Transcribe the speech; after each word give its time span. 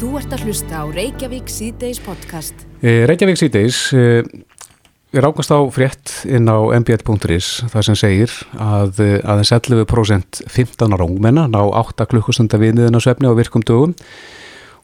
Þú 0.00 0.14
ert 0.16 0.30
að 0.32 0.46
hlusta 0.48 0.78
á 0.80 0.84
Reykjavík 0.88 1.50
síðdeis 1.52 1.98
podcast. 2.00 2.62
Eh, 2.80 3.02
Reykjavík 3.04 3.36
síðdeis 3.36 3.80
eh, 3.92 4.22
er 5.12 5.26
ákast 5.28 5.52
á 5.52 5.60
frétt 5.68 6.14
inn 6.24 6.48
á 6.48 6.56
mbl.is 6.72 7.48
það 7.68 7.84
sem 7.84 7.98
segir 8.00 8.36
að 8.56 9.02
eh, 9.04 9.18
aðeins 9.20 9.52
11% 9.52 10.40
15 10.48 10.96
ára 10.96 11.04
ungmenna 11.04 11.44
ná 11.52 11.60
8 11.60 12.08
klukkustunda 12.14 12.56
viðniðina 12.62 13.04
svefni 13.04 13.28
á 13.28 13.36
virkum 13.36 13.60
dögum 13.60 13.92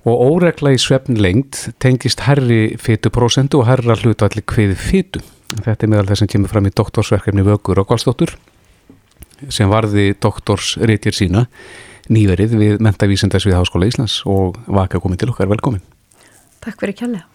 og 0.05 0.21
óregla 0.37 0.75
í 0.77 0.83
svefn 0.85 1.17
lengt 1.17 1.63
tengist 1.81 2.27
herri 2.29 2.77
fytuprósentu 2.77 3.63
og 3.63 3.71
herra 3.71 3.97
hlutalli 3.97 4.45
kviði 4.45 4.77
fytu. 4.77 5.25
Þetta 5.57 5.81
er 5.81 5.95
meðal 5.95 6.11
þess 6.13 6.27
sem 6.27 6.35
kemur 6.37 6.53
fram 6.53 6.69
í 6.69 6.77
doktorsverkefni 6.77 7.49
Vögur 7.49 7.81
og 7.81 7.89
Kvalstóttur 7.89 8.37
sem 9.49 9.73
varði 9.73 10.11
doktorsritjir 10.21 11.17
sína 11.17 11.49
nýverið 12.13 12.57
við 12.61 12.85
mentavísindars 12.85 13.47
við 13.49 13.57
Háskóla 13.59 13.89
Íslands 13.89 14.21
og 14.27 14.59
vaka 14.67 15.01
komið 15.03 15.23
til 15.23 15.31
okkar, 15.33 15.51
velkomin. 15.51 15.83
Takk 16.65 16.81
fyrir 16.81 16.97
kjærlega. 16.99 17.27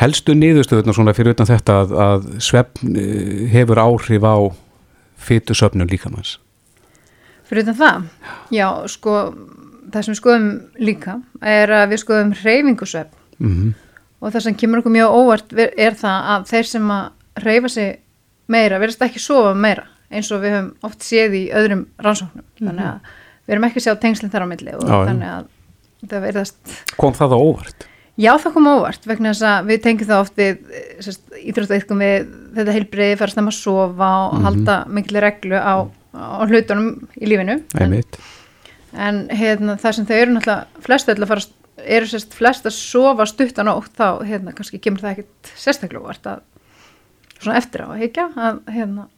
Helstu 0.00 0.34
niðurstöðuna 0.34 0.94
svona 0.94 1.14
fyrir 1.14 1.36
utan 1.36 1.46
þetta 1.46 1.80
að, 1.82 1.92
að 2.04 2.30
svefn 2.42 2.96
eh, 2.98 3.44
hefur 3.52 3.78
áhrif 3.78 4.26
á 4.26 4.36
fytu 5.24 5.54
söfnum 5.54 5.88
líkamanns. 5.90 6.38
Fyrir 7.46 7.62
utan 7.66 7.78
það, 7.78 8.08
já, 8.50 8.68
sko, 8.90 9.18
það 9.92 10.00
sem 10.02 10.14
við 10.14 10.20
skoðum 10.20 10.48
líka 10.80 11.18
er 11.44 11.70
að 11.70 11.92
við 11.92 12.02
skoðum 12.02 12.34
hreyfingusvefn 12.40 13.20
Mm 13.38 13.50
-hmm. 13.50 13.74
og 14.20 14.32
það 14.32 14.40
sem 14.40 14.54
kemur 14.54 14.78
okkur 14.78 14.92
mjög 14.92 15.10
óvart 15.10 15.52
er 15.58 15.94
það 15.94 16.18
að 16.32 16.46
þeir 16.46 16.66
sem 16.66 16.90
að 16.90 17.10
hreyfa 17.34 17.68
sig 17.68 17.98
meira 18.46 18.78
verðast 18.78 19.02
ekki 19.02 19.18
sofa 19.18 19.54
meira 19.54 19.86
eins 20.10 20.30
og 20.32 20.42
við 20.42 20.50
höfum 20.54 20.74
oft 20.82 21.02
séð 21.02 21.34
í 21.34 21.50
öðrum 21.50 21.86
rannsóknum. 21.98 22.44
Þannig 22.58 22.84
að 22.84 23.00
við 23.44 23.56
erum 23.56 23.66
ekki 23.68 23.82
að 23.82 23.86
sjá 23.88 23.96
tengslinn 24.02 24.32
þar 24.32 24.46
á 24.46 24.52
milli 24.52 24.76
og 24.76 24.86
Já, 24.86 24.94
þannig 25.08 25.32
að 25.32 25.50
það 26.10 26.24
verðast 26.28 26.78
Kom 27.00 27.16
það 27.16 27.36
á 27.36 27.38
óvart? 27.38 27.88
Já, 28.14 28.30
það 28.38 28.52
kom 28.54 28.68
óvart 28.70 29.08
vegna 29.10 29.32
þess 29.32 29.46
að 29.48 29.70
við 29.72 29.80
tengjum 29.82 30.08
það 30.10 30.20
oft 30.22 30.36
við 30.38 30.60
íþróttaiðkum 31.50 32.02
við 32.04 32.28
þetta 32.54 32.76
heilbriði, 32.76 33.16
fara 33.18 33.34
snemma 33.34 33.50
að 33.50 33.56
sofa 33.58 34.10
og 34.28 34.44
halda 34.44 34.76
miklu 34.94 35.22
reglu 35.24 35.58
á, 35.58 35.74
á 36.14 36.42
hlutunum 36.46 36.92
í 37.18 37.26
lífinu. 37.32 37.56
En, 37.82 37.96
en 38.94 39.20
hérna, 39.34 39.74
það 39.82 39.96
sem 39.98 40.06
þau 40.06 40.14
eru 40.20 40.36
náttúrulega 40.36 40.84
flest 40.86 41.10
öll 41.10 41.18
að 41.18 41.32
fara, 41.32 41.46
eru 41.98 42.10
sérst 42.12 42.38
flest 42.38 42.70
að 42.70 42.76
sofa 42.78 43.26
stuttan 43.26 43.72
ótt 43.72 43.98
þá 43.98 44.22
hérna 44.22 44.54
kannski 44.54 44.78
kemur 44.78 45.02
það 45.02 45.16
ekkit 45.16 45.54
sérstaklega 45.64 46.06
óvart 46.06 46.30
að 46.36 46.46
svona 47.40 47.58
eftir 47.58 47.82
á 47.82 47.86
að 47.90 48.02
higgja 48.04 48.28
að 48.38 48.62
hérna 48.76 49.08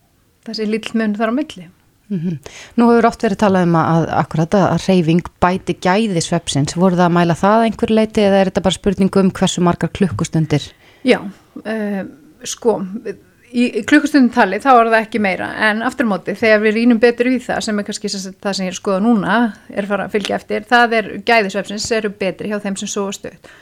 þessi 0.49 0.71
lítill 0.73 0.97
mun 0.97 1.19
þar 1.21 1.37
á 1.37 1.39
milli. 1.39 1.69
Mhm. 2.09 2.39
Nú 2.79 2.89
hefur 2.91 3.09
oft 3.09 3.23
verið 3.27 3.41
talað 3.43 3.67
um 3.67 3.79
að 3.81 4.09
akkurat 4.15 4.55
að 4.55 4.87
reyfing 4.87 5.31
bæti 5.43 5.75
gæði 5.83 6.23
svepsins. 6.23 6.77
Voru 6.79 6.95
það 6.95 7.09
að 7.09 7.17
mæla 7.19 7.35
það 7.35 7.57
að 7.59 7.67
einhver 7.67 7.95
leiti 7.99 8.23
eða 8.23 8.41
er 8.41 8.51
þetta 8.51 8.67
bara 8.69 8.79
spurningu 8.79 9.23
um 9.25 9.31
hversu 9.31 9.65
margar 9.67 9.91
klukkustundir? 9.91 10.69
Já, 11.07 11.19
uh, 11.23 12.03
sko, 12.47 12.79
í, 13.53 13.67
í 13.81 13.83
klukkustundum 13.87 14.33
tali 14.34 14.59
þá 14.62 14.71
er 14.73 14.91
það 14.91 14.99
ekki 15.01 15.21
meira 15.23 15.51
en 15.69 15.83
aftur 15.87 16.09
móti 16.09 16.34
þegar 16.39 16.65
við 16.65 16.77
rínum 16.81 17.03
betur 17.03 17.31
í 17.31 17.39
það 17.43 17.62
sem 17.67 17.79
er 17.79 17.87
kannski 17.89 18.11
það 18.12 18.57
sem 18.59 18.67
ég 18.67 18.75
er 18.75 18.79
skoða 18.79 19.03
núna 19.05 19.37
er 19.71 19.89
fara 19.91 20.09
að 20.09 20.17
fylgja 20.17 20.39
eftir, 20.41 20.67
það 20.69 20.97
er 21.01 21.12
gæðisvefsins 21.29 21.87
eru 21.99 22.12
betri 22.19 22.51
hjá 22.51 22.59
þeim 22.65 22.79
sem 22.81 22.91
sofa 22.91 23.17
stutt 23.17 23.55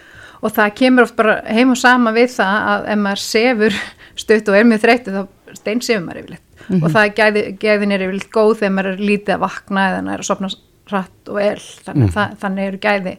og 0.45 0.53
það 0.53 0.75
kemur 0.81 1.06
oft 1.06 1.17
bara 1.19 1.39
heim 1.48 1.72
og 1.72 1.81
sama 1.81 2.12
við 2.17 2.34
það 2.37 2.70
að 2.72 2.89
ef 2.95 3.05
maður 3.05 3.25
sefur 3.25 3.78
stutt 4.25 4.50
og 4.50 4.59
er 4.59 4.69
mjög 4.69 4.84
þreyttu 4.87 5.15
þá 5.15 5.22
stein 5.61 5.84
sefur 5.84 6.05
maður 6.06 6.25
yfirleitt 6.25 6.44
og 6.81 6.89
það 6.95 7.11
gæði, 7.19 7.45
gæðin 7.62 7.95
er 7.95 8.05
yfirleitt 8.07 8.31
góð 8.34 8.53
þegar 8.61 8.75
maður 8.77 8.91
er 8.93 9.05
lítið 9.11 9.37
að 9.37 9.45
vakna 9.45 9.87
eða 9.91 10.03
maður 10.03 10.15
er 10.17 10.25
að 10.25 10.31
sopna 10.31 10.51
hratt 10.91 11.33
og 11.33 11.41
el 11.41 11.62
þannig, 11.62 12.05
mm. 12.05 12.12
það, 12.15 12.37
þannig 12.43 12.69
eru 12.71 12.83
gæði 12.84 13.15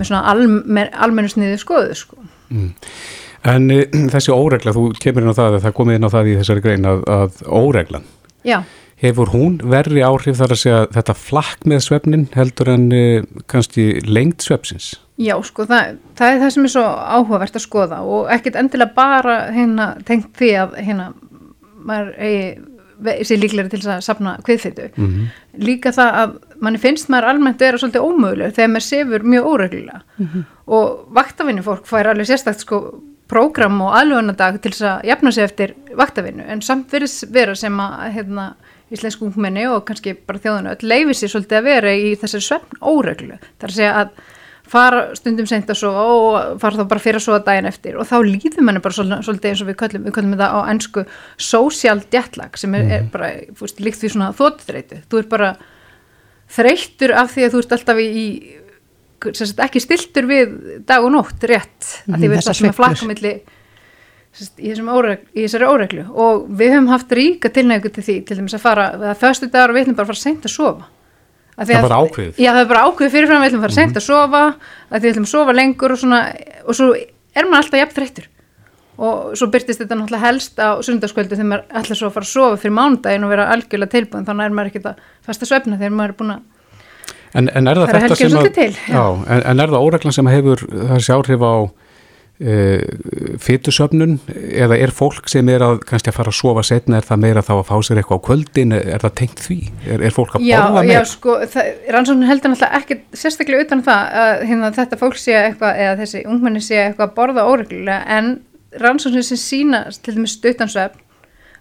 með 0.00 0.10
svona 0.10 0.22
almen, 0.32 0.92
almennu 1.06 1.32
sniðu 1.32 1.60
skoðu 1.60 1.96
sko. 1.98 2.20
En 3.50 3.70
e, 3.72 3.82
þessi 4.12 4.34
óregla, 4.34 4.74
þú 4.76 4.90
kemur 5.00 5.24
inn 5.24 5.32
á 5.32 5.38
það 5.38 5.56
að 5.56 5.64
það 5.66 5.76
komið 5.78 5.98
inn 5.98 6.08
á 6.08 6.14
það 6.14 6.30
í 6.30 6.36
þessari 6.40 6.64
grein 6.64 6.88
að, 6.88 7.02
að 7.14 7.42
óreglan, 7.48 8.08
Já, 8.44 8.58
hefur 9.00 9.32
hún 9.32 9.58
verri 9.72 10.02
áhrif 10.04 10.38
þar 10.38 10.54
að 10.54 10.60
segja 10.60 10.80
þetta 10.92 11.16
flakk 11.16 11.64
með 11.68 11.84
svefnin 11.86 12.26
heldur 12.34 12.72
en 12.74 12.90
e, 12.92 13.04
kannski 13.50 13.86
lengt 14.04 14.44
svefsins? 14.44 14.92
Já, 15.20 15.34
sko, 15.44 15.66
það, 15.68 15.96
það 16.16 16.34
er 16.34 16.42
það 16.42 16.52
sem 16.54 16.66
er 16.66 16.72
svo 16.74 16.84
áhugavert 16.84 17.56
að 17.56 17.64
skoða 17.64 18.00
og 18.04 18.30
ekkert 18.32 18.58
endilega 18.60 18.96
bara 18.96 19.36
hérna 19.52 19.90
tengt 20.08 20.32
því 20.40 20.50
að 20.62 20.78
hérna 20.80 21.10
maður 21.86 22.12
eigi 22.18 22.58
ve- 23.00 23.18
sé 23.24 23.36
líklegri 23.40 23.70
til 23.72 23.80
að 23.88 24.02
sapna 24.04 24.36
kviðfytu. 24.44 24.90
Mhm. 24.96 25.28
Líka 25.64 25.92
það 25.96 26.18
að 26.22 26.34
manni 26.60 26.78
finnst 26.82 27.08
maður 27.08 27.30
almennt 27.32 27.58
vera 27.62 27.78
svolítið 27.80 28.04
ómögulegur 28.08 28.52
þegar 28.56 28.72
maður 28.74 28.88
sefur 28.88 29.22
mjög 29.24 29.44
óreglulega 29.54 30.00
og 30.66 31.06
vaktavinni 31.16 31.62
fólk 31.64 31.86
fær 31.86 32.10
alveg 32.12 32.26
sérstakt 32.28 32.60
sko 32.60 32.80
prógram 33.30 33.80
og 33.80 33.94
aðlugunadag 33.94 34.60
til 34.60 34.72
þess 34.72 34.82
að 34.82 35.04
jafna 35.06 35.32
sig 35.32 35.44
eftir 35.44 35.74
vaktavinnu 35.96 36.44
en 36.50 36.60
samt 36.60 36.90
verið 36.90 37.30
vera 37.30 37.54
sem 37.54 37.76
að 37.78 38.12
hérna, 38.16 38.54
íslensku 38.90 39.22
ungmenni 39.28 39.66
og 39.70 39.84
kannski 39.86 40.16
bara 40.26 40.38
þjóðinu 40.42 40.72
öll 40.74 40.88
leifi 40.90 41.14
sér 41.14 41.30
svolítið 41.30 41.58
að 41.60 41.68
vera 41.68 41.92
í 41.94 42.16
þessari 42.18 42.42
svefn 42.42 42.80
óreglu. 42.82 43.38
Það 43.60 43.62
er 43.62 43.68
að 43.68 43.76
segja 43.78 43.94
að 44.00 44.08
fara 44.70 45.00
stundum 45.18 45.48
seint 45.50 45.66
að 45.72 45.78
sofa 45.80 46.02
og 46.14 46.60
fara 46.62 46.78
þá 46.78 46.84
bara 46.92 47.02
fyrir 47.02 47.18
að 47.18 47.24
sofa 47.26 47.40
daginn 47.48 47.66
eftir. 47.70 47.96
Og 47.98 48.06
þá 48.06 48.16
líður 48.22 48.62
manni 48.66 48.82
bara 48.84 48.94
svol- 48.94 49.18
svolítið 49.26 49.50
eins 49.50 49.62
og 49.64 49.68
við 49.72 49.78
köllum, 49.82 50.04
við 50.06 50.14
köllum 50.16 50.34
þetta 50.36 50.48
á 50.54 50.60
ennsku 50.70 51.04
social 51.36 52.00
jetlag 52.14 52.56
sem 52.60 52.74
er, 52.78 52.86
er 53.00 53.08
bara 53.12 53.30
fúst, 53.58 53.82
líkt 53.82 53.98
því 54.02 54.12
svona 54.14 54.30
þóttþreytu. 54.38 55.00
Þú 55.10 55.18
er 55.24 55.28
bara 55.32 55.50
þreyttur 56.50 57.14
af 57.18 57.32
því 57.34 57.46
að 57.46 57.54
þú 57.54 57.62
ert 57.64 57.74
alltaf 57.76 58.00
í, 58.02 58.24
sagt, 59.36 59.60
ekki 59.66 59.82
stiltur 59.84 60.28
við 60.30 60.54
dag 60.88 61.04
og 61.06 61.12
nótt 61.14 61.46
rétt. 61.50 61.90
Mm, 62.06 62.14
að 62.14 62.18
því 62.18 62.20
Mhm, 62.20 62.20
við 62.20 62.30
erum 62.30 62.38
alltaf 62.38 62.50
með 62.50 62.60
sveiflur. 62.60 62.78
flakka 62.80 63.06
milli 63.10 63.34
sem 64.32 64.46
sagt, 64.46 64.60
í, 64.62 64.70
óreg, 64.86 65.18
í 65.34 65.42
þessari 65.46 65.66
óreglu. 65.66 66.04
Og 66.14 66.46
við 66.48 66.70
höfum 66.76 66.88
haft 66.88 67.10
ríka 67.18 67.50
tilnægu 67.50 67.90
til 67.92 68.02
því 68.06 68.16
til 68.26 68.36
dæmis 68.38 68.54
að 68.54 68.60
fara, 68.62 68.84
að 68.94 69.18
föstu 69.18 69.50
dagar 69.50 69.70
og 69.70 69.74
við 69.76 69.82
ætlum 69.88 69.96
bara 69.98 70.06
að 70.06 70.12
fara 70.14 70.22
seint 70.22 70.44
að 70.46 70.54
sofa 70.54 70.84
Það 71.60 71.72
er 71.76 71.84
bara 71.84 72.00
ákveðið? 72.00 72.36
Já, 72.40 72.50
það 72.50 72.60
er 72.62 72.68
bara 72.70 72.82
ákveðið 72.88 73.14
fyrirfram, 73.14 73.40
við 73.42 73.50
ætlum 73.50 73.60
að 73.60 73.66
fara 73.66 73.76
seint 73.76 73.98
að 73.98 74.04
sofa 74.06 74.42
að 74.88 75.02
við 75.02 75.10
ætlum 75.10 75.26
að 75.26 75.32
sofa 75.34 75.54
lengur 75.56 75.94
og 75.94 76.00
svona 76.00 76.20
og 76.64 76.78
svo 76.78 76.86
er 76.96 77.48
maður 77.48 77.64
alltaf 77.64 77.82
jafn 77.82 77.96
þreyttur 77.98 78.28
og 79.00 79.34
svo 79.38 79.48
byrtist 79.52 79.80
þetta 79.80 79.96
náttúrulega 79.96 80.26
helst 80.26 80.60
á 80.60 80.76
sundarskvöldu 80.84 81.36
þegar 81.36 81.50
maður 81.50 81.78
ætla 81.80 81.96
svo 81.96 82.08
að 82.10 82.16
fara 82.16 82.26
að 82.26 82.32
sofa 82.34 82.60
fyrir 82.60 82.74
mánudaginn 82.76 83.26
og 83.26 83.32
vera 83.32 83.46
algjörlega 83.54 83.94
tilbúin 83.94 84.26
þannig 84.28 84.48
er 84.48 84.56
maður 84.56 84.72
ekkert 84.72 84.88
að 84.90 85.04
fasta 85.28 85.48
svefna 85.48 85.78
þegar 85.80 85.94
maður 85.96 86.12
er 86.12 86.18
búin 86.20 86.34
að 86.36 86.42
sem 87.30 87.68
að, 87.70 88.16
svolítið 88.18 88.54
til, 88.56 88.72
já. 88.90 89.04
en, 89.06 89.44
en 89.52 89.62
er 89.62 89.70
það 89.70 89.86
óreglan 89.86 90.16
sem 90.16 90.30
hefur 90.32 90.64
þessi 90.66 91.14
áhrif 91.14 91.44
á 91.46 91.54
fytusöfnun 93.44 94.14
eða 94.32 94.76
er 94.80 94.92
fólk 94.96 95.28
sem 95.30 95.48
er 95.52 95.60
að 95.64 95.80
kannski 95.88 96.08
að 96.12 96.16
fara 96.16 96.32
að 96.32 96.38
sofa 96.38 96.62
setna, 96.66 97.00
er 97.00 97.06
það 97.08 97.20
meira 97.24 97.42
þá 97.44 97.52
að 97.58 97.64
fá 97.68 97.74
sér 97.86 98.00
eitthvað 98.00 98.20
á 98.20 98.26
kvöldin, 98.28 98.72
er 98.78 99.02
það 99.04 99.14
tengt 99.20 99.42
því? 99.44 99.58
Er, 99.86 100.04
er 100.08 100.14
fólk 100.16 100.36
að 100.38 100.46
Já, 100.48 100.56
borða 100.64 100.84
já, 100.84 100.88
meira? 100.92 101.04
sko, 101.10 101.36
það- 101.54 101.70
rannsóknin 101.96 102.30
heldur 102.30 102.52
náttúrulega 102.54 102.80
ekki 102.80 102.98
sérstaklega 103.22 103.66
utan 103.66 103.84
það 103.86 104.16
að 104.22 104.44
hérna, 104.50 104.72
þetta 104.78 105.00
fólk 105.00 105.20
sé 105.20 105.36
eitthvað 105.40 105.82
eða 105.84 105.98
þessi 106.00 106.22
ungmenni 106.32 106.62
sé 106.64 106.80
eitthvað 106.86 107.08
að 107.10 107.16
borða 107.20 107.46
óreglulega 107.50 108.18
en 108.18 108.30
rannsóknin 108.80 109.26
sem 109.26 109.40
sína 109.40 109.82
til 110.00 110.16
dæmis 110.16 110.36
stuttansvefn 110.38 111.06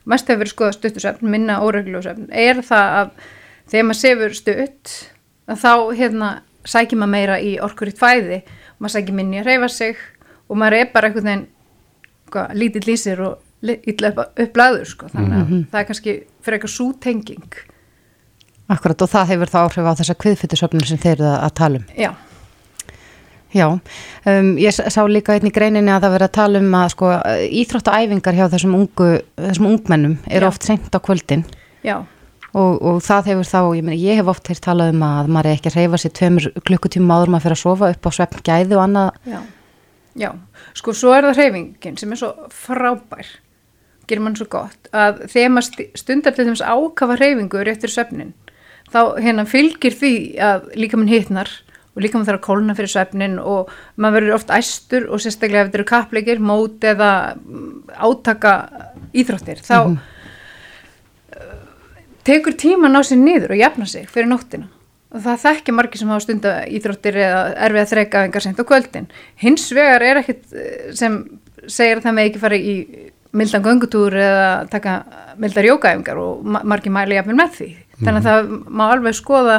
mest 0.09 0.29
hefur 0.31 0.43
verið 0.45 0.53
skoða 0.55 0.77
stuttusvefn, 0.77 1.29
minna 1.29 1.59
óreglulega 1.65 2.15
er 2.31 2.61
það 2.65 2.95
að 3.01 3.09
þegar 3.69 3.89
maður 3.89 3.99
sefur 3.99 4.37
stutt 4.37 4.93
þá 5.59 5.73
hérna 5.97 6.29
sækir 6.69 6.97
maður 7.01 7.13
meira 7.13 7.35
í 7.41 7.57
orkur 7.61 7.89
í 7.91 7.95
og 8.39 8.79
maður 8.85 8.93
sækir 8.95 9.15
minni 9.17 9.41
að 9.41 9.49
reyfa 9.49 9.69
sig 9.73 9.97
og 10.49 10.57
maður 10.59 10.79
er 10.81 10.89
bara 10.93 11.07
einhvern 11.09 11.29
veginn 11.29 11.47
hvað, 12.33 12.53
lítill 12.57 12.85
lýsir 12.89 13.21
og 13.25 13.37
li- 13.65 13.79
illa 13.91 14.11
upp, 14.13 14.39
upplæður 14.39 14.85
sko. 14.89 15.09
þannig 15.13 15.35
að 15.39 15.51
það 15.71 15.81
er 15.83 15.89
kannski 15.91 16.15
fyrir 16.45 16.59
eitthvað 16.59 16.75
sútenging 16.77 17.59
Akkurat 18.69 19.01
og 19.01 19.09
það 19.09 19.31
hefur 19.33 19.49
þá 19.49 19.59
áhrif 19.65 19.87
á 19.89 19.93
þessa 19.97 20.13
kviðfytusöfnum 20.21 20.83
sem 20.85 20.99
þeir 21.01 21.15
eru 21.15 21.29
að, 21.31 21.53
tala 21.57 21.79
um. 21.81 21.85
Já, 21.97 22.11
Já, 23.49 23.65
um, 24.29 24.49
ég 24.61 24.69
sá 24.77 25.01
líka 25.09 25.33
einn 25.33 25.47
í 25.49 25.51
greininni 25.53 25.89
að 25.89 26.03
það 26.05 26.11
verið 26.13 26.27
að 26.27 26.35
tala 26.37 26.59
um 26.61 26.75
að 26.77 26.91
sko, 26.93 27.07
íþróttaæfingar 27.63 28.35
hjá 28.37 28.43
þessum, 28.53 28.75
ungu, 28.77 29.07
þessum 29.41 29.69
ungmennum 29.71 30.13
eru 30.29 30.45
Já. 30.45 30.49
oft 30.51 30.67
seint 30.67 30.93
á 30.93 30.99
kvöldin 31.01 31.41
já, 31.81 31.95
og, 32.53 32.75
og 32.77 32.99
það 33.01 33.31
hefur 33.31 33.49
þá, 33.49 33.59
ég, 33.79 33.87
meni, 33.87 33.97
ég 34.03 34.21
hef 34.21 34.29
oft 34.35 34.51
hér 34.53 34.61
talað 34.61 34.93
um 34.93 35.01
að 35.07 35.31
maður 35.33 35.49
er 35.49 35.57
ekki 35.57 35.71
að 35.71 35.79
reyfa 35.79 36.01
sér 36.03 36.13
tveimur 36.19 36.47
klukkutíma 36.69 37.17
áður 37.17 37.33
maður 37.33 37.47
fyrir 37.47 37.57
að 37.57 37.63
sofa 37.65 37.89
upp 37.95 38.05
á 38.05 38.11
svefn 38.19 38.45
gæði 38.51 38.77
og 38.77 38.83
annað. 38.85 39.17
já, 39.33 39.39
já. 40.19 40.33
Sko, 40.77 40.95
svo 40.95 41.13
er 41.15 41.29
það 41.29 41.39
hreyfingin 41.39 41.97
sem 41.99 42.11
er 42.13 42.19
svo 42.21 42.33
frábær, 42.53 43.31
gerir 44.09 44.25
mann 44.25 44.37
svo 44.37 44.49
gott, 44.51 44.91
að 44.91 45.23
þegar 45.31 45.55
maður 45.55 45.89
stundar 46.01 46.35
til 46.35 46.47
þess 46.49 46.65
ákafa 46.65 47.17
hreyfingu 47.19 47.63
réttur 47.65 47.93
svefnin, 47.93 48.35
þá 48.91 49.01
hérna 49.21 49.47
fylgir 49.49 49.95
því 49.95 50.13
að 50.43 50.69
líka 50.81 50.99
mann 50.99 51.11
hittnar 51.11 51.51
og 51.95 52.03
líka 52.03 52.17
mann 52.19 52.27
þarf 52.27 52.41
að 52.41 52.47
kólna 52.47 52.77
fyrir 52.77 52.93
svefnin 52.93 53.39
og 53.41 53.73
maður 53.95 54.19
verður 54.19 54.37
oft 54.37 54.53
æstur 54.53 55.09
og 55.09 55.21
sérstaklega 55.23 55.65
ef 55.65 55.71
þetta 55.71 55.81
eru 55.81 55.89
kappleikir, 55.93 56.41
mót 56.41 56.85
eða 56.85 57.11
mm, 57.39 57.67
átaka 57.97 58.55
íþróttir, 59.13 59.61
þá 59.65 59.77
mm 59.81 59.99
tekur 62.29 62.55
tíma 62.59 62.89
að 62.89 62.95
ná 62.95 63.01
sér 63.05 63.21
niður 63.21 63.55
og 63.55 63.61
jafna 63.61 63.87
sig 63.89 64.09
fyrir 64.11 64.29
nóttina 64.29 64.69
það 65.15 65.39
þekki 65.43 65.73
margir 65.73 66.01
sem 66.01 66.09
hafa 66.11 66.23
stunda 66.25 66.51
íþróttir 66.69 67.15
eða 67.17 67.39
erfið 67.65 67.81
að 67.83 67.91
þreika 67.93 68.23
engar 68.27 68.45
sent 68.45 68.59
á 68.61 68.69
kvöldin. 68.69 69.07
Hins 69.41 69.67
vegar 69.73 70.05
er 70.05 70.19
ekkit 70.21 70.43
eh, 70.53 70.89
sem 70.97 71.15
segir 71.67 71.97
að 71.99 72.05
það 72.07 72.17
með 72.19 72.29
ekki 72.29 72.41
fara 72.43 72.59
í 72.59 72.75
mildan 73.39 73.65
göngutúr 73.65 74.15
eða 74.17 74.47
taka 74.69 74.93
mildar 75.41 75.67
jókaæfingar 75.69 76.17
og 76.21 76.45
ma- 76.45 76.63
margir 76.65 76.93
mæli 76.93 77.17
jafnvel 77.17 77.37
með 77.37 77.55
því. 77.59 77.69
Þannig 77.99 78.19
að 78.23 78.27
það 78.29 78.51
má 78.79 78.83
alveg 78.93 79.17
skoða 79.17 79.57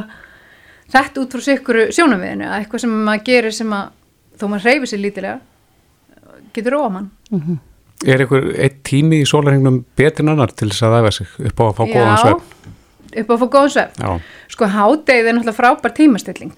þetta 0.91 1.23
út 1.23 1.35
frá 1.37 1.45
sikuru 1.47 1.85
sjónumviðinu 1.95 2.49
að 2.49 2.57
eitthvað 2.65 2.83
sem 2.87 2.95
maður 3.07 3.27
gerir 3.29 3.55
sem 3.55 3.75
að 3.77 3.91
þó 4.41 4.47
maður 4.51 4.65
hreyfi 4.67 4.91
sér 4.91 5.03
lítilega 5.05 5.37
getur 6.57 6.75
róa 6.79 6.89
mann. 6.95 7.11
Er 8.01 8.23
einhver 8.25 8.49
eitt 8.57 8.81
tími 8.89 9.21
í 9.23 9.27
sólarhengnum 9.29 9.83
betur 9.99 10.25
en 10.25 10.33
annar 10.33 10.55
til 10.57 10.71
þess 10.73 10.87
að 10.89 10.97
æfa 11.03 11.13
sig 11.19 11.35
upp 11.51 11.61
á 11.61 11.65
að 11.69 11.75
fá 11.77 11.83
góðan 11.85 12.15
Já, 12.17 12.23
svefn? 12.25 12.70
Upp 13.17 13.31
á 13.31 13.35
að 13.35 13.41
fá 13.43 13.49
góðan 13.55 13.73
svefn. 13.75 14.05
Sko 14.53 14.69
hádegið 14.75 15.27
er 15.31 15.35
náttúrulega 15.39 15.59
frábær 15.59 15.95
tímastilling. 15.97 16.55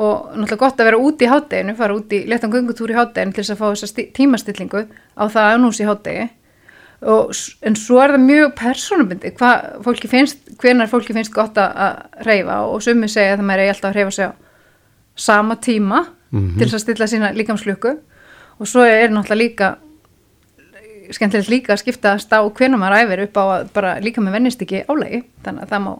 Og 0.00 0.30
náttúrulega 0.34 0.60
gott 0.64 0.80
að 0.80 0.88
vera 0.90 1.00
úti 1.00 1.26
í 1.26 1.30
hádeginu, 1.30 1.76
fara 1.76 1.94
út 1.96 2.12
í 2.16 2.20
letan 2.30 2.50
göngutúr 2.52 2.90
í 2.90 2.96
hádeginu 2.98 3.32
til 3.36 3.42
þess 3.44 3.54
að 3.54 3.60
fá 3.60 3.66
þessa 3.70 3.90
sti- 3.92 4.10
tímastillingu 4.16 4.84
á 5.18 5.24
það 5.28 5.48
að 5.54 5.58
nús 5.64 5.80
í 5.80 5.88
hádegi. 5.88 6.28
Og, 7.00 7.30
en 7.64 7.76
svo 7.80 7.96
er 8.04 8.12
það 8.12 8.24
mjög 8.26 8.50
persónubundi 8.58 9.30
hvað 9.38 9.68
fólki 9.86 10.08
finnst, 10.12 10.38
hvenar 10.60 10.88
fólki 10.92 11.14
finnst 11.16 11.32
gott 11.32 11.56
að, 11.56 11.70
reyfa 12.28 12.58
og 12.68 12.82
sumi 12.84 13.08
segja 13.08 13.38
að 13.38 13.40
það 13.40 13.52
er 13.54 13.70
alltaf 13.72 13.88
að 13.90 13.96
reyfa 13.96 14.10
sig 14.12 14.26
á 14.28 14.32
sama 15.16 15.56
tíma 15.56 16.02
til 16.58 16.66
þess 16.68 16.74
að 16.76 16.82
stilla 16.84 17.06
sína 17.08 17.30
líkamslöku 17.32 17.94
og 18.60 18.68
svo 18.68 18.84
er 18.84 19.08
náttúrulega 19.10 19.40
líka 19.40 19.70
skemmtilegt 21.16 21.50
líka 21.52 21.74
að 21.74 21.82
skiptast 21.84 22.32
á 22.32 22.40
hvenar 22.44 22.80
maður 22.80 23.04
æfir 23.04 23.24
upp 23.26 23.40
á 23.40 23.44
að 23.44 23.66
bara 23.74 23.96
líka 24.04 24.22
með 24.24 24.38
vennist 24.38 24.62
ekki 24.64 24.84
álegi 24.88 25.24
þannig 25.44 25.66
að 25.66 25.74
það 25.74 25.84
má, 25.86 25.90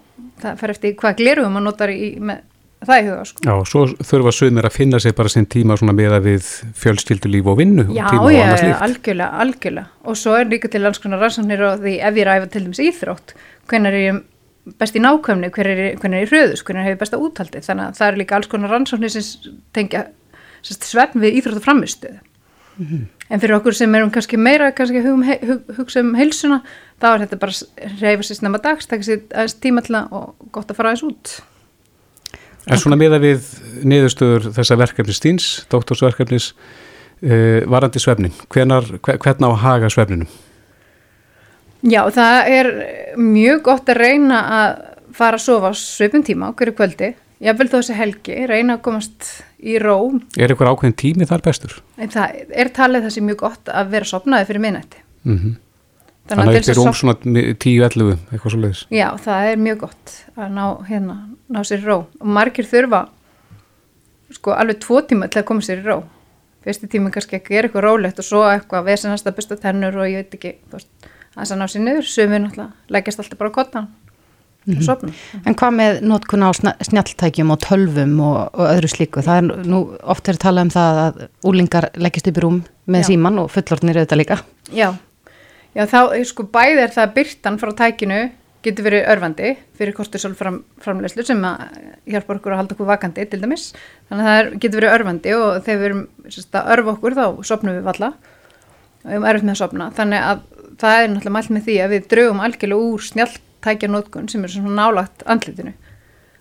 það 0.44 0.62
fer 0.62 0.74
eftir 0.74 0.96
hvað 1.00 1.18
glerugum 1.20 1.56
maður 1.56 1.66
notar 1.68 1.92
í, 1.92 2.08
með 2.20 2.42
það 2.86 3.00
í 3.00 3.06
huga 3.08 3.24
sko. 3.28 3.44
já, 3.44 3.54
svo 3.68 3.82
þurfa 4.10 4.32
sumir 4.32 4.68
að 4.68 4.76
finna 4.76 5.00
sér 5.02 5.16
bara 5.18 5.32
sinn 5.32 5.48
tíma 5.52 5.76
svona 5.76 5.94
með 5.96 6.16
að 6.16 6.28
við 6.30 6.50
fjölskyldu 6.80 7.32
líf 7.32 7.50
og 7.50 7.58
vinnu 7.60 7.86
og 7.88 7.96
Já, 7.96 8.06
og 8.16 8.30
já, 8.32 8.46
algjörlega, 8.86 9.30
algjörlega. 9.44 9.86
Og 10.08 10.16
svo 10.16 10.36
er 10.38 10.48
líka 10.48 10.70
til 10.72 10.84
alls 10.88 11.02
konar 11.02 11.20
rannsóknir 11.20 11.64
og 11.66 11.82
því 11.84 11.96
ef 12.00 12.16
ég 12.16 12.24
er 12.24 12.32
að 12.32 12.40
æfa 12.40 12.52
til 12.54 12.64
dæmis 12.64 12.82
íþrótt 12.86 13.34
hvenar 13.70 13.96
er 13.96 14.06
ég 14.06 14.22
best 14.80 14.96
í 14.96 15.02
nákvæmni 15.02 15.50
hver 15.52 15.68
er, 15.68 15.82
hvenar 16.00 16.20
er 16.20 16.24
ég 16.24 16.32
hröðus, 16.32 16.64
hvenar 16.64 16.86
hefur 16.86 17.02
besta 17.02 17.20
úthaldi 17.20 17.62
þannig 17.64 17.90
að 17.90 18.00
það 18.00 18.08
er 18.08 18.18
líka 18.20 18.38
alls 18.38 18.50
konar 18.50 18.74
rannsóknir 18.74 19.12
sem 19.12 19.54
tengja 19.76 20.06
svefn 20.62 21.22
við 21.22 21.40
íþrótt 21.40 21.60
og 21.60 21.66
framistuð 21.66 22.18
en 22.80 23.40
fyrir 23.42 23.56
okkur 23.58 23.74
sem 23.76 23.94
erum 23.94 24.10
kannski 24.14 24.38
meira 24.40 24.70
kannski 24.72 25.02
hugum, 25.04 25.22
hug, 25.28 25.70
hugsa 25.76 26.00
um 26.02 26.14
heilsuna 26.18 26.62
þá 27.00 27.06
er 27.14 27.22
þetta 27.26 27.38
bara 27.42 27.96
reyfa 28.00 28.26
sér 28.26 28.38
snemma 28.40 28.60
dags 28.64 28.88
taka 28.90 29.06
sér 29.06 29.22
aðeins 29.30 29.56
tíma 29.62 29.82
til 29.86 29.96
að 30.00 30.12
og 30.16 30.50
gott 30.56 30.70
að 30.72 30.78
fara 30.80 30.92
aðeins 30.94 31.06
út 31.10 31.36
En 32.70 32.76
svona 32.78 32.96
með 33.00 33.14
að 33.16 33.22
við 33.24 33.46
niðurstöður 33.88 34.50
þessa 34.52 34.76
verkefnis 34.76 35.16
stíns, 35.16 35.44
doktorsverkefnis 35.72 36.50
uh, 37.24 37.64
varandi 37.72 37.98
svefnin, 38.02 38.34
hvenar, 38.52 38.84
hve- 39.00 39.16
hvernig 39.24 39.48
á 39.48 39.62
haga 39.64 39.88
svefninum? 39.90 40.28
Já, 41.80 42.02
það 42.12 42.50
er 42.52 42.68
mjög 43.16 43.62
gott 43.64 43.88
að 43.88 44.00
reyna 44.02 44.42
að 44.58 44.82
fara 45.16 45.40
að 45.40 45.44
sofa 45.46 45.70
á 45.72 45.74
svipum 45.80 46.22
tíma 46.26 46.52
á 46.52 46.54
hverju 46.54 46.76
kvöldi. 46.76 47.14
Ég 47.40 47.56
vil 47.56 47.68
þó 47.72 47.78
þessi 47.78 47.94
helgi, 47.96 48.34
reyna 48.50 48.76
að 48.76 48.82
komast 48.84 49.30
í 49.64 49.78
ró. 49.80 49.94
Er 50.36 50.52
eitthvað 50.52 50.74
ákveðin 50.74 50.96
tími 51.00 51.28
þar 51.28 51.44
bestur? 51.46 51.78
En 51.96 52.12
það 52.12 52.42
er 52.52 52.68
talið 52.76 53.06
þessi 53.08 53.22
mjög 53.24 53.38
gott 53.46 53.70
að 53.72 53.94
vera 53.94 54.08
sopnaði 54.10 54.48
fyrir 54.50 54.64
minnætti. 54.66 55.04
Mm 55.24 55.56
Þannig 56.30 56.60
að 56.60 56.68
rúm 56.78 56.86
að 56.86 56.94
sofna- 56.94 56.98
svona 57.00 57.54
10-11, 57.58 58.18
eitthvað 58.30 58.52
svo 58.52 58.60
leiðis. 58.62 58.82
Já, 58.94 59.08
það 59.18 59.46
er 59.50 59.56
mjög 59.56 59.78
gott 59.80 60.12
að 60.36 60.52
ná, 60.54 60.64
hérna, 60.86 61.16
ná 61.50 61.58
sér 61.66 61.82
ró. 61.82 61.96
Og 62.20 62.26
margir 62.26 62.68
þurfa 62.70 63.08
sko 64.30 64.54
alveg 64.54 64.78
tvo 64.78 65.00
tíma 65.02 65.28
til 65.28 65.42
að 65.42 65.48
koma 65.48 65.60
sér 65.60 65.80
í 65.82 65.86
ró. 65.88 66.04
Fyrsti 66.62 66.86
tíma 66.92 67.10
kannski 67.10 67.40
ekki 67.40 67.56
er 67.56 67.66
eitthvað 67.66 67.82
rólegt 67.88 68.20
og 68.20 68.24
svo 68.24 68.44
eitthvað 68.46 68.84
vesenast 68.84 69.26
að 69.26 69.36
busta 69.40 69.56
tennur 69.56 69.96
og 69.96 70.06
ég 70.06 70.22
veit 70.22 70.36
ekki, 70.38 70.52
þú 70.70 70.78
veist, 70.78 70.88
að 71.34 71.58
ná 71.58 71.66
sér 71.66 71.82
niður. 71.82 72.06
Sumir 72.06 72.44
náttúrulega 72.44 72.72
leggjast 72.88 73.18
alltaf 73.24 73.38
bara 73.38 73.50
kottan 73.50 73.88
og 74.68 74.82
sopna. 74.84 75.12
En 75.44 75.56
hvað 75.58 75.76
með 75.76 76.00
notkun 76.06 76.44
á 76.44 76.50
snjalltækjum 76.52 77.52
og 77.54 77.60
tölvum 77.64 78.16
og, 78.24 78.40
og 78.54 78.64
öðru 78.68 78.90
slíku? 78.92 79.24
Það 79.26 79.40
er 79.40 79.68
nú 79.70 79.82
oft 80.00 80.26
verið 80.28 80.40
að 80.40 80.46
tala 80.46 80.66
um 80.66 80.74
það 80.74 81.00
að 81.04 81.22
úlingar 81.50 81.88
leggist 81.96 82.28
upp 82.30 82.40
í 82.40 82.44
rúm 82.44 82.58
með 82.90 83.04
Já. 83.04 83.08
síman 83.12 83.40
og 83.44 83.48
fullortnir 83.54 84.00
auðvitað 84.00 84.22
líka. 84.22 84.40
Já, 84.74 84.90
já 85.76 85.86
þá 85.90 86.00
sko 86.28 86.46
bæði 86.52 86.84
er 86.84 86.94
það 86.94 87.06
að 87.06 87.16
byrtan 87.20 87.58
frá 87.62 87.74
tækinu 87.84 88.20
getur 88.64 88.84
verið 88.84 89.06
örfandi 89.08 89.52
fyrir 89.78 89.94
kortisol 89.96 90.34
fram, 90.36 90.60
framleyslu 90.84 91.24
sem 91.24 91.40
að 91.48 91.62
hjálpa 92.12 92.36
okkur 92.36 92.54
að 92.54 92.60
halda 92.60 92.76
okkur 92.76 92.88
vakandi 92.90 93.24
til 93.30 93.40
dæmis 93.40 93.70
þannig 94.10 94.20
að 94.20 94.28
það 94.28 94.40
er, 94.40 94.50
getur 94.60 94.80
verið 94.82 94.96
örfandi 94.96 95.36
og 95.36 95.46
þegar 95.64 95.80
við 95.80 95.88
erum 95.88 96.02
sérst, 96.26 96.50
að 96.52 96.72
örfa 96.74 96.94
okkur 96.94 97.16
þá 97.16 97.24
sopnum 97.48 97.78
við 97.78 97.86
valla 97.88 98.10
og 98.10 99.06
við 99.06 99.16
erum 99.16 99.28
erfitt 99.30 99.46
með 99.46 99.54
að 99.54 99.62
sopna 99.62 99.86
þannig 99.96 100.26
að 100.28 100.42
það 100.80 100.96
er 100.98 101.08
náttúrulega 101.14 101.36
mælt 101.38 101.54
með 101.56 101.64
því 101.68 101.78
að 101.80 101.94
við 101.94 102.10
draugum 102.12 102.44
algjörlega 102.44 102.90
úr 102.90 103.06
snjalltækja 103.08 103.49
nótkun 103.64 104.28
sem 104.28 104.44
er 104.44 104.52
svona 104.52 104.74
nálagt 104.76 105.24
andlitinu 105.26 105.72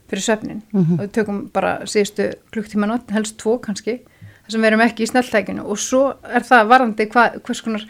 fyrir 0.09 0.25
svefnin 0.25 0.61
og 0.73 1.01
við 1.03 1.11
tökum 1.19 1.41
bara 1.53 1.85
síðustu 1.85 2.31
klukktíma 2.51 2.87
nótt, 2.89 3.11
helst 3.13 3.37
tvo 3.37 3.59
kannski 3.61 3.99
þar 3.99 4.51
sem 4.51 4.61
við 4.61 4.67
erum 4.71 4.85
ekki 4.85 5.03
í 5.03 5.09
snjalltækinu. 5.11 5.65
Og 5.65 5.77
svo 5.77 6.15
er 6.25 6.41
það 6.41 6.71
varandi 6.71 7.05
hva, 7.13 7.27
hvers 7.45 7.61
konar 7.61 7.83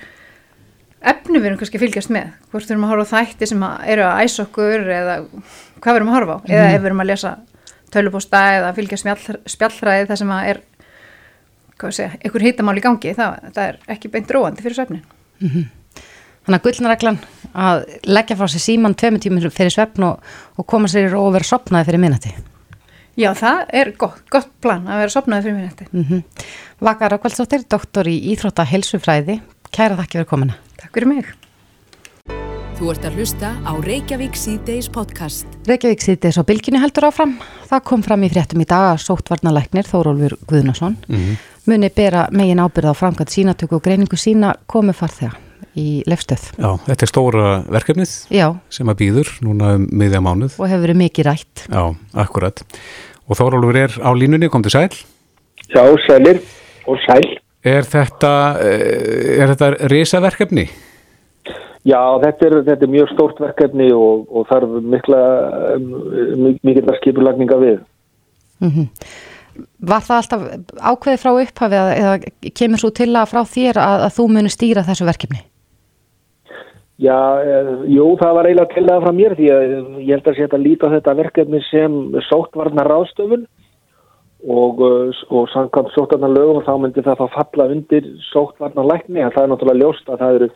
efni 0.99 1.39
við 1.39 1.45
erum 1.45 1.59
kannski 1.61 1.79
fylgjast 1.79 2.11
með. 2.11 2.33
Hvort 2.51 2.65
við 2.67 2.75
erum 2.75 2.83
að 2.83 2.91
horfa 2.93 3.05
á 3.07 3.13
þætti 3.13 3.47
sem 3.47 3.63
að 3.63 3.85
eru 3.93 4.03
að 4.03 4.23
æsa 4.25 4.43
okkur 4.43 4.89
eða 4.97 5.15
hvað 5.79 5.93
við 5.93 6.01
erum 6.01 6.11
að 6.11 6.17
horfa 6.17 6.35
á. 6.35 6.39
Eða 6.49 6.67
ef 6.73 6.81
við 6.81 6.89
erum 6.89 7.05
að 7.05 7.09
lesa 7.13 7.37
tölupósta 7.93 8.41
eða 8.57 8.73
fylgja 8.77 8.99
spjall, 8.99 9.39
spjallræði 9.49 10.09
það 10.09 10.21
sem 10.21 10.33
að 10.35 10.51
er 10.51 10.61
sé, 11.95 12.09
einhver 12.19 12.43
hýtamál 12.43 12.77
í 12.77 12.83
gangi 12.83 13.13
það, 13.15 13.51
það 13.55 13.65
er 13.65 13.77
ekki 13.95 14.11
beint 14.13 14.31
róandi 14.35 14.65
fyrir 14.65 14.77
svefnin 14.77 15.05
Þannig 15.39 16.57
að 16.57 16.65
gullnareglan 16.65 17.19
að 17.53 17.83
leggja 18.07 18.37
frá 18.39 18.47
sér 18.51 18.63
síman 18.63 18.95
tveimur 18.97 19.23
tímur 19.23 19.49
fyrir 19.53 19.73
svefn 19.73 20.05
og, 20.07 20.31
og 20.57 20.67
koma 20.69 20.89
sér 20.91 21.07
í 21.07 21.11
ró 21.13 21.25
og 21.27 21.35
vera 21.37 21.47
sopnaði 21.47 21.89
fyrir 21.89 22.03
minnati. 22.03 22.33
Já, 23.19 23.33
það 23.35 23.65
er 23.75 23.91
gott, 23.99 24.21
gott 24.31 24.51
plan 24.63 24.87
að 24.87 25.03
vera 25.03 25.15
sopnaði 25.15 25.47
fyrir 25.47 25.57
minnetti 25.57 25.87
Mm 25.91 26.03
-hmm. 26.03 26.23
Vakar 26.79 27.11
Rákvældsdóttir, 27.11 27.65
doktor 27.69 28.07
í 28.07 28.15
Íþrótta 28.31 28.63
helsufræði. 28.63 29.41
Kæra 29.71 29.97
þakki 29.97 30.17
fyrir 30.17 30.25
komuna. 30.25 30.53
Takk 30.77 30.93
fyrir 30.93 31.07
mig 31.07 31.25
Þú 32.79 32.91
ert 32.91 33.05
að 33.05 33.15
hlusta 33.15 33.47
á 33.67 33.75
Reykjavík 33.75 34.35
C-Days 34.35 34.87
podcast. 34.89 35.45
Reykjavík 35.67 36.01
sýttis 36.01 36.39
á 36.39 36.43
bylginu 36.47 36.79
heldur 36.79 37.11
áfram. 37.11 37.35
Það 37.67 37.83
kom 37.83 38.03
fram 38.03 38.23
í 38.23 38.29
fréttum 38.29 38.61
í 38.61 38.65
dag 38.65 38.95
að 38.95 39.03
sóttvarnalæknir 39.03 39.83
Þórólfur 39.83 40.37
Guðnason 40.47 40.95
muni 41.69 41.89
bera 41.89 42.27
megin 42.31 42.59
ábyrð 42.59 42.89
á 42.89 42.93
framkvæmt 42.97 43.29
sínatöku 43.29 43.77
og 43.77 43.83
greiningu 43.83 44.17
sína 44.17 44.55
komu 44.65 44.93
farþega 44.93 45.48
í 45.77 46.01
lefstöð. 46.09 46.47
Já, 46.57 46.71
þetta 46.87 47.05
er 47.05 47.11
stóra 47.11 47.45
verkefnið 47.69 48.15
Já, 48.33 48.47
sem 48.73 48.89
að 48.89 48.99
býður 49.03 49.31
núna 49.45 49.75
um 49.77 49.85
miðja 50.01 50.21
mánuð. 50.23 50.57
og 50.57 50.69
hefur 50.71 50.85
verið 50.87 51.01
mikið 51.03 51.29
rætt. 51.29 51.65
Já, 51.67 51.83
akkurat. 52.25 52.63
Og 53.29 53.37
Þórólfur 53.37 53.77
er 53.77 53.93
á 54.01 54.09
línunni, 54.17 54.49
kom 54.49 54.63
til 54.65 54.73
sæl. 54.73 54.89
Já, 55.69 55.83
sælir 56.07 56.41
og 56.87 56.97
sæl. 57.05 57.37
Er 57.63 57.83
þetta, 57.83 58.33
eh, 58.63 59.41
er 59.43 59.53
þetta 59.53 59.89
risaverkefni? 59.91 60.69
Já, 61.87 62.01
þetta 62.23 62.45
er, 62.45 62.55
þetta 62.67 62.85
er 62.85 62.91
mjög 62.91 63.11
stórt 63.13 63.39
verkefni 63.39 63.89
og, 63.95 64.27
og 64.31 64.47
þarf 64.49 64.79
mikla, 64.83 65.19
um, 65.75 66.55
mikilvæg 66.63 67.01
skipulagninga 67.01 67.59
við. 67.61 67.81
Mm 68.59 68.87
Var 69.79 70.03
það 70.05 70.17
alltaf 70.21 70.43
ákveðið 70.79 71.21
frá 71.21 71.31
upphafi 71.35 71.75
eða, 71.75 71.95
eða 71.99 72.51
kemur 72.55 72.79
svo 72.79 72.91
til 72.95 73.09
að 73.11 73.31
frá 73.31 73.41
þér 73.43 73.79
að, 73.81 74.03
að 74.07 74.13
þú 74.15 74.25
muni 74.31 74.51
stýra 74.53 74.83
þessu 74.87 75.07
verkefni? 75.07 75.41
Já, 76.99 77.15
eh, 77.39 77.67
jú, 77.95 78.17
það 78.19 78.33
var 78.35 78.47
eiginlega 78.49 78.73
til 78.73 78.83
það 78.83 79.03
frá 79.05 79.13
mér 79.15 79.33
því 79.37 79.45
að 79.55 79.73
ég 80.03 80.09
held 80.11 80.25
að 80.27 80.35
sé 80.35 80.47
að 80.49 80.63
líta 80.65 80.89
þetta 80.91 81.13
verkefni 81.15 81.61
sem 81.69 81.93
sóttvarnar 82.27 82.89
ráðstöfun 82.91 83.45
og, 84.43 84.81
eh, 84.83 85.21
og 85.31 85.47
samkvæmt 85.53 85.93
sóttvarnar 85.95 86.33
lögum 86.35 86.65
þá 86.67 86.73
myndi 86.75 87.03
það 87.05 87.21
þá 87.21 87.27
falla 87.37 87.69
undir 87.71 88.09
sóttvarnar 88.33 88.89
lækni 88.91 89.23
að 89.23 89.31
það 89.31 89.43
er 89.43 89.51
náttúrulega 89.53 89.79
ljóst 89.79 90.11
að 90.11 90.19
það 90.19 90.35
eru 90.39 90.49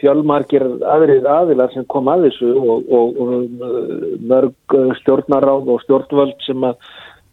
fjölmargir 0.00 0.64
aðrið 0.94 1.28
aðilar 1.28 1.74
sem 1.74 1.84
kom 1.84 2.08
að 2.08 2.24
þessu 2.26 2.54
og, 2.56 2.88
og, 2.88 3.20
og 3.20 3.34
eh, 3.36 4.08
mörg 4.32 4.76
stjórnaráð 5.02 5.70
og 5.76 5.84
stjórnvöld 5.84 6.40
sem 6.46 6.64
að 6.70 6.74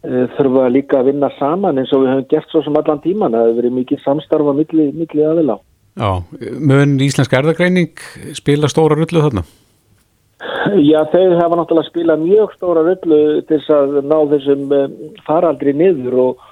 uh, 0.04 0.26
þurfa 0.36 0.68
líka 0.68 1.00
að 1.00 1.14
vinna 1.14 1.32
saman 1.38 1.80
eins 1.80 1.96
og 1.96 2.04
við 2.04 2.12
höfum 2.12 2.28
gert 2.28 2.52
svo 2.52 2.60
sem 2.66 2.76
allan 2.76 3.00
tíman 3.00 3.32
það 3.32 3.48
hefur 3.48 3.60
verið 3.62 3.76
mikið 3.80 4.04
samstarfa 4.04 4.56
milli, 4.60 4.90
milli 4.92 5.26
aðila. 5.32 5.58
Já, 6.00 6.22
mun 6.56 6.94
íslensk 7.04 7.34
erðagreining 7.36 7.98
spila 8.36 8.70
stóra 8.72 8.96
rullu 8.96 9.20
þarna? 9.20 9.42
Já, 10.80 11.02
þau 11.12 11.34
hafa 11.36 11.58
náttúrulega 11.58 11.90
spilað 11.90 12.22
mjög 12.22 12.54
stóra 12.56 12.84
rullu 12.86 13.18
til 13.44 13.58
þess 13.58 13.74
að 13.76 13.98
ná 14.08 14.16
þessum 14.30 14.72
um, 14.72 14.94
faraldri 15.26 15.74
niður 15.76 16.16
og, 16.22 16.46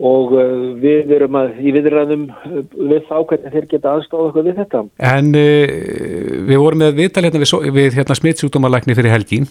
og 0.00 0.32
uh, 0.32 0.54
við 0.80 1.12
erum 1.18 1.36
að, 1.42 1.52
í 1.60 1.74
viðræðum 1.76 2.24
uh, 2.32 2.62
við 2.78 3.04
þá 3.10 3.16
hvernig 3.18 3.56
þeir 3.56 3.68
geta 3.74 3.92
aðstóða 3.98 4.30
okkur 4.30 4.48
við 4.48 4.62
þetta. 4.62 4.82
En 5.10 5.30
við 5.36 6.56
vorum 6.56 6.84
með 6.86 6.96
viðtal 7.02 7.26
hérna 7.26 7.44
við, 7.44 7.54
við 7.76 8.00
hérna, 8.00 8.16
smittsjúkdómalækni 8.22 8.96
fyrir 8.96 9.16
helgin 9.18 9.50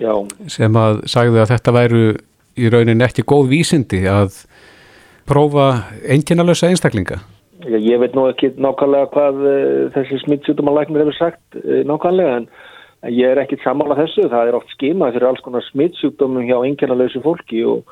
Já, 0.00 0.12
sem 0.52 0.80
að 0.80 1.04
sagði 1.12 1.44
að 1.44 1.52
þetta 1.52 1.76
væru 1.76 2.02
í 2.56 2.72
rauninni 2.72 3.04
ekki 3.04 3.28
góð 3.28 3.52
vísindi 3.52 4.06
að 4.08 4.46
prófa 5.28 5.70
enginalösa 6.08 6.70
einstaklinga. 6.72 7.20
Ég, 7.64 7.98
veit 8.00 8.14
nú 8.16 8.26
ekki 8.30 8.52
nákvæmlega 8.60 9.10
hvað 9.14 9.42
uh, 9.42 9.92
þessi 9.94 10.20
smittsjútumalæknir 10.24 11.04
hefur 11.04 11.16
sagt 11.16 11.58
uh, 11.60 11.82
nákvæmlega 11.88 12.40
en 12.42 12.48
ég 13.12 13.30
er 13.30 13.40
ekkit 13.42 13.62
samála 13.64 13.96
þessu, 13.98 14.26
það 14.32 14.50
er 14.50 14.58
oft 14.58 14.72
skimað 14.74 15.16
fyrir 15.16 15.28
alls 15.30 15.42
konar 15.44 15.64
smittsjúkdómum 15.70 16.46
hjá 16.48 16.56
einkennalösu 16.58 17.22
fólki 17.24 17.62
og, 17.68 17.84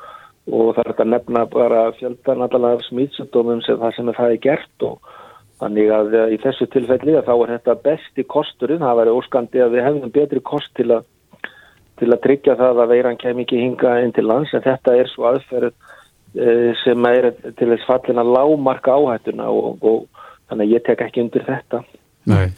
og 0.51 0.73
það 0.75 0.81
er 0.83 0.91
þetta 0.91 1.07
nefna 1.13 1.45
bara 1.53 1.83
fjöldan 1.99 2.45
allavega 2.47 2.87
smittsjúkdómum 2.89 3.63
sem 3.65 3.81
það 3.81 3.97
sem 3.97 4.13
það 4.19 4.35
er 4.35 4.43
gert 4.45 4.87
og 4.89 5.11
þannig 5.63 5.91
að 5.97 6.15
uh, 6.19 6.29
í 6.35 6.39
þessu 6.43 6.69
tilfelli 6.73 7.17
þá 7.25 7.33
er 7.35 7.57
þetta 7.57 7.77
besti 7.89 8.29
kosturinn, 8.35 8.83
það 8.83 9.01
væri 9.01 9.17
óskandi 9.17 9.65
að 9.65 9.77
við 9.77 9.85
hefðum 9.89 10.15
betri 10.19 10.45
kost 10.53 10.73
til 10.77 10.91
að 10.99 11.11
til 11.95 12.11
að 12.11 12.23
tryggja 12.25 12.57
það 12.59 12.81
að 12.83 12.91
veiran 12.91 13.19
kem 13.19 13.37
ekki 13.39 13.59
hinga 13.61 13.99
inn 14.03 14.11
til 14.15 14.25
lands 14.27 14.51
en 14.51 14.63
þetta 14.65 14.97
er 14.99 15.07
svo 15.07 15.29
aðferð 15.29 15.71
sem 16.83 17.07
er 17.09 17.31
til 17.55 17.69
þess 17.71 17.87
fallin 17.87 18.19
að 18.21 18.33
lámarka 18.35 18.97
áhættuna 18.97 19.47
og, 19.51 19.79
og 19.85 20.25
þannig 20.49 20.67
að 20.67 20.75
ég 20.75 20.85
tek 20.85 21.03
ekki 21.05 21.23
undir 21.23 21.45
þetta. 21.47 21.81
Nei. 22.29 22.49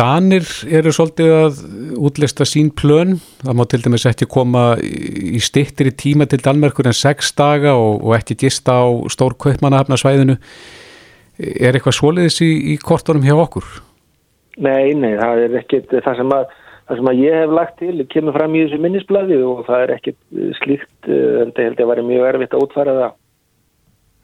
Danir 0.00 0.46
eru 0.70 0.92
svolítið 0.94 1.30
að 1.34 1.58
útlista 2.00 2.46
sín 2.48 2.70
plön, 2.72 3.18
það 3.42 3.56
má 3.58 3.64
til 3.68 3.80
dæmis 3.84 4.06
ekki 4.08 4.28
koma 4.30 4.62
í 4.80 5.40
stittir 5.44 5.90
í 5.90 5.96
tíma 5.98 6.24
til 6.30 6.40
Danmerkur 6.40 6.88
en 6.88 6.96
sex 6.96 7.34
daga 7.36 7.74
og, 7.76 7.98
og 8.06 8.14
ekki 8.16 8.38
gista 8.46 8.78
á 8.80 8.88
stór 9.12 9.36
kaupmannahafnarsvæðinu. 9.42 10.38
Er 11.40 11.76
eitthvað 11.76 11.98
svoleiðis 11.98 12.40
í, 12.46 12.50
í 12.72 12.78
kortunum 12.80 13.26
hjá 13.26 13.34
okkur? 13.36 13.66
Nei, 14.60 14.92
nei, 14.96 15.14
það 15.20 15.44
er 15.44 15.58
ekkit 15.60 15.92
það 16.04 16.18
sem 16.20 16.34
að, 16.36 16.56
það 16.90 17.00
sem 17.00 17.10
að 17.10 17.20
ég 17.22 17.36
hef 17.38 17.52
lagt 17.54 17.76
til 17.78 18.06
kemur 18.10 18.34
fram 18.34 18.54
í 18.54 18.62
þessu 18.64 18.78
minnisbladi 18.82 19.36
og 19.46 19.66
það 19.68 19.82
er 19.84 19.92
ekkit 19.96 20.18
slíkt 20.58 21.10
en 21.10 21.52
það 21.54 21.66
held 21.68 21.76
ég 21.76 21.84
að 21.84 21.92
vera 21.92 22.08
mjög 22.08 22.30
erfitt 22.30 22.56
að 22.56 22.64
útfæra 22.66 22.96
það. 23.00 23.12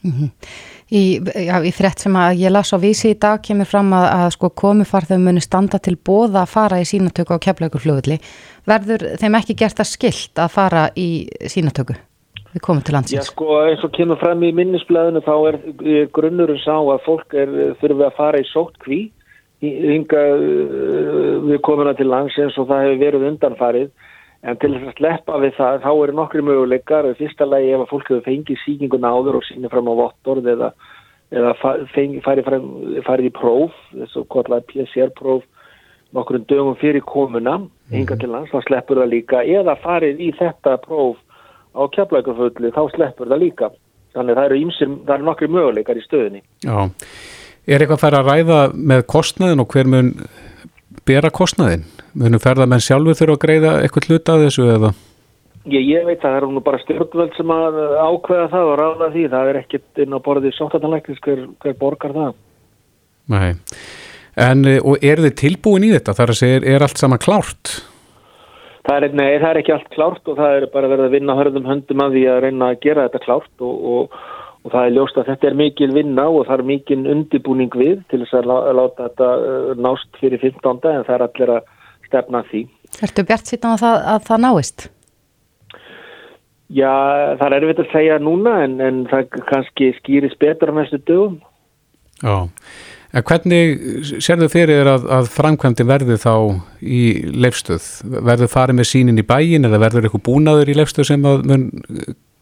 Mm 0.06 0.12
-hmm. 0.16 0.30
Í, 0.86 1.18
já, 1.18 1.56
í 1.66 1.72
frétt 1.74 1.98
sem 1.98 2.14
að 2.14 2.36
ég 2.44 2.52
las 2.54 2.70
á 2.70 2.78
vísi 2.78 3.10
í 3.10 3.18
dag 3.18 3.40
kemur 3.42 3.66
fram 3.66 3.90
að, 3.90 4.04
að 4.06 4.28
sko 4.36 4.50
komufarðum 4.54 5.24
muni 5.26 5.40
standa 5.42 5.80
til 5.82 5.96
bóða 5.98 6.44
að 6.44 6.52
fara 6.52 6.78
í 6.78 6.86
sínatöku 6.86 7.34
á 7.34 7.42
keflaugur 7.42 7.82
verður 8.66 9.16
þeim 9.18 9.34
ekki 9.34 9.54
gert 9.54 9.80
að 9.80 9.90
skilt 9.90 10.38
að 10.38 10.52
fara 10.54 10.90
í 10.94 11.26
sínatöku 11.46 11.94
við 12.54 12.62
komum 12.62 12.82
til 12.82 12.94
landsins? 12.94 13.18
Já 13.18 13.22
sko 13.26 13.58
eins 13.66 13.82
og 13.82 13.92
kemur 13.92 14.18
fram 14.20 14.42
í 14.42 14.52
minnisblæðinu 14.54 15.22
þá 15.26 15.34
er, 15.48 15.58
grunnurinn 16.14 16.62
sá 16.62 16.78
að 16.78 17.02
fólk 17.04 17.34
er 17.34 17.50
þurfið 17.80 18.06
að 18.06 18.16
fara 18.16 18.38
í 18.38 18.48
sóttkví 18.52 19.00
hinga 19.92 20.26
við 21.46 21.62
komuna 21.66 21.94
til 21.98 22.08
landsins 22.10 22.58
og 22.58 22.68
það 22.70 22.86
hefur 22.86 23.02
verið 23.04 23.26
undanfarið 23.30 23.90
En 24.46 24.58
til 24.62 24.74
þess 24.76 24.92
að 24.92 24.98
sleppa 25.00 25.38
við 25.42 25.56
það, 25.56 25.80
þá 25.82 25.90
eru 25.90 26.14
nokkri 26.14 26.42
möguleikar. 26.46 27.08
Fyrsta 27.18 27.48
lagi 27.48 27.72
ef 27.74 27.82
að 27.82 27.90
fólk 27.90 28.10
hefur 28.12 28.26
fengið 28.26 28.60
síkingun 28.62 29.08
áður 29.08 29.40
og 29.40 29.46
sínir 29.46 29.72
fram 29.72 29.88
á 29.90 29.94
vottorð 29.98 30.50
eða, 30.52 30.68
eða 31.34 31.54
farið 31.58 32.58
fari 33.06 33.26
í 33.26 33.34
próf, 33.34 33.74
þessu 33.94 34.22
kvotlaði 34.30 34.68
PCR-próf, 34.70 35.42
nokkur 36.14 36.38
dögum 36.46 36.78
fyrir 36.78 37.02
komuna, 37.08 37.58
hinga 37.90 38.18
til 38.20 38.30
lands, 38.30 38.52
þá 38.52 38.68
sleppur 38.68 39.02
það 39.02 39.12
líka. 39.16 39.42
Eða 39.42 39.74
farið 39.82 40.22
í 40.22 40.30
þetta 40.38 40.76
próf 40.84 41.18
á 41.74 41.82
kjaplækurfulli, 41.96 42.70
þá 42.76 42.82
sleppur 42.94 43.32
það 43.32 43.42
líka. 43.42 43.72
Þannig 44.14 44.38
það 44.38 44.46
eru, 44.48 44.60
ímsir, 44.62 44.94
það 45.08 45.16
eru 45.16 45.26
nokkri 45.26 45.50
möguleikar 45.52 45.98
í 45.98 46.04
stöðinni. 46.06 46.44
Já, 46.64 46.86
er 47.66 47.82
eitthvað 47.82 47.96
að 47.98 48.04
fara 48.04 48.22
að 48.22 48.30
ræða 48.30 48.60
með 48.74 49.04
kostnaðin 49.10 49.62
og 49.62 49.74
hver 49.74 49.90
mun 49.90 50.12
bera 51.06 51.32
kostnaðin? 51.34 51.84
Munum 52.16 52.42
ferðamenn 52.42 52.82
sjálfur 52.82 53.18
þurfa 53.18 53.36
að 53.36 53.42
greiða 53.44 53.74
eitthvað 53.82 54.08
hluta 54.10 54.36
að 54.36 54.46
þessu 54.46 54.68
eða? 54.76 54.92
Ég, 55.66 55.82
ég 55.82 56.06
veit 56.06 56.22
að 56.22 56.30
það 56.30 56.36
er 56.38 56.46
nú 56.54 56.62
bara 56.62 56.78
stjórnvöld 56.84 57.34
sem 57.34 57.50
að 57.50 57.78
ákveða 57.98 58.46
það 58.52 58.68
og 58.70 58.76
ráða 58.80 59.10
því. 59.16 59.24
Það 59.32 59.50
er 59.50 59.58
ekkit 59.60 60.02
inn 60.04 60.14
á 60.14 60.18
borðið 60.22 60.54
sóttatanleiknis 60.54 61.22
hver, 61.24 61.42
hver 61.64 61.76
borgar 61.80 62.14
það. 62.14 62.36
Nei, 63.34 63.48
en 64.38 64.62
og 64.78 65.02
er 65.02 65.24
þið 65.24 65.36
tilbúin 65.40 65.88
í 65.88 65.90
þetta? 65.96 66.14
Það 66.14 66.24
er 66.24 66.32
að 66.32 66.40
segja, 66.40 66.62
er 66.70 66.86
allt 66.86 67.02
sama 67.02 67.18
klárt? 67.18 67.74
Það 68.86 69.08
er, 69.08 69.14
nei, 69.18 69.30
það 69.42 69.48
er 69.48 69.60
ekki 69.60 69.74
allt 69.74 69.88
klárt 69.96 70.30
og 70.30 70.38
það 70.38 70.56
er 70.60 70.68
bara 70.70 70.90
verið 70.92 71.08
að 71.08 71.14
vinna 71.16 71.34
hörðum 71.34 71.66
höndum 71.66 72.02
að 72.04 72.12
því 72.14 72.24
að 72.30 72.42
reyna 72.44 72.68
að 72.70 72.82
gera 72.84 73.06
þetta 73.08 73.22
klárt 73.24 73.64
og, 73.66 73.80
og, 73.90 74.20
og 74.66 74.72
það 74.74 74.88
er 74.88 74.94
ljóst 74.96 75.18
að 75.20 75.28
þetta 75.30 75.46
er 75.46 75.56
mikil 75.60 75.92
vinna 75.94 76.26
og 76.26 76.48
það 76.48 76.58
er 76.58 76.68
mikil 76.72 76.98
undibúning 77.12 77.74
við 77.78 78.00
til 78.10 78.18
þess 78.24 78.34
að 78.40 78.48
láta 78.74 79.06
þetta 79.06 79.28
nást 79.78 80.18
fyrir 80.18 80.42
15. 80.42 80.80
en 80.90 81.06
það 81.06 81.14
er 81.14 81.24
allir 81.28 81.52
að 81.54 81.68
stefna 82.08 82.42
því. 82.50 82.62
Ertu 83.06 83.24
bjart 83.28 83.50
síðan 83.50 83.76
að 83.76 83.84
það, 83.84 83.98
að 84.12 84.26
það 84.26 84.42
náist? 84.42 84.86
Já, 86.66 86.94
það 87.38 87.46
er 87.46 87.56
erfitt 87.60 87.82
að 87.84 87.92
segja 87.92 88.18
núna 88.18 88.56
en, 88.64 88.74
en 88.82 89.02
það 89.06 89.38
kannski 89.52 89.92
skýris 90.00 90.34
betur 90.40 90.72
á 90.74 90.78
næstu 90.80 90.98
dögum. 91.06 91.36
Já, 92.24 92.48
en 93.14 93.26
hvernig 93.28 94.18
serðu 94.24 94.48
fyrir 94.50 94.90
að, 94.90 95.06
að 95.14 95.28
framkvæmdi 95.30 95.86
verði 95.86 96.16
þá 96.18 96.34
í 96.82 97.02
leifstöð? 97.36 97.86
Verður 98.16 98.50
farið 98.50 98.80
með 98.80 98.90
sínin 98.90 99.22
í 99.22 99.26
bæin 99.26 99.68
eða 99.68 99.82
verður 99.84 100.08
eitthvað 100.08 100.26
búnaður 100.26 100.74
í 100.74 100.76
leifstöð 100.80 101.10
sem 101.12 101.30
að 101.30 101.46
mun 101.52 101.68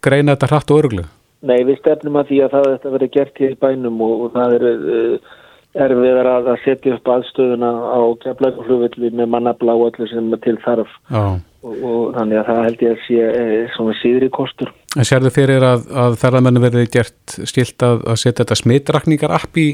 greina 0.04 0.38
þetta 0.38 0.50
hratt 0.54 0.72
og 0.72 0.80
öruglega? 0.80 1.12
Nei, 1.44 1.58
við 1.68 1.80
stefnum 1.82 2.20
að 2.20 2.30
því 2.30 2.42
að 2.44 2.54
það 2.54 2.92
verður 2.94 3.10
gert 3.12 3.40
hér 3.42 3.56
í 3.56 3.60
bænum 3.60 4.04
og, 4.04 4.26
og 4.26 4.36
það 4.36 4.54
eru 4.58 4.74
uh, 4.74 5.32
erfiðar 5.74 6.28
að, 6.30 6.52
að 6.52 6.60
setja 6.62 6.94
upp 6.94 7.10
aðstöðuna 7.16 7.70
á 7.90 8.00
keflagflugvilli 8.22 9.10
með 9.18 9.32
mannabla 9.34 9.74
og 9.74 9.88
allir 9.90 10.10
sem 10.12 10.30
til 10.44 10.54
þarf 10.62 10.92
og, 11.10 11.42
og 11.74 12.14
þannig 12.14 12.40
að 12.40 12.48
það 12.50 12.62
held 12.68 12.84
ég 12.86 12.94
að 12.94 13.02
sé 13.08 13.26
e, 13.26 13.58
svona 13.74 13.96
síðri 13.98 14.30
kostur. 14.34 14.70
En 14.94 15.08
sér 15.08 15.26
þau 15.26 15.34
fyrir 15.34 15.66
að, 15.66 15.88
að 16.04 16.16
ferðarmennu 16.22 16.62
verði 16.62 16.86
gert 16.94 17.36
stilt 17.50 17.82
að, 17.82 18.04
að 18.06 18.20
setja 18.22 18.44
þetta 18.44 18.60
smittrakningar 18.62 19.34
app 19.34 19.58
í 19.58 19.68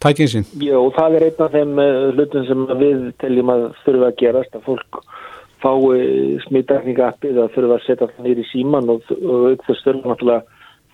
tækinn 0.00 0.32
sín? 0.32 0.50
Jó, 0.64 0.80
það 0.96 1.18
er 1.18 1.28
einn 1.28 1.44
af 1.44 1.56
þeim 1.58 1.80
uh, 1.84 2.02
hlutum 2.16 2.48
sem 2.48 2.68
við 2.80 3.08
teljum 3.20 3.52
að 3.54 3.66
þurfa 3.84 4.10
að 4.10 4.20
gerast 4.24 4.56
að 4.56 4.68
fólk 4.70 5.02
fái 5.58 6.38
smittrakninga 6.46 7.10
appið 7.12 7.42
að 7.42 7.56
þurfa 7.56 7.76
að 7.76 7.84
setja 7.84 8.08
það 8.14 8.28
nýri 8.28 8.44
síman 8.48 8.94
og, 8.94 9.12
og 9.18 9.50
aukþur 9.52 9.82
störnum 9.82 10.14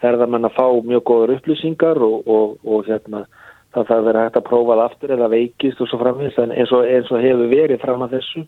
náttúrulega 0.04 0.24
ferðarmenn 0.24 0.48
að 0.48 0.56
fá 0.56 0.66
mjög 0.84 1.04
góður 1.08 1.34
upplýsingar 1.38 2.00
og, 2.02 2.58
og 2.64 2.86
hérna 2.88 3.24
það 3.74 3.88
þarf 3.88 3.96
að 3.98 4.08
vera 4.08 4.24
hægt 4.24 4.36
að 4.38 4.48
prófa 4.48 4.74
það 4.74 4.84
aftur 4.84 5.14
eða 5.14 5.30
veikist 5.32 5.80
og 5.80 5.88
svo 5.90 5.98
framins 5.98 6.36
eins 6.38 6.72
og, 6.72 6.84
eins 6.86 7.10
og 7.10 7.22
hefur 7.24 7.48
verið 7.50 7.80
fram 7.82 8.04
að 8.04 8.18
þessu 8.18 8.44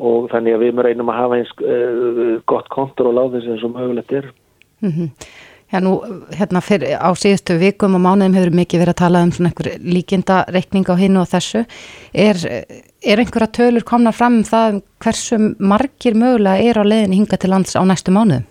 og 0.00 0.28
þannig 0.32 0.56
að 0.56 0.64
við 0.64 0.82
reynum 0.86 1.12
að 1.12 1.20
hafa 1.20 1.38
eins 1.38 1.54
uh, 1.60 2.34
gott 2.48 2.68
kontról 2.72 3.16
á 3.16 3.24
þessu 3.32 3.54
eins 3.54 3.64
og 3.64 3.74
mögulegt 3.76 4.12
er. 4.12 4.28
Mm 4.80 4.90
-hmm. 4.90 5.10
Já 5.70 5.78
nú, 5.80 6.02
hérna 6.34 6.60
fyrir, 6.60 6.98
á 6.98 7.14
síðustu 7.14 7.54
vikum 7.58 7.94
og 7.94 8.00
mánuðum 8.02 8.34
hefur 8.34 8.50
mikið 8.50 8.80
verið 8.80 8.90
að 8.90 9.02
tala 9.02 9.22
um 9.22 9.32
svona 9.32 9.50
einhver 9.50 9.78
líkinda 9.78 10.44
reikning 10.48 10.88
á 10.90 10.94
hinn 10.98 11.16
og 11.16 11.28
þessu. 11.30 11.64
Er, 12.12 12.36
er 13.06 13.18
einhverja 13.18 13.46
tölur 13.46 13.84
komna 13.84 14.12
fram 14.12 14.40
um 14.40 14.42
það 14.42 14.82
hversu 14.98 15.54
margir 15.58 16.14
mögulega 16.14 16.58
er 16.58 16.74
á 16.74 16.84
leiðin 16.84 17.12
hinga 17.12 17.36
til 17.36 17.50
lands 17.50 17.76
á 17.78 17.86
næstu 17.86 18.10
mánuðum? 18.10 18.42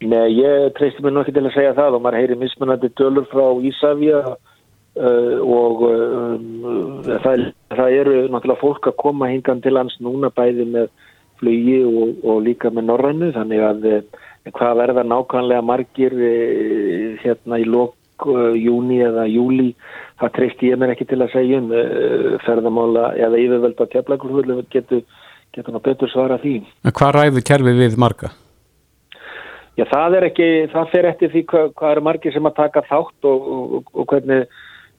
Nei, 0.00 0.30
ég 0.38 0.70
treysti 0.78 1.02
mér 1.04 1.18
nokkið 1.18 1.36
til 1.36 1.44
að 1.44 1.56
segja 1.58 1.74
það 1.76 1.98
og 1.98 2.04
maður 2.04 2.22
heyri 2.22 2.38
mismunandi 2.40 2.88
tölur 2.96 3.26
frá 3.28 3.44
Ísafja 3.68 4.22
Uh, 4.98 5.38
og 5.46 5.84
um, 5.86 6.96
það, 7.06 7.44
það 7.70 7.92
eru 7.94 8.14
náttúrulega 8.26 8.58
fólk 8.58 8.88
að 8.90 8.96
koma 8.98 9.28
hingan 9.30 9.60
til 9.62 9.76
lands 9.76 9.94
núna 10.02 10.32
bæði 10.34 10.66
með 10.66 10.88
flugi 11.38 11.76
og, 11.86 12.24
og 12.26 12.40
líka 12.42 12.72
með 12.74 12.88
norrannu 12.88 13.28
þannig 13.36 13.62
að 13.68 13.86
uh, 13.86 14.18
hvað 14.50 14.80
verða 14.82 15.06
nákvæmlega 15.06 15.66
margir 15.68 16.18
uh, 16.18 17.06
hérna 17.22 17.62
í 17.62 17.68
lok 17.70 18.26
júni 18.58 18.98
eða 19.06 19.28
júli 19.30 19.70
það 20.20 20.34
treyst 20.40 20.66
ég 20.66 20.82
mér 20.82 20.96
ekki 20.96 21.06
til 21.08 21.22
að 21.22 21.32
segja 21.38 21.62
um 21.62 21.70
ferðamála 22.44 23.14
eða 23.16 23.40
yfirvöld 23.40 23.80
á 23.80 23.92
keflaglúðlu 23.94 24.58
getur 24.74 25.06
getur 25.54 25.72
ná 25.72 25.80
betur 25.86 26.10
svara 26.10 26.36
því. 26.42 26.58
En 26.84 26.92
hvað 26.92 27.14
ræður 27.16 27.46
kerfi 27.46 27.78
við 27.78 27.96
marga? 27.96 28.34
Já 29.78 29.84
það 29.88 30.16
er 30.18 30.26
ekki, 30.26 30.48
það 30.72 30.90
fer 30.90 31.06
eftir 31.08 31.30
því 31.32 31.44
hvað, 31.52 31.70
hvað 31.78 31.94
eru 31.94 32.02
margir 32.08 32.34
sem 32.34 32.50
að 32.50 32.58
taka 32.58 32.82
þátt 32.88 33.30
og, 33.30 33.46
og, 33.54 33.94
og 33.94 34.10
hvernig 34.10 34.42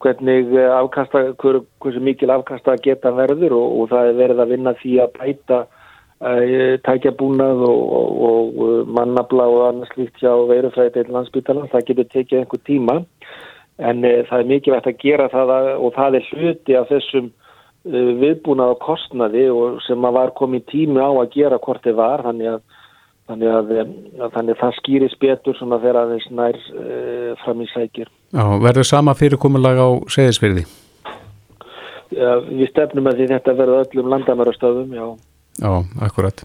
hvernig 0.01 0.56
eh, 0.58 0.72
afkasta, 0.74 1.24
hver, 1.42 1.62
hversu 1.84 2.01
mikil 2.04 2.34
afkasta 2.34 2.78
geta 2.84 3.12
verður 3.16 3.56
og, 3.58 3.78
og 3.82 3.92
það 3.92 4.10
er 4.10 4.20
verið 4.20 4.44
að 4.44 4.54
vinna 4.56 4.74
því 4.80 4.94
að 5.04 5.13
bæta 5.20 5.60
uh, 5.62 6.74
tækjabúnað 6.88 7.63
og, 7.68 8.63
mannabla 8.92 9.48
og 9.51 9.62
annars 9.68 9.94
líkt 9.98 10.22
hjá 10.22 10.34
veirufræði 10.50 10.96
til 10.98 11.13
landsbytala, 11.16 11.68
það 11.72 11.88
getur 11.90 12.10
tekið 12.16 12.42
einhver 12.42 12.63
tíma 12.68 12.98
en 13.82 14.04
uh, 14.08 14.18
það 14.30 14.38
er 14.40 14.51
mikilvægt 14.56 14.92
að 14.92 15.00
gera 15.06 15.30
það 15.34 15.56
að, 15.58 15.72
og 15.78 15.96
það 15.98 16.20
er 16.20 16.30
hluti 16.32 16.78
af 16.78 16.92
þessum 16.92 17.32
uh, 17.32 18.12
viðbúnað 18.24 18.75
og 18.75 18.84
kostnaði 18.86 19.48
og 19.54 19.82
sem 19.88 20.10
að 20.10 20.18
var 20.20 20.38
komið 20.38 20.68
tími 20.74 21.01
á 21.01 21.12
að 21.12 21.34
gera 21.38 21.62
hvort 21.62 21.86
þið 21.86 22.00
var 22.01 22.25
þannig 22.28 22.56
að 22.56 22.80
Þannig 23.32 23.52
að, 23.56 23.70
að 24.20 24.34
þannig 24.36 24.58
það 24.60 24.78
skýris 24.82 25.14
betur 25.22 25.56
svona 25.56 25.78
þegar 25.80 26.00
aðeins 26.02 26.26
nær 26.36 26.58
uh, 26.76 27.30
fram 27.46 27.62
í 27.64 27.68
sækir. 27.72 28.10
Já, 28.36 28.44
verður 28.64 28.88
sama 28.90 29.16
fyrirkomulag 29.16 29.80
á 29.80 29.88
segðisfyrði? 30.12 30.66
Já, 32.12 32.32
við 32.50 32.68
stefnum 32.74 33.08
að 33.08 33.22
því 33.22 33.30
þetta 33.32 33.56
verður 33.56 33.86
öllum 33.86 34.12
landamærastöðum, 34.12 34.98
já. 34.98 35.06
Já, 35.62 35.72
akkurat. 36.04 36.44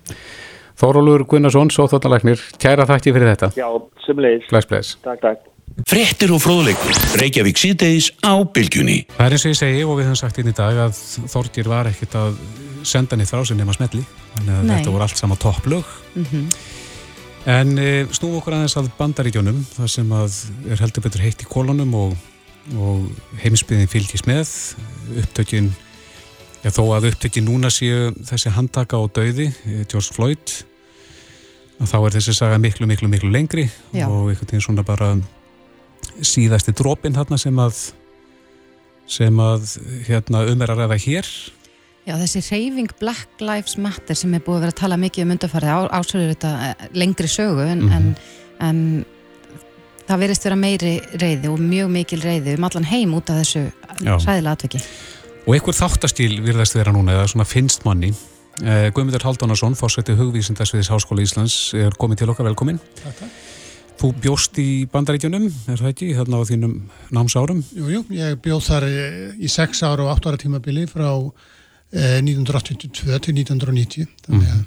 Þórólur 0.77 1.25
Gunnarsson, 1.27 1.73
sóþóttalæknir, 1.75 2.43
kæra 2.63 2.87
þætti 2.87 3.17
fyrir 3.17 3.33
þetta. 3.33 3.51
Já, 3.59 3.69
semleis. 4.07 4.47
Bless, 4.53 4.71
bless. 4.71 4.97
Takk, 5.03 5.25
takk. 5.25 5.56
Frettir 5.87 6.33
og 6.33 6.41
fróðleikur, 6.43 6.95
Reykjavík 7.21 7.59
síðdeis 7.61 8.09
á 8.25 8.35
bylgjunni. 8.43 9.03
Það 9.13 9.27
er 9.27 9.35
eins 9.37 9.45
og 9.45 9.53
ég 9.53 9.59
segi 9.59 9.83
og 9.85 9.99
við 9.99 10.09
höfum 10.09 10.19
sagt 10.19 10.39
inn 10.41 10.49
í 10.51 10.55
dag 10.57 10.79
að 10.87 11.01
Þorgir 11.31 11.69
var 11.71 11.91
ekkert 11.91 12.17
að 12.19 12.39
senda 12.87 13.19
nýtt 13.19 13.31
frá 13.31 13.43
sig 13.45 13.59
nema 13.59 13.75
smelli. 13.77 14.01
Þannig 14.35 14.55
að 14.55 14.65
Nei. 14.65 14.73
þetta 14.73 14.95
voru 14.95 15.07
allt 15.07 15.21
sama 15.21 15.39
topplög. 15.41 15.91
En 17.47 17.77
e, 17.79 17.91
snúum 18.11 18.41
okkur 18.41 18.57
aðeins 18.57 18.77
að 18.81 18.89
bandaríkjónum, 18.99 19.59
það 19.77 19.91
sem 19.93 20.15
að 20.17 20.39
er 20.73 20.81
heldur 20.83 21.05
betur 21.05 21.23
heitt 21.23 21.45
í 21.45 21.51
kólunum 21.51 21.93
og, 21.95 22.17
og 22.75 23.37
heimsbyðin 23.45 23.91
fylgis 23.91 24.27
með, 24.27 24.51
upptökin, 25.23 25.69
já 26.65 26.73
þó 26.75 26.83
að 26.97 27.13
upptökin 27.13 27.47
núna 27.47 27.71
séu 27.71 28.11
þessi 28.27 28.51
handtaka 28.57 28.99
og 28.99 29.13
dauði, 29.15 29.53
eh, 29.69 29.85
George 29.87 30.17
Floyd, 30.17 30.57
að 31.79 31.91
þá 31.93 31.97
er 32.01 32.17
þessi 32.17 32.35
saga 32.37 32.59
miklu, 32.61 32.89
miklu, 32.89 33.09
miklu 33.13 33.31
lengri 33.31 33.67
Já. 33.93 34.07
og 34.09 34.31
einhvern 34.31 34.49
veginn 34.49 34.65
svona 34.65 34.85
bara 34.87 35.13
síðasti 36.23 36.73
dropin 36.77 37.15
þarna 37.17 37.39
sem 37.39 37.57
að 37.59 37.81
sem 39.07 39.37
að 39.39 39.67
hérna 40.09 40.41
um 40.51 40.63
er 40.65 40.73
að 40.73 40.81
ræða 40.83 40.97
hér. 41.05 41.29
Já, 42.07 42.15
þessi 42.21 42.41
reyfing 42.51 42.91
Black 43.01 43.41
Lives 43.43 43.77
Matter 43.79 44.15
sem 44.19 44.35
er 44.35 44.43
búið 44.47 44.57
að 44.61 44.65
vera 44.67 44.75
að 44.75 44.81
tala 44.81 44.97
mikið 45.03 45.25
um 45.27 45.35
undarfarið 45.35 45.91
ásverður 45.99 46.33
þetta 46.35 46.51
eh, 46.69 46.89
lengri 46.95 47.29
sögu 47.31 47.67
en, 47.67 47.83
Mhm. 47.83 47.93
en, 47.93 48.17
en 48.61 49.05
það 50.07 50.21
verðist 50.23 50.45
vera 50.47 50.57
meiri 50.57 50.93
reyði 51.19 51.51
og 51.51 51.59
mjög 51.63 51.91
mikil 51.91 52.21
reyði 52.23 52.55
um 52.59 52.65
allan 52.69 52.85
heim 52.87 53.15
út 53.19 53.31
af 53.31 53.43
þessu 53.43 53.65
sæðilega 54.23 54.55
atveki. 54.55 54.81
og 55.47 55.55
einhver 55.55 55.75
þáttastíl 55.79 56.41
virðast 56.43 56.75
vera 56.75 56.93
núna 56.95 57.13
eða 57.15 57.29
svona 57.31 57.47
finnst 57.47 57.85
manni. 57.85 58.13
Eh, 58.63 58.91
Guðmundur 58.91 59.23
Haldunarsson, 59.23 59.75
fórseti 59.75 60.15
hugvísindasviðis 60.17 60.89
Háskóla 60.91 61.23
Íslands 61.23 61.75
er 61.75 61.91
komið 61.91 62.17
til 62.23 62.31
okkar. 62.31 62.47
Velkomin 62.51 62.81
Þú 63.97 64.13
bjóst 64.21 64.59
í 64.61 64.69
bandaríkjunum, 64.93 65.47
er 65.73 65.81
það 65.81 65.91
ekki, 65.93 66.13
þarna 66.19 66.41
á 66.41 66.49
þínum 66.51 66.75
námsárum? 67.17 67.65
Jú, 67.73 67.89
jú, 67.95 68.01
ég 68.13 68.39
bjóð 68.45 68.63
þar 68.69 68.89
eh, 68.91 69.35
í 69.41 69.51
6 69.51 69.85
ára 69.89 70.05
og 70.05 70.15
8 70.19 70.31
ára 70.31 70.41
tímabili 70.41 70.85
frá 70.91 71.09
eh, 71.11 72.19
1982 72.21 73.21
til 73.25 73.37
1990 73.41 74.09
þannig 74.29 74.55
að 74.55 74.65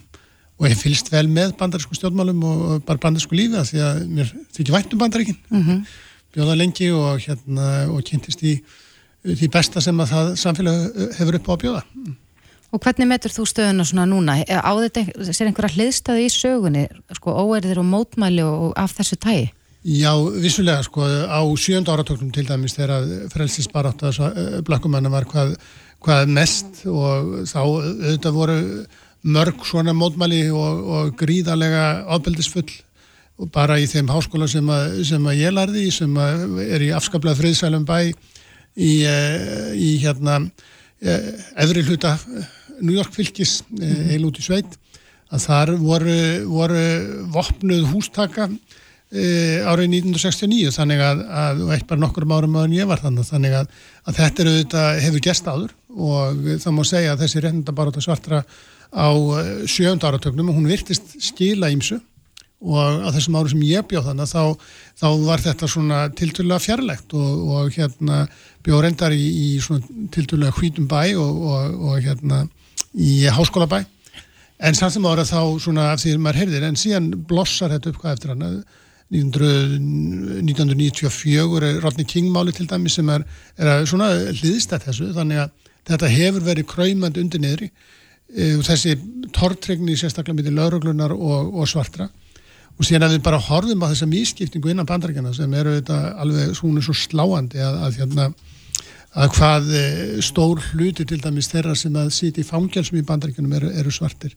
og 0.59 0.67
ég 0.67 0.75
fylgst 0.75 1.07
vel 1.07 1.23
með 1.31 1.53
bandarísku 1.55 1.95
stjórnmálum 1.95 2.41
og 2.43 2.63
og 2.67 2.81
bara 2.83 2.99
bandarísku 2.99 3.37
lífi 3.37 3.55
af 3.55 3.69
því 3.69 3.77
að 3.85 3.99
mér 4.11 4.31
þykir 4.57 4.73
vænt 4.75 4.95
um 4.95 5.03
bandaríkin. 5.05 5.37
Mm 5.53 5.83
bjóða 6.35 6.55
lengi 6.59 6.89
og 6.93 7.21
hérna 7.23 7.69
og 7.89 8.03
kynntist 8.05 8.43
í 8.45 8.57
því 9.25 9.49
besta 9.51 9.81
sem 9.83 9.97
að 9.99 10.11
það 10.13 10.33
samfélag 10.43 10.83
eh, 10.89 11.13
hefur 11.19 11.39
upp 11.39 11.49
á 11.49 11.53
að 11.53 11.61
bjóða 11.63 11.81
Og 12.69 12.81
hvernig 12.83 13.07
metur 13.09 13.33
þú 13.33 13.47
stöðuna 13.49 13.85
svona 13.87 14.05
núna? 14.05 14.35
Á 14.45 14.71
þetta 14.77 15.31
sér 15.33 15.49
einhverja 15.49 15.73
hliðstæði 15.73 16.25
í 16.27 16.33
sögunni, 16.33 16.83
sko, 17.17 17.33
óerðir 17.33 17.81
og 17.81 17.87
mótmæli 17.89 18.43
og 18.45 18.75
af 18.77 18.93
þessu 18.99 19.17
tægi? 19.17 19.47
Já, 19.79 20.11
vissulega 20.43 20.83
sko 20.83 21.05
á 21.07 21.39
sjönda 21.57 21.95
áratöknum 21.95 22.33
til 22.35 22.43
dæmis 22.45 22.75
þegar 22.75 23.07
frelsisbarátt 23.31 24.03
að 24.03 24.19
blakkumanna 24.67 25.09
var 25.09 25.25
hvað, 25.25 25.55
hvað 26.03 26.33
mest 26.35 26.83
og 26.83 27.47
þá 27.47 27.61
auðvitað 27.63 28.35
voru 28.35 28.57
mörg 29.23 29.63
svona 29.65 29.95
mótmæli 29.95 30.49
og, 30.51 30.83
og 30.83 31.15
gríðarlega 31.19 32.05
ábeldisfull 32.11 32.67
bara 33.55 33.79
í 33.79 33.87
þeim 33.87 34.11
háskóla 34.11 34.49
sem 34.51 34.67
að, 34.67 34.99
sem 35.07 35.25
að 35.31 35.39
ég 35.39 35.55
lærði 35.55 35.87
í, 35.87 35.95
sem 35.95 36.19
er 36.19 36.83
í 36.83 36.91
afskaplega 36.95 37.39
friðsælum 37.39 37.87
bæ 37.87 38.11
í, 38.75 38.93
eh, 39.07 39.71
í 39.79 39.95
hérna 40.03 40.41
efri 40.99 41.85
hluta 41.87 42.17
New 42.81 42.95
York 42.95 43.15
fylgis 43.15 43.59
eh, 43.79 44.15
eil 44.15 44.27
út 44.27 44.39
í 44.39 44.45
sveit 44.45 44.77
að 45.29 45.45
þar 45.45 45.73
voru, 45.81 46.19
voru 46.49 46.83
vopnuð 47.33 47.83
hústaka 47.91 48.47
e, 48.49 49.61
árið 49.61 49.91
1969 49.99 50.73
þannig 50.73 51.03
að, 51.05 51.21
að 51.43 51.61
og 51.65 51.73
eitt 51.75 51.87
bara 51.89 52.01
nokkur 52.01 52.25
árum 52.25 52.57
áður 52.57 52.65
en 52.71 52.77
ég 52.79 52.89
var 52.89 53.03
þannig 53.03 53.29
þannig 53.29 53.55
að, 53.59 53.71
að 54.09 54.19
þetta 54.23 54.43
er 54.43 54.51
auðvitað 54.51 55.01
hefur 55.05 55.25
gest 55.29 55.49
áður 55.49 55.75
og 56.09 56.43
það 56.65 56.75
má 56.75 56.83
segja 56.89 57.13
að 57.13 57.23
þessi 57.23 57.43
réttindabaróta 57.45 58.05
svartra 58.05 58.43
á 58.89 59.09
sjönda 59.69 60.09
áratögnum 60.09 60.49
og 60.49 60.57
hún 60.57 60.69
virtist 60.69 61.13
skila 61.21 61.69
ímsu 61.69 61.99
og 62.59 63.05
á 63.05 63.09
þessum 63.15 63.37
árum 63.39 63.53
sem 63.53 63.67
ég 63.69 63.85
bjóð 63.87 64.09
þannig 64.09 64.31
þá, 64.33 64.43
þá 64.99 65.07
var 65.23 65.43
þetta 65.45 65.69
svona 65.71 65.99
tiltölulega 66.11 66.65
fjarlægt 66.65 67.13
og, 67.15 67.43
og 67.53 67.69
hérna 67.77 68.25
bjóð 68.65 68.81
reyndar 68.83 69.15
í, 69.15 69.21
í 69.23 69.49
svona 69.63 70.09
tiltölulega 70.11 70.57
hvítum 70.57 70.89
bæ 70.89 71.13
og, 71.21 71.45
og, 71.53 71.77
og 71.87 72.01
hérna 72.03 72.41
í 72.95 73.23
háskólabæ. 73.29 73.83
En 74.59 74.75
samt 74.75 74.93
sem 74.95 75.07
ára 75.07 75.23
þá 75.23 75.39
svona 75.63 75.91
af 75.93 76.01
því 76.03 76.13
að 76.15 76.21
maður 76.25 76.41
heyrðir, 76.41 76.67
en 76.67 76.79
síðan 76.79 77.09
blossar 77.29 77.71
þetta 77.71 77.93
upp 77.93 77.99
hvað 78.01 78.17
eftir 78.17 78.33
hann 78.33 78.45
1900 79.09 79.79
1994 80.43 81.63
er 81.65 81.79
Rodney 81.81 82.05
King 82.05 82.27
máli 82.33 82.53
til 82.53 82.67
dæmi 82.69 82.91
sem 82.91 83.07
er, 83.09 83.23
er 83.57 83.85
svona 83.89 84.11
hliðstætt 84.35 84.85
þessu, 84.85 85.13
þannig 85.15 85.45
að 85.45 85.71
þetta 85.89 86.11
hefur 86.13 86.45
verið 86.45 86.67
kræmand 86.69 87.17
undir 87.17 87.41
niðri. 87.41 87.71
E, 88.29 88.51
og 88.59 88.65
þessi 88.67 88.93
tortregni 89.33 89.95
sérstaklega 89.97 90.37
myndi 90.37 90.53
lauruglunar 90.53 91.15
og, 91.15 91.55
og 91.55 91.69
svartra. 91.69 92.09
Og 92.77 92.85
síðan 92.85 93.07
að 93.07 93.17
við 93.17 93.25
bara 93.25 93.41
horfum 93.43 93.81
á 93.83 93.91
þessa 93.91 94.07
mískiptingu 94.11 94.71
innan 94.71 94.87
bandarækjana 94.87 95.33
sem 95.35 95.55
eru 95.57 95.79
þetta 95.79 95.97
alveg 96.21 96.53
svona 96.59 96.83
svo 96.85 96.95
sláandi 96.95 97.63
að, 97.63 97.81
að 97.87 97.97
hérna 98.03 98.29
að 99.17 99.31
hvað 99.37 99.71
eh, 99.73 100.17
stór 100.25 100.61
hluti 100.73 101.05
til 101.07 101.21
dæmis 101.23 101.49
þeirra 101.49 101.75
sem 101.77 101.95
að 101.97 102.11
sýti 102.13 102.43
í 102.43 102.47
fangjálsum 102.47 102.99
í 102.99 103.05
bandaríkunum 103.07 103.55
eru, 103.57 103.71
eru 103.81 103.93
svartir. 103.93 104.35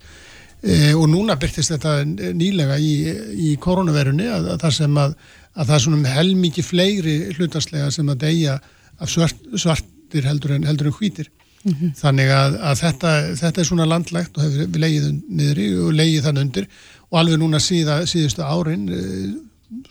E, 0.62 0.92
og 0.94 1.08
núna 1.10 1.34
byrtist 1.40 1.74
þetta 1.74 1.96
nýlega 2.38 2.78
í, 2.78 2.92
í 3.34 3.54
koronaverunni 3.60 4.28
að, 4.30 4.52
að 4.54 4.60
það 4.62 4.74
sem 4.76 4.98
að, 5.02 5.16
að 5.52 5.68
það 5.68 5.76
er 5.76 5.84
svona 5.84 6.16
helmikið 6.16 6.68
fleiri 6.68 7.16
hlutarslega 7.34 7.90
sem 7.90 8.12
að 8.12 8.20
deyja 8.22 8.58
af 9.02 9.10
svart, 9.10 9.40
svartir 9.58 10.28
heldur 10.30 10.54
en, 10.54 10.68
heldur 10.68 10.92
en 10.92 10.96
hvítir. 11.00 11.32
Þannig 11.62 12.30
að, 12.34 12.56
að 12.58 12.78
þetta, 12.80 13.10
þetta 13.38 13.60
er 13.62 13.66
svona 13.68 13.86
landlægt 13.86 14.38
og 14.38 14.44
hefur 14.46 14.70
við 14.74 14.82
leiðið 14.82 15.18
niðri 15.40 15.66
og 15.78 15.92
leiðið 15.94 16.24
þann 16.26 16.40
undir. 16.42 16.68
Og 17.10 17.18
alveg 17.20 17.38
núna 17.38 17.60
síða, 17.62 18.00
síðustu 18.10 18.42
árin 18.42 18.88
eh, 18.90 19.28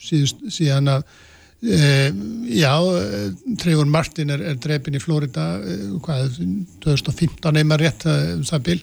síðust, 0.03 0.41
síðan 0.51 0.91
að 0.91 1.05
já, 1.61 2.73
uh, 2.81 3.55
Trevor 3.61 3.85
Martin 3.85 4.33
er, 4.33 4.41
er 4.41 4.59
drefin 4.61 4.97
í 4.97 5.01
Florida 5.01 5.55
uh, 5.61 5.97
hvað, 6.01 6.39
2015 6.81 7.53
neymar 7.53 7.83
rétt 7.83 8.05
um 8.09 8.45
það 8.47 8.63
bil. 8.69 8.79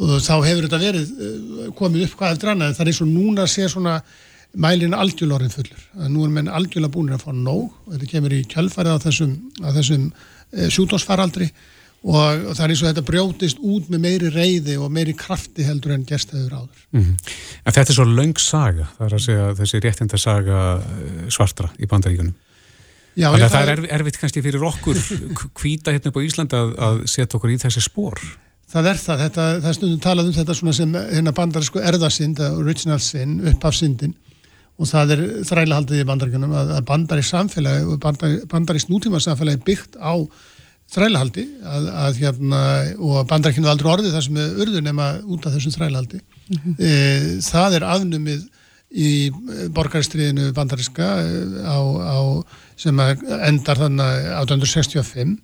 Og 0.00 0.16
þá 0.24 0.34
hefur 0.46 0.66
þetta 0.66 0.80
verið 0.80 1.08
komið 1.76 2.06
upp 2.06 2.18
hvað 2.20 2.34
eftir 2.34 2.52
annað? 2.52 2.70
En 2.70 2.76
það 2.78 2.84
er 2.86 2.90
eins 2.92 3.00
og 3.04 3.10
núna 3.10 3.44
sé 3.50 3.66
svona 3.68 3.98
mælinn 4.60 4.96
algjörlorinn 4.96 5.52
fullur. 5.52 5.82
Að 6.00 6.12
nú 6.14 6.24
er 6.24 6.32
menn 6.36 6.48
algjörlega 6.48 6.94
búin 6.94 7.12
að 7.12 7.26
fá 7.26 7.34
nóg. 7.36 7.66
Og 7.84 7.96
þetta 7.96 8.08
kemur 8.14 8.36
í 8.36 8.40
kjölfarið 8.48 8.96
á 8.96 9.04
þessum, 9.04 9.34
þessum 9.60 10.06
sjúdósfaraldri 10.72 11.50
og, 12.00 12.44
og 12.48 12.54
það 12.56 12.62
er 12.64 12.72
eins 12.74 12.82
og 12.82 12.88
þetta 12.90 13.04
brjótist 13.10 13.58
út 13.60 13.88
með 13.92 14.00
meiri 14.06 14.30
reyði 14.32 14.76
og 14.80 14.92
meiri 14.94 15.12
krafti 15.18 15.66
heldur 15.66 15.92
en 15.96 16.04
gerst 16.08 16.30
hefur 16.32 16.54
áður. 16.62 16.84
Mm 16.96 17.10
En 17.64 17.74
þetta 17.76 17.90
er 17.92 17.96
svo 17.98 18.06
löng 18.08 18.38
saga, 18.40 18.86
það 18.96 19.06
er 19.06 19.16
að 19.18 19.24
segja 19.26 19.48
þessi 19.58 19.80
réttinda 19.84 20.18
saga 20.20 20.60
eh, 20.80 21.26
svartra 21.32 21.68
í 21.78 21.86
bandaríkunum 21.90 22.32
Já, 23.18 23.26
Þannig 23.26 23.42
já, 23.42 23.46
að 23.46 23.52
það 23.56 23.62
er 23.66 23.72
erf- 23.74 23.90
erfitt 23.98 24.18
kannski 24.22 24.42
fyrir 24.46 24.62
okkur 24.70 25.00
hvíta 25.60 25.92
hérna 25.92 26.12
upp 26.12 26.18
á 26.22 26.26
Íslandi 26.28 26.56
að, 26.56 26.70
að 26.88 27.00
setja 27.10 27.36
okkur 27.36 27.52
í 27.52 27.58
þessi 27.60 27.82
spór 27.84 28.20
Það 28.70 28.86
er 28.92 29.00
það, 29.02 29.22
þetta, 29.24 29.44
það 29.60 29.68
er 29.72 29.76
stundum 29.76 30.02
talað 30.04 30.28
um 30.30 30.34
þetta 30.36 30.54
svona 30.54 30.72
sem 30.78 30.92
hérna 30.94 31.32
bandarísku 31.34 31.80
erðasind, 31.82 32.38
original 32.62 33.00
sin, 33.02 33.32
upphafsindin 33.50 34.12
og 34.80 34.88
það 34.88 35.10
er 35.16 35.22
þrælahaldið 35.50 36.00
í 36.00 36.06
bandaríkunum 36.08 36.54
að, 36.56 36.70
að 36.78 36.84
bandarísk 36.88 37.34
samfélagi 37.34 37.82
og 37.90 37.98
bandar, 38.00 38.36
bandarísk 38.48 38.88
nútíma 38.94 39.18
samfélagi 39.20 39.60
byggt 39.66 39.98
á 40.00 40.14
þrælahaldi 40.90 41.44
að, 41.62 41.90
að 42.04 42.22
hérna, 42.24 42.62
og 42.98 43.26
bandaríkinu 43.30 43.68
er 43.68 43.74
aldrei 43.74 43.90
orðið 43.92 44.16
það 44.16 44.24
sem 44.26 44.40
er 44.42 44.62
urður 44.64 44.86
nema 44.86 45.10
út 45.22 45.46
af 45.46 45.54
þessum 45.54 45.76
þrælahaldi. 45.76 46.22
E, 46.76 46.94
það 47.46 47.76
er 47.78 47.86
afnumið 47.86 48.48
í 48.90 49.30
borgaristriðinu 49.70 50.50
bandaríska 50.54 51.10
eh, 51.22 51.58
á, 51.62 51.78
á, 51.78 52.18
sem 52.80 52.98
að 52.98 53.22
endar 53.46 53.78
þannig 53.78 54.30
1865 54.40 55.36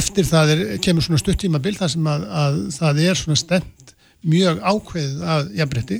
eftir 0.00 0.28
það 0.28 0.52
er, 0.54 0.62
kemur 0.80 1.04
svona 1.04 1.20
stuttímabil 1.20 1.74
þar 1.76 1.92
sem 1.92 2.08
að, 2.08 2.28
að 2.44 2.60
það 2.78 3.02
er 3.04 3.18
svona 3.20 3.40
stend 3.40 3.92
mjög 4.30 4.62
ákveðið 4.62 5.26
að 5.34 5.50
jafnbretti 5.58 5.98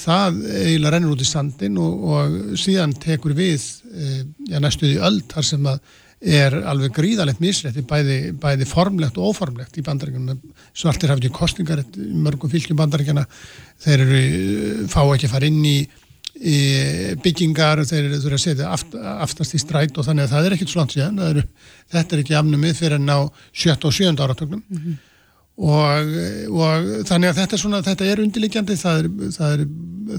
það 0.00 0.38
eiginlega 0.46 0.92
rennur 0.94 1.16
út 1.16 1.24
í 1.24 1.28
sandin 1.28 1.78
og, 1.82 2.04
og 2.14 2.58
síðan 2.60 2.94
tekur 3.02 3.34
við 3.36 3.58
e, 3.90 4.22
já, 4.48 4.60
næstuði 4.62 5.00
öll 5.04 5.18
þar 5.28 5.48
sem 5.50 5.68
að 5.68 5.82
er 6.20 6.52
alveg 6.68 6.92
gríðalegt 6.92 7.40
misrætti 7.40 7.82
bæði, 7.88 8.18
bæði 8.36 8.66
formlegt 8.68 9.16
og 9.16 9.32
óformlegt 9.32 9.78
í 9.80 9.84
bandaríkjunum 9.86 10.40
svartir 10.76 11.08
hafa 11.08 11.22
ekki 11.22 11.32
kostingar 11.32 11.80
í 11.80 12.10
mörgum 12.12 12.52
fylgjum 12.52 12.76
bandaríkjana 12.76 13.24
þeir 13.80 14.04
eru, 14.04 14.20
fá 14.92 15.00
ekki 15.06 15.30
að 15.30 15.32
fara 15.32 15.48
inn 15.48 15.62
í, 15.64 15.78
í 16.36 16.58
byggingar 17.24 17.80
þeir 17.88 18.10
eru 18.10 18.34
að 18.36 18.42
setja 18.42 18.68
aft, 18.74 18.92
aftast 19.00 19.56
í 19.56 19.62
stræt 19.62 19.96
og 19.96 20.04
þannig 20.08 20.28
að 20.28 20.34
það 20.34 20.48
er 20.48 20.56
ekkit 20.58 20.74
svo 20.74 20.82
langt 20.82 20.96
síðan 20.96 21.22
eru, 21.24 21.46
þetta 21.94 22.16
er 22.16 22.24
ekki 22.24 22.36
afnumið 22.42 22.76
fyrir 22.82 23.00
en 23.00 23.14
á 23.16 23.20
7. 23.56 23.78
og 23.78 23.96
7. 23.96 24.12
áratögnum 24.12 24.98
og, 25.60 26.12
og 26.52 26.92
þannig 27.08 27.32
að 27.32 27.40
þetta 27.40 27.56
er 27.56 27.62
svona, 27.64 27.80
þetta 27.84 28.10
er 28.10 28.22
undirliggjandi, 28.26 28.76
það 28.80 29.00
er, 29.00 29.08
það 29.38 29.56
er, 29.56 29.64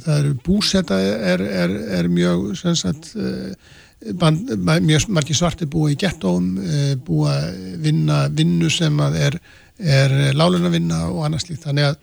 það 0.08 0.18
er 0.18 0.34
búsetta 0.46 1.00
er, 1.02 1.46
er, 1.46 1.78
er 2.00 2.10
mjög, 2.10 2.52
sem 2.58 2.78
sagt, 2.78 3.14
eh, 3.18 3.78
mjög 4.02 5.10
margir 5.14 5.38
svarti 5.38 5.68
búa 5.70 5.92
í 5.92 5.98
gettóum, 6.00 6.56
eh, 6.58 6.96
búa 6.96 7.36
vinna 7.82 8.28
vinnu 8.30 8.70
sem 8.70 8.98
að 8.98 9.18
er, 9.28 9.38
er 9.80 10.16
láluna 10.34 10.72
vinna 10.74 11.06
og 11.10 11.26
annars 11.26 11.50
líkt, 11.50 11.66
þannig 11.68 11.92
að, 11.92 12.00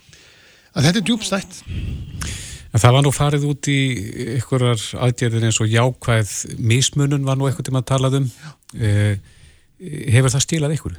að 0.75 0.89
þetta 0.89 1.03
er 1.03 1.09
djúbstætt. 1.09 1.59
En 2.69 2.83
það 2.83 2.95
var 2.95 3.05
nú 3.07 3.13
farið 3.17 3.49
út 3.49 3.69
í 3.73 3.81
ykkurar 4.37 4.79
aðgerðin 5.07 5.49
eins 5.49 5.61
og 5.65 5.73
jákvæð 5.73 6.33
mismunun 6.61 7.25
var 7.27 7.39
nú 7.39 7.49
eitthvað 7.49 7.71
til 7.71 7.75
maður 7.75 7.91
talað 7.95 8.19
um. 8.21 8.31
Eh, 8.77 9.19
hefur 10.13 10.35
það 10.35 10.45
stílað 10.45 10.75
ykkur? 10.77 10.99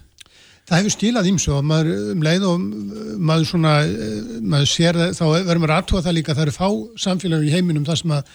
Það 0.70 0.78
hefur 0.78 0.94
stílað 0.94 1.28
ímsu 1.32 1.52
og 1.56 1.66
maður 1.66 2.12
um 2.14 2.24
leið 2.26 2.44
og 2.46 2.64
maður 3.26 3.48
svona, 3.50 3.74
maður 4.54 4.70
sér 4.70 5.00
það, 5.00 5.14
þá 5.18 5.24
verður 5.34 5.62
maður 5.64 5.76
aðtóa 5.80 6.04
það 6.06 6.16
líka, 6.20 6.36
það 6.38 6.46
eru 6.46 6.56
fá 6.56 6.68
samfélag 7.06 7.46
í 7.48 7.54
heiminum 7.56 7.88
þar 7.88 8.02
sem 8.04 8.14
að, 8.14 8.34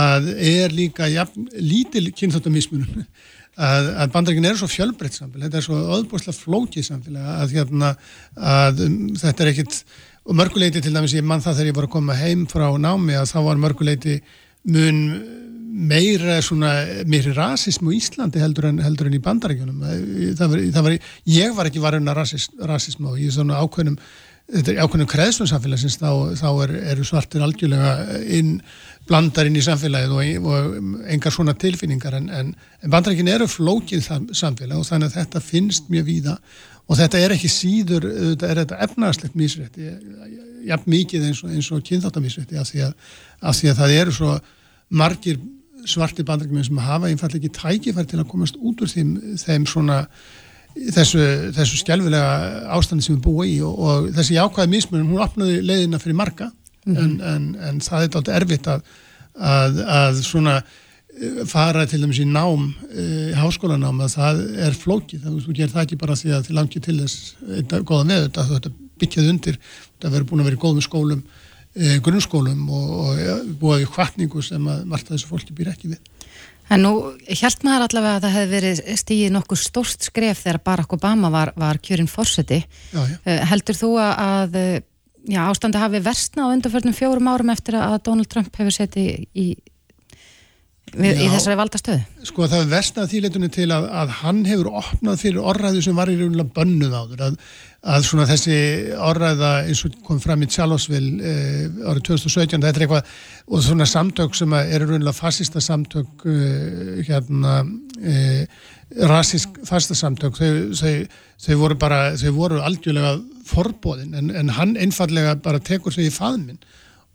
að 0.00 0.30
er 0.48 0.76
líka 0.78 1.10
ja, 1.12 1.26
lítil 1.60 2.06
kynþáttamismunum 2.16 3.04
að, 3.68 3.90
að 3.92 4.14
bandrækinn 4.16 4.48
er 4.48 4.58
svo 4.60 4.70
fjölbreytt 4.72 5.18
samfélag, 5.18 5.50
þetta 5.50 5.60
er 5.60 5.68
svo 5.68 5.82
öðbúrslega 5.98 6.38
flókið 6.38 6.88
samfélag 6.88 7.30
að, 7.34 7.54
hérna, 7.58 7.92
að 8.56 8.84
um, 8.88 8.98
þetta 9.20 9.44
er 9.44 9.52
ekkit, 9.52 9.78
og 10.24 10.40
mörguleiti 10.40 10.80
til 10.80 10.94
dæmis 10.96 11.18
ég 11.18 11.28
mann 11.28 11.44
það 11.44 11.60
þegar 11.60 11.72
ég 11.74 11.78
var 11.82 11.90
að 11.90 11.94
koma 11.98 12.16
heim 12.16 12.48
frá 12.48 12.66
námi 12.80 13.20
að 13.20 13.28
þá 13.34 13.38
var 13.50 13.60
mörguleiti 13.60 14.18
mun 14.72 15.04
meira 15.74 16.36
svona, 16.44 16.70
meiri 17.10 17.32
rasism 17.34 17.88
í 17.90 17.98
Íslandi 17.98 18.42
heldur 18.42 18.68
en, 18.68 18.78
heldur 18.84 19.08
en 19.10 19.16
í 19.16 19.22
bandarækjunum 19.22 19.80
það 20.38 20.52
var, 20.52 20.60
það 20.76 20.86
var, 20.86 20.94
ég 21.34 21.56
var 21.56 21.70
ekki 21.70 21.82
varun 21.82 22.12
að 22.12 22.20
rasism 22.22 23.08
og 23.10 23.18
ég 23.18 23.32
er 23.32 23.34
svona 23.34 23.58
ákveðnum 23.58 23.96
þetta 24.52 24.70
er 24.74 24.82
ákveðnum 24.84 25.08
kreðsvunsamfélagsins 25.10 25.96
þá, 25.98 26.10
þá 26.38 26.48
er, 26.66 26.74
eru 26.92 27.06
svartir 27.08 27.42
algjörlega 27.42 28.20
inn, 28.36 28.52
blandar 29.08 29.48
inn 29.48 29.58
í 29.58 29.64
samfélagið 29.64 30.14
og, 30.14 30.46
og 30.52 31.08
engar 31.16 31.34
svona 31.34 31.56
tilfinningar 31.58 32.20
en, 32.20 32.28
en, 32.28 32.52
en 32.84 32.94
bandarækjun 32.94 33.32
eru 33.34 33.50
flókið 33.50 34.06
samfélag 34.36 34.78
og 34.78 34.86
þannig 34.86 35.10
að 35.10 35.18
þetta 35.18 35.42
finnst 35.42 35.90
mjög 35.90 36.06
víða 36.12 36.36
og 36.84 37.00
þetta 37.00 37.24
er 37.24 37.34
ekki 37.34 37.50
síður, 37.50 38.06
þetta 38.12 38.50
er 38.52 38.62
þetta 38.62 38.80
efnarslegt 38.84 39.36
mísrétti, 39.40 39.90
jafn 40.68 40.90
mikið 40.92 41.28
eins 41.30 41.42
og, 41.42 41.58
og 41.78 41.84
kynþáttamísrétti 41.88 42.60
af 42.60 42.70
því, 42.70 42.86
af 43.40 43.58
því 43.58 43.72
að 43.72 43.80
það 43.80 43.98
eru 44.02 44.16
svo 44.20 44.34
margir 44.94 45.40
svarti 45.90 46.24
bandrækjuminn 46.26 46.66
sem 46.66 46.80
hafa 46.82 47.10
einfallega 47.10 47.40
ekki 47.40 47.58
tækifæri 47.58 48.10
til 48.10 48.20
að 48.22 48.30
komast 48.30 48.56
út 48.60 48.82
úr 48.82 48.90
þeim, 48.90 49.14
þeim 49.40 49.66
svona 49.70 50.04
þessu, 50.74 51.24
þessu 51.54 51.80
skjálfilega 51.80 52.70
ástandi 52.74 53.06
sem 53.06 53.16
við 53.16 53.24
búum 53.26 53.46
í 53.46 53.58
og, 53.64 53.74
og 53.74 54.08
þessi 54.16 54.38
ákvæði 54.42 54.72
mismunum, 54.72 55.12
hún 55.12 55.24
opnaði 55.24 55.60
leiðina 55.62 56.00
fyrir 56.02 56.18
marga 56.18 56.50
mm 56.50 56.94
-hmm. 56.94 57.04
en, 57.04 57.20
en, 57.20 57.50
en 57.68 57.80
það 57.80 58.06
er 58.06 58.08
alltaf 58.08 58.34
erfitt 58.40 58.70
að, 58.70 58.88
að, 59.34 59.78
að 59.98 60.22
svona 60.26 60.56
eh, 60.58 61.44
fara 61.46 61.86
til 61.86 62.02
dæmis 62.02 62.20
í 62.22 62.26
nám 62.26 62.72
e, 62.90 63.32
háskólanám 63.38 64.02
að 64.02 64.16
það 64.18 64.42
er 64.66 64.74
flókið, 64.74 65.22
það, 65.22 65.40
þú 65.46 65.56
ger 65.60 65.72
það 65.74 65.82
ekki 65.82 66.00
bara 66.02 66.18
því 66.18 66.34
að 66.34 66.46
þið 66.48 66.58
langir 66.58 66.82
til 66.82 66.98
þess 67.00 67.34
eitthvað 67.58 67.88
góða 67.90 68.10
með 68.10 68.22
þetta, 68.26 68.46
þetta 68.52 68.74
byggjað 68.98 69.30
undir, 69.30 69.58
þetta 69.94 70.14
verður 70.14 70.28
búin 70.30 70.40
að 70.40 70.50
vera 70.50 70.58
í 70.58 70.64
góðum 70.64 70.86
skólum 70.88 71.24
e, 71.74 71.98
grunnskólum 72.04 72.64
og, 72.70 72.96
og 73.04 73.20
ja, 73.20 73.36
búið 73.60 73.84
í 73.84 73.90
hvartningu 73.94 74.42
sem 74.46 74.70
að 74.70 74.86
margt 74.90 75.10
að 75.10 75.18
þessu 75.18 75.30
fólki 75.30 75.56
býr 75.56 75.74
ekki 75.74 75.92
við. 75.92 76.00
En 76.72 76.80
nú 76.80 76.94
held 77.28 77.66
maður 77.66 77.90
allavega 77.90 78.16
að 78.16 78.24
það 78.24 78.34
hefði 78.38 78.54
verið 78.54 78.78
stíðið 79.02 79.34
nokkuð 79.34 79.60
stórst 79.60 80.06
skref 80.08 80.46
þegar 80.46 80.62
Barack 80.64 80.94
Obama 80.96 81.28
var, 81.32 81.52
var 81.60 81.80
kjörinn 81.84 82.08
fórseti. 82.08 82.62
E, 82.96 83.38
heldur 83.50 83.76
þú 83.76 83.94
að 84.00 84.56
já, 85.28 85.44
ástandi 85.48 85.80
hafi 85.80 86.00
versna 86.04 86.48
á 86.48 86.52
undarförnum 86.52 86.96
fjórum 86.96 87.30
árum 87.30 87.52
eftir 87.54 87.78
að 87.80 88.00
Donald 88.08 88.30
Trump 88.30 88.56
hefur 88.58 88.74
setið 88.74 89.06
í, 89.08 89.16
í, 89.34 89.46
í 91.00 91.28
þessari 91.32 91.58
valdastöðu? 91.60 92.02
Sko 92.28 92.48
það 92.48 92.60
hefur 92.60 92.72
versnað 92.74 93.12
þýleitunni 93.12 93.52
til 93.54 93.68
að, 93.74 93.88
að 94.02 94.16
hann 94.20 94.42
hefur 94.48 94.72
opnað 94.82 95.22
fyrir 95.24 95.48
orðræðu 95.52 95.84
sem 95.86 96.00
var 96.00 96.12
í 96.12 96.18
raunlega 96.20 96.56
bönnuð 96.58 96.98
áður 96.98 97.24
að 97.28 97.38
að 97.84 98.06
svona 98.06 98.24
þessi 98.28 98.56
orðræða 98.96 99.50
eins 99.68 99.82
og 99.84 99.96
kom 100.06 100.20
fram 100.22 100.44
í 100.44 100.48
Charlottesville 100.48 101.18
eh, 101.20 101.64
árið 101.84 102.06
2017, 102.08 102.62
þetta 102.64 102.70
er 102.70 102.84
eitthvað 102.86 103.10
og 103.44 103.64
svona 103.66 103.86
samtök 103.88 104.38
sem 104.38 104.54
eru 104.62 104.88
raunlega 104.88 105.16
fascista 105.16 105.60
samtök 105.64 106.24
eh, 106.30 107.02
hérna 107.04 107.58
eh, 108.00 108.46
rasísk 109.10 109.60
fascista 109.68 109.98
samtök 109.98 110.38
þau, 110.38 110.54
þau, 110.80 110.94
þau 111.44 111.58
voru 111.60 111.78
bara 111.80 112.00
þau 112.20 112.30
voru 112.38 112.62
algjörlega 112.64 113.18
forbóðin 113.50 114.16
en, 114.16 114.32
en 114.32 114.54
hann 114.56 114.78
einfallega 114.80 115.36
bara 115.44 115.60
tekur 115.60 115.92
sig 115.92 116.08
í 116.08 116.14
faðminn. 116.14 116.62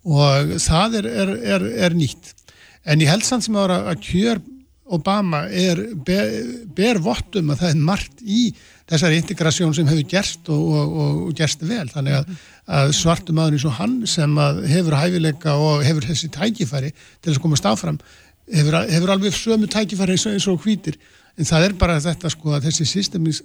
Og 0.06 0.54
það 0.62 1.00
er, 1.02 1.10
er, 1.10 1.34
er, 1.56 1.66
er 1.88 1.96
nýtt. 1.98 2.30
En 2.88 3.02
ég 3.02 3.10
held 3.10 3.26
samt 3.26 3.44
sem 3.44 3.58
að 3.58 3.90
kjör 4.06 4.38
Obama 4.90 5.44
er 5.46 5.78
ber, 5.94 6.30
ber 6.74 6.98
vottum 7.02 7.52
að 7.52 7.62
það 7.62 7.72
er 7.72 7.82
margt 7.90 8.22
í 8.24 8.40
þessari 8.90 9.20
integrasjón 9.20 9.74
sem 9.76 9.88
hefur 9.88 10.08
gerst 10.10 10.50
og, 10.52 10.64
og, 10.80 11.20
og 11.28 11.36
gerst 11.38 11.62
vel. 11.66 11.86
Þannig 11.92 12.18
að, 12.18 12.32
að 12.80 12.94
svartum 12.98 13.38
aður 13.38 13.58
eins 13.58 13.68
og 13.68 13.76
hann 13.78 13.94
sem 14.10 14.40
hefur 14.70 14.98
hæfileika 14.98 15.54
og 15.58 15.84
hefur 15.86 16.08
þessi 16.10 16.30
tækifæri 16.34 16.92
til 17.22 17.32
að 17.34 17.40
komast 17.44 17.68
áfram 17.70 18.00
hefur, 18.50 18.78
hefur 18.90 19.14
alveg 19.14 19.36
sömu 19.36 19.70
tækifæri 19.70 20.16
eins 20.16 20.26
og, 20.26 20.36
eins 20.36 20.48
og 20.50 20.60
hvítir. 20.64 20.98
En 21.38 21.48
það 21.48 21.68
er 21.68 21.76
bara 21.80 22.00
þetta 22.02 22.30
sko 22.32 22.56
að 22.56 22.68
þessi 22.68 23.04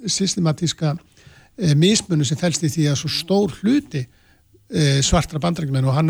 systematíska 0.09 0.95
eh, 0.95 1.75
mismunum 1.77 2.27
sem 2.27 2.39
fælst 2.39 2.65
í 2.65 2.71
því 2.73 2.89
að 2.91 3.01
svo 3.03 3.11
stór 3.13 3.55
hluti 3.61 4.05
svartra 5.05 5.37
bandrækjumenn 5.39 5.85
og 5.85 5.93
hann 5.93 6.07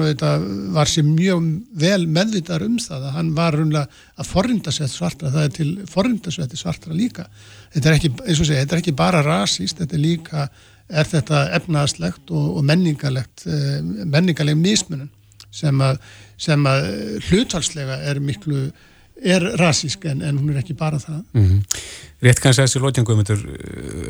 var 0.72 0.88
sér 0.88 1.04
mjög 1.04 1.48
vel 1.76 2.06
meðvitar 2.08 2.64
um 2.64 2.78
það 2.80 3.10
að 3.10 3.18
hann 3.18 3.34
var 3.36 3.58
að 3.60 4.30
forrindasett 4.30 4.94
svartra, 4.94 5.32
það 5.34 5.44
er 5.44 5.52
til 5.58 5.72
forrindasett 5.92 6.56
svartra 6.56 6.96
líka. 6.96 7.28
Þetta 7.74 7.90
er 7.90 7.98
ekki, 7.98 8.14
segja, 8.32 8.62
þetta 8.62 8.78
er 8.78 8.84
ekki 8.84 8.96
bara 8.96 9.26
rasíst, 9.26 9.82
þetta 9.82 9.98
er 9.98 10.06
líka 10.06 10.48
er 10.90 11.08
þetta 11.10 11.46
efnaðslegt 11.58 12.32
og, 12.34 12.58
og 12.60 12.66
menningalegt 12.66 13.46
e, 13.50 13.60
menningaleg 14.06 14.58
mismunum 14.60 15.10
sem 15.56 15.82
að, 15.82 16.02
sem 16.42 16.68
að 16.70 16.90
hluthalslega 17.30 18.02
er 18.10 18.22
miklu 18.22 18.68
er 19.16 19.46
rasísk 19.58 20.06
en, 20.12 20.22
en 20.28 20.38
hún 20.38 20.52
er 20.52 20.60
ekki 20.62 20.76
bara 20.78 21.00
það 21.00 21.22
mm 21.34 21.46
-hmm. 21.46 21.84
Rétt 22.26 22.40
kannski 22.44 22.62
að 22.62 22.68
þessi 22.68 22.82
lótjangum 22.84 23.24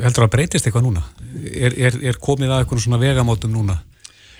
heldur 0.02 0.24
að 0.24 0.32
breytist 0.34 0.66
eitthvað 0.66 0.86
núna? 0.86 1.02
Er, 1.52 1.72
er, 1.78 1.98
er 2.02 2.18
komið 2.20 2.50
að 2.50 2.60
eitthvað 2.60 2.82
svona 2.82 2.98
vegamótum 2.98 3.52
núna? 3.52 3.78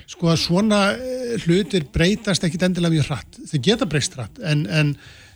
Sko 0.07 0.31
að 0.31 0.41
svona 0.45 0.81
eh, 0.95 1.37
hlutir 1.43 1.87
breytast 1.93 2.45
ekkit 2.47 2.67
endilega 2.69 2.95
mjög 2.95 3.11
hratt, 3.11 3.39
þeir 3.51 3.63
geta 3.69 3.89
breyst 3.89 4.17
hratt 4.17 4.41
en, 4.43 4.65
en 4.71 4.95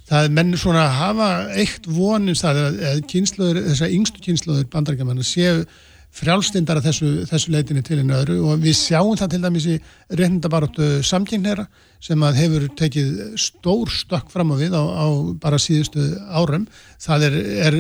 það 0.10 0.28
er 0.28 0.36
menn 0.40 0.58
svona 0.60 0.88
að 0.88 0.98
hafa 1.00 1.30
eitt 1.60 1.88
vonum 1.88 2.38
það 2.38 2.66
að 2.66 3.06
kynsluður, 3.12 3.64
þessar 3.70 3.96
yngstu 3.96 4.26
kynsluður 4.26 4.70
bandarækjaman 4.74 5.24
séu 5.28 5.64
frjálstindar 6.12 6.82
að 6.82 6.90
þessu, 6.90 7.10
þessu 7.30 7.54
leitinni 7.54 7.84
til 7.88 8.02
einu 8.02 8.16
öðru. 8.18 8.38
Og 8.52 8.60
við 8.60 8.76
sjáum 8.76 9.16
það 9.20 9.32
til 9.32 9.42
dæmis 9.46 9.68
í 9.72 9.78
reyndabaróttu 10.20 10.90
samkynneira 11.08 11.66
sem 12.04 12.26
að 12.26 12.40
hefur 12.42 12.66
tekið 12.82 13.12
stór 13.40 13.92
stökk 13.94 14.32
fram 14.34 14.52
á 14.52 14.56
við 14.60 14.76
á, 14.76 14.84
á 14.84 15.08
bara 15.40 15.60
síðustu 15.62 16.04
árum. 16.28 16.68
Það 17.02 17.28
er, 17.30 17.38
er 17.70 17.80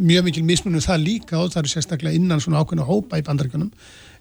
mjög 0.00 0.28
mikil 0.30 0.46
mismunum 0.48 0.84
það 0.84 1.04
líka 1.04 1.40
og 1.42 1.52
það 1.52 1.64
er 1.64 1.72
sérstaklega 1.74 2.16
innan 2.16 2.40
svona 2.40 2.62
ákveðna 2.62 2.88
hópa 2.88 3.20
í 3.20 3.26
bandaríkunum 3.26 3.72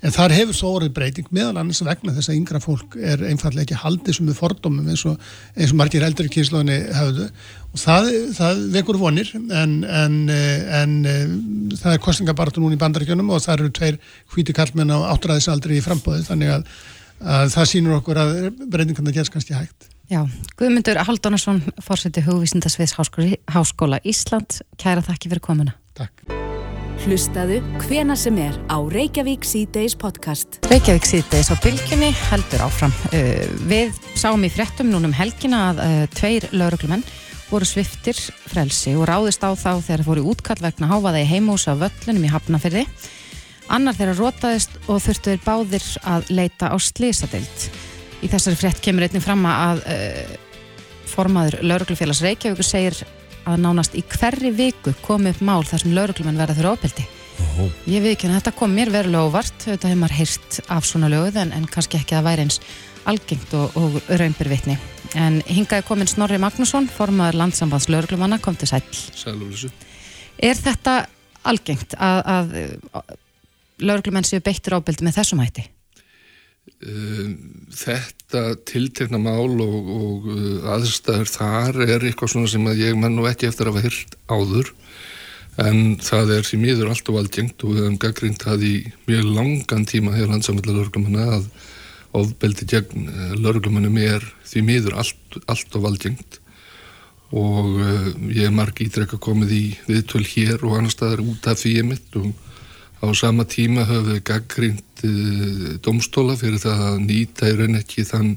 en 0.02 0.14
þar 0.14 0.36
hefur 0.36 0.58
svo 0.58 0.74
orðið 0.78 0.94
breyting 0.98 1.30
meðal 1.34 1.56
annars 1.62 1.82
vegna 1.86 2.14
þess 2.16 2.32
að 2.32 2.38
yngra 2.40 2.62
fólk 2.64 2.98
er 3.00 3.24
einfallega 3.30 3.66
ekki 3.66 3.80
haldið 3.82 4.18
sem 4.18 4.30
við 4.30 4.40
fordómum 4.40 4.92
eins 4.92 5.06
og, 5.10 5.18
eins 5.58 5.74
og 5.74 5.80
margir 5.82 6.06
eldri 6.06 6.30
kynsluðinni 6.34 6.78
hafðu 6.98 7.28
og 7.28 7.82
það, 7.82 8.12
það 8.38 8.62
vekur 8.78 9.02
vonir 9.02 9.34
en, 9.36 9.76
en, 9.84 10.16
en 10.30 10.96
það 11.76 11.92
er 11.96 12.04
kostningabartu 12.06 12.64
núna 12.64 12.78
í 12.78 12.82
bandaríkjunum 12.82 13.34
og 13.34 13.44
það 13.44 13.58
eru 13.58 13.74
tveir 13.80 14.00
hvíti 14.36 14.56
kallmenn 14.58 14.94
á 14.94 15.10
áttræðisaldri 15.14 15.80
í 15.80 15.86
frambóði 15.86 16.26
þannig 16.30 16.56
að, 16.58 16.74
að 17.38 17.54
það 17.58 17.72
sínur 17.74 18.00
okkur 18.00 18.24
að 18.24 18.34
breytingarna 18.66 19.16
gerst 19.16 19.34
kannski 19.34 19.58
hægt. 19.58 19.92
Já, 20.08 20.22
Guðmundur 20.56 21.02
Haldunarsson, 21.04 21.60
fórseti 21.84 22.24
hugvísindasviðs 22.24 22.96
Háskóla 23.52 24.00
Ísland, 24.08 24.62
kæra 24.80 25.04
þakki 25.04 25.34
fyrir 25.34 25.44
komuna. 25.50 25.76
Takk. 26.00 26.47
Hlustaðu 27.06 27.60
hvena 27.84 28.16
sem 28.18 28.38
er 28.42 28.56
á 28.74 28.78
Reykjavík 28.82 29.46
C-Days 29.46 29.94
podcast. 30.00 30.58
Reykjavík 30.72 31.06
C-Days 31.06 31.52
á 31.54 31.56
bylginni 31.62 32.10
heldur 32.32 32.64
áfram. 32.66 32.94
Uh, 33.12 33.46
við 33.70 33.94
sáum 34.18 34.42
í 34.48 34.50
frettum 34.50 34.90
núnum 34.90 35.14
helgina 35.14 35.68
að 35.70 35.82
uh, 35.84 36.00
tveir 36.18 36.48
lauruglumenn 36.58 37.06
voru 37.52 37.68
sviftir 37.70 38.18
frelsi 38.50 38.96
og 38.98 39.06
ráðist 39.08 39.46
á 39.46 39.54
þá 39.54 39.78
þegar 39.78 40.02
það 40.02 40.10
fóru 40.10 40.26
útkall 40.34 40.58
vegna 40.64 40.90
háfaða 40.90 41.22
í 41.22 41.30
heimúsa 41.30 41.78
völlunum 41.80 42.26
í 42.26 42.32
Hafnafyrði. 42.34 42.88
Annar 43.78 43.96
þeirra 44.00 44.18
rótaðist 44.18 44.80
og 44.88 45.04
þurftuður 45.06 45.46
báðir 45.46 45.88
að 46.08 46.34
leita 46.34 46.72
á 46.74 46.76
slísadeild. 46.82 47.70
Í 48.26 48.32
þessari 48.32 48.58
frett 48.58 48.82
kemur 48.84 49.06
einnig 49.06 49.24
fram 49.24 49.46
að 49.48 49.86
uh, 49.86 50.36
formaður 51.08 51.62
lauruglufélags 51.62 52.26
Reykjavík 52.26 52.66
segir 52.66 53.06
að 53.48 53.62
nánast 53.64 53.96
í 53.98 54.04
hverri 54.04 54.52
viku 54.56 54.94
komi 55.06 55.32
upp 55.34 55.42
mál 55.46 55.64
þar 55.68 55.84
sem 55.84 55.96
lauruglumenn 55.96 56.40
verða 56.40 56.58
fyrir 56.58 56.74
ópildi. 56.76 57.08
Ég 57.88 58.04
veit 58.04 58.16
ekki 58.16 58.28
að 58.30 58.38
þetta 58.40 58.54
kom 58.58 58.74
mér 58.74 58.92
verulega 58.94 59.30
óvart, 59.30 59.56
þetta 59.64 59.90
hefur 59.90 60.02
maður 60.02 60.18
heyrt 60.18 60.60
af 60.74 60.88
svona 60.90 61.10
löguð 61.12 61.40
en, 61.44 61.54
en 61.56 61.68
kannski 61.72 62.00
ekki 62.00 62.18
að 62.18 62.28
væri 62.28 62.48
eins 62.48 62.60
algengt 63.08 63.54
og, 63.58 63.78
og 63.80 64.00
raunbyr 64.10 64.50
vitni. 64.52 64.78
En 65.18 65.40
hingaði 65.48 65.86
komin 65.88 66.10
Snorri 66.10 66.40
Magnússon, 66.42 66.90
formaður 66.92 67.40
landsambands 67.44 67.88
lauruglumanna, 67.92 68.42
kom 68.44 68.58
til 68.60 68.68
sæl. 68.70 68.84
Sælúlisu. 68.92 69.72
Er 70.44 70.60
þetta 70.60 71.00
algengt 71.48 71.96
að, 71.96 72.20
að, 72.28 73.16
lauruglumenn 73.80 74.28
séu 74.28 74.44
beittur 74.44 74.78
ábyldi 74.78 75.08
með 75.08 75.22
þessum 75.22 75.42
hætti? 75.46 75.66
Um, 76.78 77.32
þetta 77.74 78.52
tiltekna 78.70 79.18
mál 79.18 79.50
og, 79.64 79.88
og 79.90 80.28
uh, 80.30 80.68
aðstæður 80.76 81.32
þar 81.32 81.80
er 81.88 82.04
eitthvað 82.06 82.36
svona 82.36 82.52
sem 82.52 82.68
að 82.70 82.84
ég 82.84 83.00
menn 83.02 83.16
nú 83.18 83.26
ekki 83.26 83.48
eftir 83.50 83.72
að 83.72 83.80
hafa 83.80 83.88
hyrt 83.88 84.14
áður. 84.30 84.70
En 85.58 85.96
það 85.98 86.36
er 86.36 86.46
því 86.46 86.60
miður 86.62 86.92
allt 86.94 87.10
og 87.10 87.18
algengt 87.24 87.66
og 87.66 87.74
við 87.74 87.82
hefum 87.82 87.98
gaggrínt 88.04 88.46
það 88.46 88.68
í 88.68 88.76
mjög 89.10 89.32
langan 89.40 89.88
tíma 89.90 90.14
hér 90.14 90.30
landsamölda 90.30 90.76
lauruglumanna 90.76 91.26
að 91.40 91.48
ofbeldi 92.22 92.70
gegn 92.70 93.10
uh, 93.10 93.34
lauruglumannum 93.42 93.98
er 93.98 94.30
því 94.46 94.68
miður 94.70 95.00
allt, 95.02 95.42
allt 95.50 95.82
og 95.82 95.90
algengt. 95.90 96.38
Og 97.34 97.74
uh, 97.74 98.12
ég 98.30 98.52
er 98.52 98.54
marg 98.54 98.78
ítrekka 98.86 99.18
komið 99.18 99.58
í 99.58 99.64
viðtöl 99.90 100.28
hér 100.30 100.62
og 100.62 100.78
annar 100.78 100.94
staðar 100.94 101.26
út 101.26 101.50
af 101.50 101.58
því 101.64 101.80
ég 101.80 101.90
mitt 101.90 102.22
og 102.22 102.30
á 102.98 103.06
sama 103.14 103.46
tíma 103.46 103.86
höfum 103.86 104.14
við 104.14 104.24
gaggrínt 104.26 105.04
uh, 105.06 105.76
domstóla 105.84 106.38
fyrir 106.40 106.62
það 106.62 106.86
að 106.88 107.04
nýta 107.06 107.52
í 107.52 107.58
raun 107.58 107.80
ekki 107.80 108.06
þann 108.08 108.32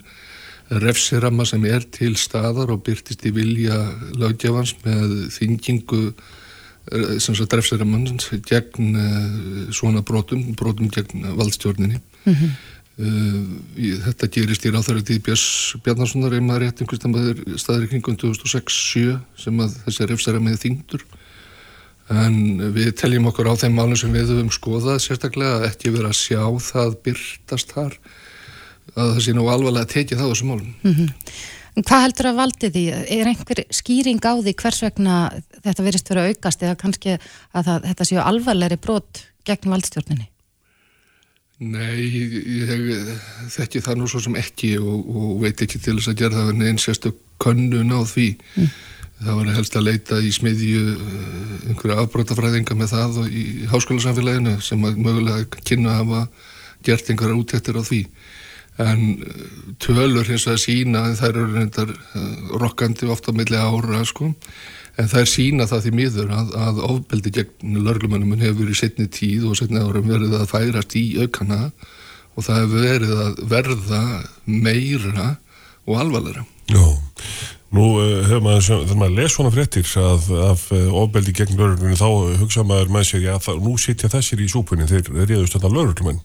refsirama 0.83 1.47
sem 1.49 1.65
er 1.67 1.87
til 1.91 2.13
staðar 2.21 2.71
og 2.75 2.85
byrtist 2.87 3.25
í 3.27 3.33
vilja 3.35 3.79
lögjafans 4.21 4.77
með 4.85 5.15
þingingu 5.35 6.03
uh, 6.11 7.15
sem 7.19 7.39
sagt 7.39 7.57
refsiramanns 7.57 8.29
gegn 8.47 8.93
uh, 8.95 9.71
svona 9.75 10.05
brotum, 10.07 10.53
brotum 10.59 10.93
gegn 10.93 11.33
valdstjórninni. 11.39 12.03
Mm 12.27 12.35
-hmm. 12.35 12.61
Þetta 13.01 14.27
gerist 14.29 14.65
í 14.69 14.71
ráþæri 14.75 15.01
tíð 15.09 15.23
Bjarnarssonar 15.85 16.35
einmaður 16.37 16.67
rétt 16.67 16.83
einhvers 16.83 17.63
staðar 17.63 17.87
í 17.87 17.89
kringum 17.89 18.19
2006-07 18.21 19.15
sem 19.41 19.63
að 19.65 19.79
þessi 19.87 20.09
refsirama 20.11 20.53
er 20.53 20.61
þingdur 20.61 21.07
En 22.11 22.35
við 22.75 22.91
teljum 22.99 23.29
okkur 23.31 23.47
á 23.47 23.55
þeim 23.61 23.77
málum 23.79 23.99
sem 23.99 24.11
við 24.15 24.33
höfum 24.33 24.51
skoðað 24.55 24.99
sérstaklega 25.05 25.61
að 25.61 25.69
ekki 25.69 25.93
vera 25.95 26.11
að 26.11 26.19
sjá 26.19 26.43
það 26.67 26.97
byrtast 27.07 27.75
þar 27.77 27.95
að 28.97 29.13
það 29.15 29.23
sé 29.23 29.35
nú 29.37 29.47
alvarlega 29.47 29.87
að 29.87 29.93
tekið 29.95 30.19
það 30.19 30.27
á 30.27 30.33
þessum 30.33 30.51
málum. 30.51 30.73
Mm 30.83 30.95
-hmm. 30.95 31.11
Hvað 31.81 32.03
heldur 32.05 32.27
að 32.27 32.41
valdi 32.41 32.71
því? 32.75 32.85
Er 32.91 33.31
einhver 33.31 33.63
skýring 33.71 34.21
á 34.27 34.35
því 34.43 34.55
hvers 34.59 34.83
vegna 34.83 35.15
þetta 35.63 35.87
verist 35.87 36.11
vera 36.11 36.27
aukast 36.27 36.63
eða 36.63 36.81
kannski 36.81 37.15
að 37.15 37.65
það, 37.69 37.87
þetta 37.87 38.05
séu 38.09 38.21
alvarlegri 38.25 38.77
brot 38.77 39.23
gegn 39.47 39.71
valdstjórninni? 39.71 40.27
Nei, 41.61 42.09
ég 42.09 42.71
þekki 43.53 43.83
það 43.85 43.99
nú 44.01 44.07
svo 44.09 44.23
sem 44.25 44.37
ekki 44.41 44.79
og, 44.81 45.09
og 45.13 45.43
veit 45.43 45.61
ekki 45.61 45.79
til 45.79 45.99
þess 45.99 46.09
að 46.09 46.23
gera 46.23 46.39
það 46.39 46.53
en 46.55 46.63
einn 46.71 46.81
sérstu 46.81 47.13
könnun 47.41 47.93
á 47.93 48.01
því. 48.09 48.29
Mm. 48.57 48.71
Það 49.21 49.37
var 49.37 49.49
helst 49.53 49.77
að 49.77 49.85
leita 49.85 50.19
í 50.25 50.31
smiðju 50.33 50.83
eh, 50.95 51.65
einhverja 51.71 51.99
afbrótafræðinga 52.05 52.77
með 52.79 52.95
það 52.95 53.19
og 53.21 53.35
í 53.37 53.45
háskólasamfélaginu 53.69 54.55
sem 54.65 54.81
mögulega 54.81 55.61
kynna 55.61 55.93
að 55.93 56.01
hafa 56.01 56.23
gert 56.87 57.11
einhverja 57.13 57.37
útættir 57.37 57.77
á 57.77 57.85
því. 57.85 58.01
En 58.81 59.03
eh, 59.21 59.45
tölur 59.83 60.25
hins 60.25 60.47
vegar 60.49 60.63
sína, 60.63 61.05
þær 61.21 61.35
eru 61.35 61.47
reyndar 61.53 61.93
eh, 61.93 62.33
rokkandi 62.63 63.11
ofta 63.13 63.37
milli 63.37 63.61
ára 63.61 64.01
sko, 64.09 64.31
en 64.97 65.13
þær 65.13 65.29
sína 65.29 65.69
það 65.69 65.85
því 65.85 65.95
miður 66.01 66.35
að, 66.39 66.57
að 66.65 66.83
ofbeldi 66.89 67.37
gegn 67.37 67.79
lörglumannum 67.85 68.41
hefur 68.41 68.63
verið 68.65 68.81
setni 68.81 69.09
tíð 69.13 69.51
og 69.51 69.61
setni 69.61 69.85
árum 69.85 70.09
verið 70.09 70.39
að 70.41 70.49
færast 70.55 70.97
í 70.97 71.05
aukana 71.21 71.67
og 72.37 72.49
það 72.49 72.65
hefur 72.65 72.89
verið 72.89 73.17
að 73.27 73.47
verða 73.53 74.03
meira 74.49 75.31
og 75.85 75.97
alvarlega. 76.01 76.49
Já, 76.71 76.85
Nú 77.71 77.85
eh, 78.03 78.17
hefur 78.27 78.43
maður, 78.43 78.83
þegar 78.83 78.99
maður 78.99 79.17
les 79.21 79.35
svona 79.37 79.53
fréttir 79.55 79.91
af, 80.03 80.27
af 80.51 80.67
eh, 80.75 80.89
ofbeldi 81.01 81.35
gegn 81.39 81.55
lauruglunin 81.55 81.99
þá 82.01 82.41
hugsa 82.41 82.65
maður 82.67 82.91
með 82.97 83.07
sér, 83.13 83.23
já 83.29 83.37
það, 83.45 83.61
nú 83.67 83.75
sitja 83.79 84.11
þessir 84.11 84.43
í 84.43 84.49
súpunni, 84.51 84.89
þeir 84.91 85.11
reyðust 85.21 85.55
þetta 85.55 85.71
lauruglumenn. 85.77 86.19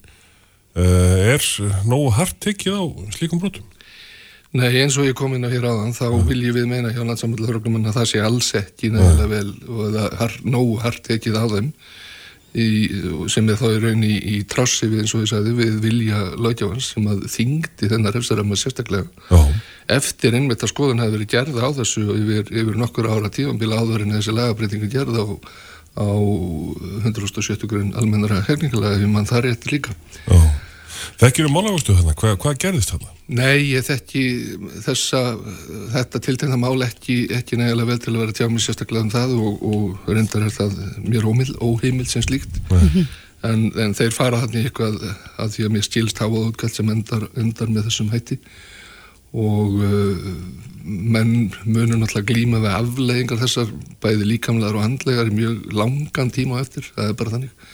Uh, 0.75 1.37
er 1.37 1.45
nógu 1.87 2.09
hart 2.17 2.35
tekið 2.43 2.73
á 2.75 2.83
slíkum 3.15 3.39
brotum? 3.39 3.63
Nei, 4.55 4.73
eins 4.81 4.97
og 4.99 5.05
ég 5.07 5.15
kom 5.15 5.31
inn 5.37 5.45
á 5.47 5.53
hér 5.53 5.69
áðan, 5.69 5.93
þá 5.95 6.09
vil 6.27 6.41
ég 6.43 6.57
við 6.57 6.65
meina 6.67 6.91
hjá 6.91 6.99
landsamöldu 7.05 7.45
lauruglumenn 7.45 7.87
að 7.87 8.01
það 8.01 8.09
sé 8.09 8.23
alls 8.25 8.49
ekki 8.59 8.89
nefnilega 8.91 9.29
vel 9.31 9.53
og 9.69 9.95
það 9.95 10.25
er 10.25 10.35
nógu 10.57 10.75
hart 10.83 10.99
tekið 11.05 11.37
á 11.39 11.45
þeim 11.53 11.69
í, 12.59 12.67
sem 13.31 13.47
er 13.53 13.61
þá 13.61 13.65
í 13.69 13.79
raun 13.85 14.03
í, 14.03 14.13
í 14.33 14.41
trássi 14.51 14.89
við 14.91 15.05
eins 15.05 15.15
og 15.15 15.23
ég 15.23 15.31
sagði 15.31 15.55
við 15.61 15.79
vilja 15.85 16.21
lögjáðans 16.35 16.91
sem 16.91 17.07
að 17.13 17.23
þingdi 17.37 17.91
þennar 17.93 18.19
hefstarama 18.19 18.59
sérstaklega. 18.59 19.07
Já 19.29 19.39
eftir 19.91 20.35
einmitt 20.35 20.63
að 20.63 20.71
skoðun 20.73 21.01
hafi 21.03 21.15
verið 21.17 21.31
gerða 21.35 21.69
á 21.69 21.77
þessu 21.79 22.03
yfir, 22.15 22.49
yfir 22.49 22.77
nokkur 22.79 23.09
ára 23.11 23.31
tífambíla 23.33 23.81
áður 23.81 24.05
en 24.05 24.15
þessi 24.17 24.35
lagabreitingu 24.35 24.89
gerða 24.91 25.25
á, 25.25 25.29
á 26.01 26.09
170 27.05 27.69
grunn 27.69 27.95
almennara 27.99 28.43
hefningalega 28.47 29.01
ef 29.01 29.11
mann 29.11 29.29
það 29.29 29.49
rétt 29.49 29.67
líka. 29.71 29.97
Já. 30.25 30.39
Þekkir 31.19 31.47
um 31.47 31.53
málagustu 31.55 31.93
þarna, 31.95 32.15
Hva, 32.17 32.31
hvað 32.39 32.57
gerðist 32.63 32.91
þarna? 32.93 33.11
Nei, 33.37 33.71
ég 33.71 33.85
þekki 33.85 34.23
þessa, 34.85 35.21
þetta 35.93 36.21
tiltegna 36.27 36.57
mál 36.59 36.75
ekki, 36.85 37.17
ekki 37.35 37.59
nægilega 37.59 37.89
vel 37.89 38.01
til 38.03 38.13
að 38.13 38.21
vera 38.23 38.35
tjámið 38.39 38.65
sérstaklega 38.65 39.05
um 39.05 39.11
það 39.13 39.35
og, 39.37 39.63
og 39.69 40.09
reyndar 40.11 40.45
er 40.47 40.55
það 40.55 40.75
mér 41.05 41.29
óheimil 41.29 42.07
sem 42.09 42.25
slíkt. 42.25 42.59
En, 43.45 43.67
en 43.77 43.93
þeir 43.93 44.13
fara 44.15 44.41
hann 44.41 44.55
í 44.57 44.63
eitthvað 44.65 44.97
að 45.37 45.51
því 45.53 45.67
að 45.67 45.73
mér 45.75 45.85
skilst 45.85 46.21
hafa 46.23 46.45
útkall 46.49 46.71
sem 46.73 46.87
endar, 46.89 47.27
endar 47.37 47.69
með 47.69 47.91
þessum 47.91 48.09
hætti 48.13 48.39
og 49.35 49.79
uh, 49.83 50.27
menn 50.85 51.49
munur 51.65 51.97
náttúrulega 51.97 52.29
glíma 52.29 52.61
við 52.61 52.75
afleggingar 52.77 53.41
þessar 53.41 53.71
bæði 54.03 54.29
líkamlegar 54.29 54.77
og 54.77 54.85
handlegar 54.85 55.31
í 55.31 55.33
mjög 55.33 55.73
langan 55.73 56.29
tíma 56.33 56.61
eftir, 56.61 56.85
það 56.95 57.09
er 57.09 57.17
bara 57.19 57.35
þannig 57.37 57.73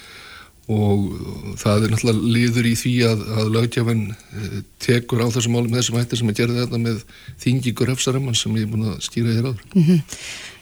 og 0.72 1.58
það 1.60 1.86
er 1.86 1.92
náttúrulega 1.92 2.32
líður 2.36 2.70
í 2.70 2.76
því 2.80 2.94
að, 3.10 3.26
að 3.42 3.52
lögjafinn 3.58 4.06
uh, 4.14 4.56
tekur 4.82 5.26
á 5.26 5.28
þessum 5.34 5.58
málum 5.58 5.76
þessum 5.76 6.00
hættir 6.00 6.22
sem 6.22 6.32
að 6.32 6.40
gera 6.40 6.58
þetta 6.62 6.82
með 6.86 7.04
þingingur 7.44 7.92
hefsaramann 7.92 8.40
sem 8.40 8.56
ég 8.60 8.68
er 8.68 8.72
búin 8.72 8.88
að 8.94 9.04
stýra 9.08 9.36
þér 9.36 9.52
áður. 9.52 9.68
Mm 9.74 9.86
-hmm. 9.90 10.02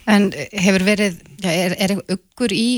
En 0.09 0.31
hefur 0.33 0.85
verið, 0.87 1.19
ja, 1.43 1.51
er, 1.53 1.75
er 1.77 1.91
ykkur 2.15 2.53
í 2.55 2.69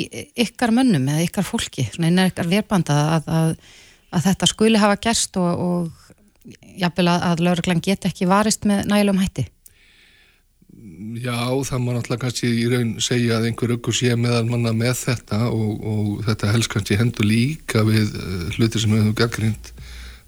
ykkar 0.44 0.74
mönnum 0.76 1.06
eða 1.14 1.24
ykkar 1.24 1.48
fólki, 1.48 1.86
svona 1.94 2.10
einar 2.10 2.32
ykkar 2.34 2.50
verbanda 2.52 2.98
að, 3.16 3.30
að, 3.32 3.54
að 4.12 4.26
þetta 4.26 4.50
skuli 4.52 4.82
hafa 4.82 4.98
gerst 5.06 5.40
og, 5.40 5.62
og 5.64 6.11
jafnvel 6.78 7.08
að, 7.12 7.26
að 7.30 7.44
lauruglan 7.48 7.84
get 7.84 8.06
ekki 8.10 8.30
varist 8.30 8.68
með 8.70 8.86
nælum 8.92 9.22
hætti? 9.22 9.48
Já, 11.22 11.50
það 11.68 11.82
má 11.84 11.90
náttúrulega 11.94 12.22
kannski 12.24 12.48
í 12.62 12.68
raun 12.72 12.92
segja 13.04 13.38
að 13.38 13.48
einhver 13.50 13.74
aukur 13.76 13.96
sé 13.96 14.16
meðal 14.18 14.46
manna 14.50 14.72
með 14.74 14.96
þetta 15.02 15.40
og, 15.50 15.72
og 15.82 16.22
þetta 16.26 16.52
helst 16.54 16.72
kannski 16.74 16.98
hendur 17.00 17.28
líka 17.28 17.84
við 17.86 18.14
uh, 18.18 18.46
hluti 18.56 18.82
sem 18.82 18.94
við 18.94 19.04
höfum 19.04 19.18
gaggrind 19.20 19.72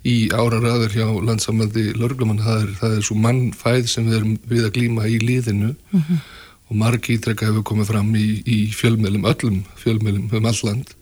í 0.04 0.16
áraraður 0.36 0.94
hjá 0.98 1.06
landsamöldi 1.30 1.94
lauruglumann, 1.96 2.42
það 2.44 2.74
það 2.82 2.98
er 2.98 3.06
svo 3.08 3.18
mannfæð 3.24 3.88
sem 3.92 4.10
við 4.10 4.18
erum 4.20 4.34
við 4.50 4.68
að 4.68 4.74
glýma 4.78 5.08
í 5.08 5.20
líðinu 5.22 5.72
mm 5.72 6.02
-hmm. 6.02 6.20
og 6.68 6.82
margi 6.84 7.16
ítrekka 7.16 7.48
hefur 7.48 7.66
komið 7.72 7.94
fram 7.94 8.12
í, 8.16 8.28
í 8.44 8.60
fjölmjölum, 8.76 9.30
öllum 9.32 9.64
fjölmjölum 9.80 10.28
um 10.28 10.52
alland 10.52 10.94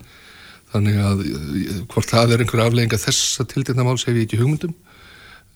þannig 0.72 1.02
að 1.02 1.26
uh, 1.26 1.82
hvort 1.92 2.14
það 2.14 2.36
er 2.36 2.46
einhver 2.46 2.66
aflegginga 2.68 3.04
þessa 3.08 3.48
tildina 3.50 3.88
máls 3.88 4.06
hef 4.06 4.16
ég 4.16 4.28
ekki 4.28 4.44
hugmyndum 4.44 4.76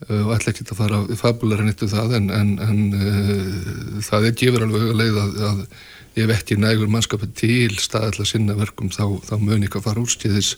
og 0.03 0.33
ætla 0.35 0.51
ekki 0.51 0.65
að 0.67 0.77
fara 0.77 0.97
fabular 1.17 1.61
en 1.63 1.71
eittu 1.71 1.87
það 1.89 2.17
en, 2.17 2.25
en, 2.35 2.49
en 2.61 2.79
uh, 2.99 4.01
það 4.03 4.27
er 4.27 4.35
gefur 4.41 4.65
alveg 4.65 4.89
að 4.89 4.99
leiða 4.99 5.23
að, 5.23 5.39
að 5.49 6.25
ef 6.25 6.33
ekki 6.35 6.57
nægur 6.59 6.91
mannskapin 6.91 7.31
til 7.35 7.71
staðallega 7.79 8.27
sinna 8.27 8.57
verkum 8.59 8.91
þá, 8.91 9.05
þá 9.23 9.35
mun 9.39 9.63
ekki 9.63 9.79
að 9.79 9.87
fara 9.87 10.03
úrstíðis 10.03 10.51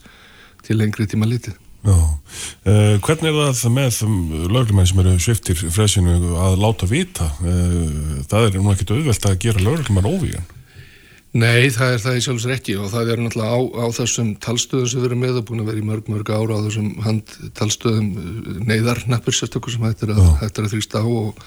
til 0.66 0.80
lengri 0.82 1.08
tíma 1.10 1.30
lítið. 1.30 1.56
Já, 1.86 1.94
uh, 1.94 2.98
hvernig 3.06 3.30
er 3.30 3.56
það 3.62 3.76
með 3.78 4.02
löglumenn 4.52 4.90
sem 4.90 5.02
eru 5.06 5.16
sviftir 5.22 5.62
fræsinu 5.62 6.18
að 6.42 6.60
láta 6.66 6.90
vita? 6.90 7.30
Uh, 7.40 8.26
það 8.28 8.50
er 8.50 8.60
nú 8.60 8.74
ekkit 8.74 8.96
auðvelt 8.98 9.30
að 9.30 9.42
gera 9.46 9.66
löglumenn 9.70 10.10
óvígan. 10.10 10.50
Nei, 11.36 11.68
það 11.76 11.94
er 11.94 12.02
það 12.02 12.18
í 12.18 12.22
sjálfsvegar 12.24 12.58
ekki 12.58 12.74
og 12.80 12.92
það 12.94 13.10
er 13.12 13.22
náttúrulega 13.22 13.52
á, 13.52 13.60
á 13.84 13.86
þessum 13.98 14.30
talstöðum 14.42 14.88
sem 14.88 15.02
við 15.02 15.08
erum 15.10 15.24
með 15.26 15.40
og 15.42 15.48
búin 15.50 15.62
að 15.62 15.70
vera 15.72 15.82
í 15.82 15.88
mörg 15.90 16.12
mörg 16.12 16.30
ára 16.32 16.56
á 16.56 16.66
þessum 16.66 16.88
handtalstöðum 17.04 18.08
uh, 18.16 18.60
neyðarnappur 18.70 19.36
sérstökur 19.36 19.76
sem 19.76 19.84
hættir 19.84 20.14
að, 20.16 20.22
að 20.48 20.70
þrýst 20.72 20.96
á 20.96 21.04
og 21.04 21.42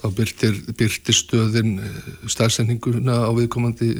þá 0.00 0.06
byrtir, 0.16 0.56
byrtir 0.80 1.18
stöðin 1.18 1.74
uh, 1.84 1.98
starfsendinguna 2.32 3.18
á 3.28 3.30
viðkomandi 3.36 3.90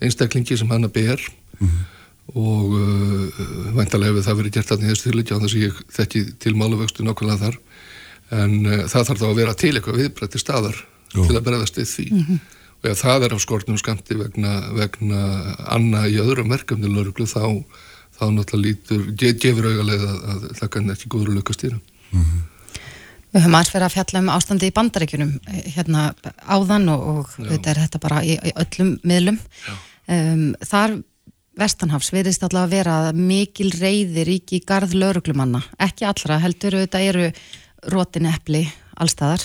einstaklingi 0.00 0.56
sem 0.58 0.72
hann 0.72 0.88
að 0.88 0.96
ber. 0.96 1.28
Mm 1.60 1.68
-hmm. 1.68 1.84
og 2.40 2.74
uh, 2.80 3.44
væntalega 3.76 4.14
hefur 4.14 4.26
það 4.26 4.40
verið 4.40 4.56
gert 4.56 4.72
alltaf 4.72 4.88
í 4.88 4.90
þessu 4.90 5.08
þjóðleikja 5.10 5.36
á 5.36 5.42
þess 5.44 5.54
að 5.54 5.66
ég 5.68 5.84
þekki 6.00 6.24
til 6.40 6.56
máluvöxtu 6.56 7.04
nákvæmlega 7.04 7.44
þar. 7.44 7.60
En 8.32 8.58
uh, 8.64 8.88
það 8.88 9.06
þarf 9.12 9.20
þá 9.20 9.28
að 9.28 9.38
vera 9.42 9.54
til 9.54 9.74
eitthvað 9.76 10.02
viðbrætti 10.02 10.40
staðar 10.40 10.84
Jó. 11.14 11.22
til 11.28 11.36
að 11.36 11.46
bregðast 11.46 11.78
við 11.78 11.90
því. 11.92 12.10
Mm 12.10 12.26
-hmm 12.26 12.42
ef 12.90 13.00
það 13.04 13.26
er 13.28 13.34
á 13.36 13.38
skortnum 13.42 13.78
skamti 13.80 14.16
vegna, 14.18 14.54
vegna 14.76 15.20
anna 15.74 16.04
í 16.10 16.18
öðrum 16.22 16.50
verkefni 16.52 16.90
lauruglu 16.90 17.26
þá, 17.30 17.42
þá 18.18 18.24
náttúrulega 18.36 18.64
lítur, 18.66 19.06
ge- 19.18 19.36
gefur 19.40 19.70
augalega 19.70 20.10
að, 20.10 20.26
að 20.34 20.44
það 20.60 20.72
kann 20.76 20.90
ekki 20.94 21.12
góður 21.14 21.32
að 21.32 21.38
löka 21.40 21.56
stýra. 21.56 21.80
Við 23.34 23.42
höfum 23.42 23.56
aðeins 23.58 23.72
verið 23.74 23.86
að 23.88 23.94
fjalla 23.96 24.20
um 24.22 24.28
ástandi 24.30 24.68
í 24.70 24.74
bandaríkjunum 24.76 25.32
eh, 25.50 25.64
hérna 25.74 26.04
áðan 26.54 26.84
og, 26.92 27.08
og 27.14 27.32
þetta 27.48 27.72
er 27.72 27.80
þetta 27.82 28.00
bara 28.04 28.20
í, 28.22 28.36
í 28.38 28.52
öllum 28.62 28.92
miðlum. 29.02 29.40
Um, 30.06 30.44
þar 30.62 30.94
vestanhafs 31.58 32.12
veriðist 32.14 32.44
allavega 32.46 32.66
að 32.68 32.76
vera 32.76 32.94
að 33.08 33.18
mikil 33.26 33.70
reyði 33.74 34.24
ríki 34.28 34.60
í 34.60 34.64
garð 34.66 34.94
lauruglumanna. 34.98 35.64
Ekki 35.82 36.06
allra 36.06 36.38
heldur, 36.42 36.76
þetta 36.84 37.02
eru 37.10 37.26
rótin 37.90 38.30
epli 38.30 38.62
allstaðar. 39.02 39.42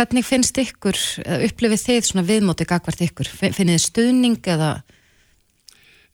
Hvernig 0.00 0.24
finnst 0.24 0.56
ykkur, 0.56 0.96
eða 1.26 1.44
upplifið 1.50 1.82
þið 1.84 2.06
svona 2.08 2.22
viðmóti 2.24 2.64
gagvart 2.64 3.02
ykkur? 3.04 3.28
Fin- 3.28 3.52
Finnið 3.52 3.82
stuðning 3.84 4.38
eða, 4.48 4.70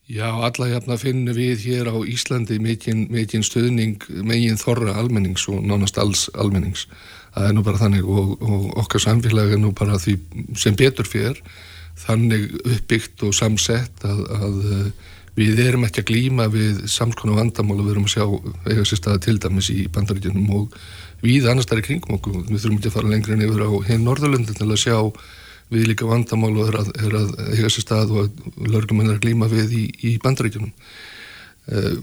Já, 0.07 0.29
alla 0.31 0.69
jafna 0.71 0.95
finnum 1.03 1.35
við 1.35 1.65
hér 1.67 1.89
á 1.91 1.99
Íslandi 2.07 2.61
mikinn 2.63 3.09
mikinn 3.11 3.43
stuðning 3.43 4.05
megin 4.23 4.59
þorra 4.59 4.93
almennings 5.01 5.49
og 5.51 5.65
nánast 5.67 5.99
alls 5.99 6.29
almennings. 6.39 6.85
Það 7.35 7.49
er 7.49 7.57
nú 7.57 7.65
bara 7.67 7.81
þannig 7.81 8.07
og, 8.07 8.37
og 8.39 8.69
okkar 8.85 9.03
samfélag 9.03 9.57
er 9.57 9.59
nú 9.59 9.73
bara 9.75 9.99
því 9.99 10.15
sem 10.55 10.79
betur 10.79 11.11
fyrir 11.11 11.43
þannig 11.99 12.55
uppbyggt 12.63 13.25
og 13.27 13.35
samsett 13.35 14.07
að, 14.07 14.23
að 14.39 14.57
eh, 14.77 15.11
við 15.43 15.65
erum 15.67 15.89
ekki 15.89 16.05
að 16.05 16.11
glýma 16.13 16.47
við 16.55 16.85
samskonu 16.93 17.35
vandamál 17.41 17.81
og 17.81 17.89
við 17.89 17.97
erum 17.97 18.07
að 18.07 18.15
sjá 18.15 18.25
eiga 18.71 18.87
sér 18.87 19.03
staða 19.03 19.25
til 19.27 19.39
dæmis 19.43 19.73
í 19.75 19.89
bandaríkjunum 19.91 20.55
og 20.61 20.79
við 21.23 21.49
annars 21.51 21.69
þar 21.69 21.83
í 21.83 21.87
kringum 21.89 22.17
okkur. 22.19 22.39
Við 22.49 22.63
þurfum 22.63 22.79
ekki 22.79 22.91
að 22.91 22.97
fara 22.97 23.13
lengra 23.13 23.37
en 23.37 23.45
yfir 23.47 23.67
á 23.67 23.71
hinn 23.89 24.07
Norðurlundin 24.07 24.59
til 24.59 24.69
að 24.69 24.81
sjá 24.83 24.97
við 25.73 25.89
líka 25.91 26.07
vandamál 26.07 26.53
og 26.55 26.71
er 26.71 26.79
að, 26.81 26.91
er 27.03 27.17
að 27.19 27.31
eiga 27.57 27.71
sér 27.73 27.85
stað 27.87 28.13
og 28.15 28.67
lörgumenn 28.71 29.11
er 29.11 29.19
að 29.19 29.25
glýma 29.25 29.49
við 29.51 29.73
í, 29.75 29.85
í 30.11 30.17
bandaríkjunum. 30.23 30.73
Uh, 31.67 31.97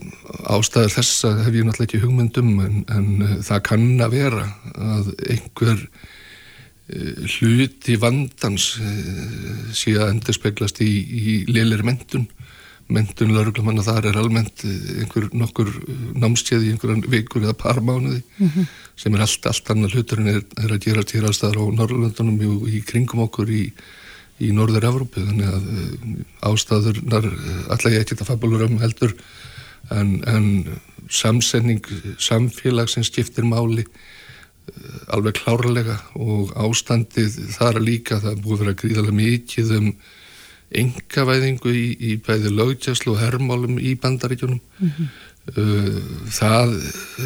ástæður 0.51 0.91
þessa 0.97 1.29
hef 1.45 1.55
ég 1.55 1.63
náttúrulega 1.63 1.87
ekki 1.87 2.01
hugmyndum 2.03 2.49
en, 2.59 2.81
en 2.91 3.05
uh, 3.23 3.37
það 3.47 3.61
kann 3.69 3.85
að 4.03 4.17
vera 4.17 4.41
að 4.75 5.13
einhver 5.31 5.85
uh, 5.85 7.29
hluti 7.37 7.95
vandans 8.01 8.65
sé 9.71 9.95
að 9.95 10.09
endur 10.09 10.35
speglast 10.35 10.83
í, 10.83 10.91
í 10.91 11.37
liðleiri 11.47 11.87
mentun 11.87 12.27
mentun 12.93 13.33
lauruglumanna 13.35 13.83
þar 13.85 14.09
er 14.11 14.19
almennt 14.21 14.63
uh, 14.67 14.77
einhver 15.01 15.27
nokkur 15.33 15.71
námskeið 16.19 16.67
í 16.67 16.71
einhverjan 16.73 17.03
vikur 17.11 17.43
eða 17.45 17.57
par 17.57 17.81
mánuði 17.83 18.21
sem 18.99 19.15
er 19.15 19.25
allt, 19.25 19.49
allt 19.49 19.73
annar 19.73 19.93
hlutur 19.93 20.21
en 20.21 20.31
er, 20.35 20.41
er 20.61 20.75
að 20.75 20.87
gera 20.87 21.03
til 21.07 21.23
allstaðar 21.25 21.61
á 21.61 21.65
Norrlöndunum 21.79 22.39
og 22.49 22.67
í 22.69 22.83
kringum 22.85 23.25
okkur 23.25 23.49
í, 23.49 23.63
í 24.43 24.51
Norður-Evrópu 24.55 25.25
þannig 25.27 25.51
að 25.51 25.69
uh, 25.73 26.49
ástæðurnar 26.51 27.29
ég 27.91 28.01
ekki 28.01 28.15
þetta 28.15 28.31
fabulur 28.31 28.67
um 28.69 28.81
heldur 28.83 29.15
en, 29.91 30.19
en 30.29 30.47
samsenning 31.11 31.83
samfélag 32.21 32.91
sem 32.91 33.03
skiptir 33.03 33.45
máli 33.47 33.83
alveg 35.11 35.41
klárlega 35.41 35.97
og 36.15 36.53
ástandið 36.55 37.35
þar 37.57 37.79
líka 37.83 38.19
það 38.23 38.31
er 38.31 38.43
búið 38.43 38.53
að 38.53 38.63
vera 38.63 38.77
gríðarlega 38.81 39.17
mikið 39.17 39.73
um 39.77 39.89
engavæðingu 40.81 41.73
í, 41.73 41.85
í 41.99 42.15
bæði 42.23 42.53
lögjæslu 42.53 43.13
og 43.13 43.21
hermálum 43.21 43.79
í 43.79 43.95
bandaríkjunum. 43.99 44.61
Uh, 45.43 45.99
það 46.31 46.77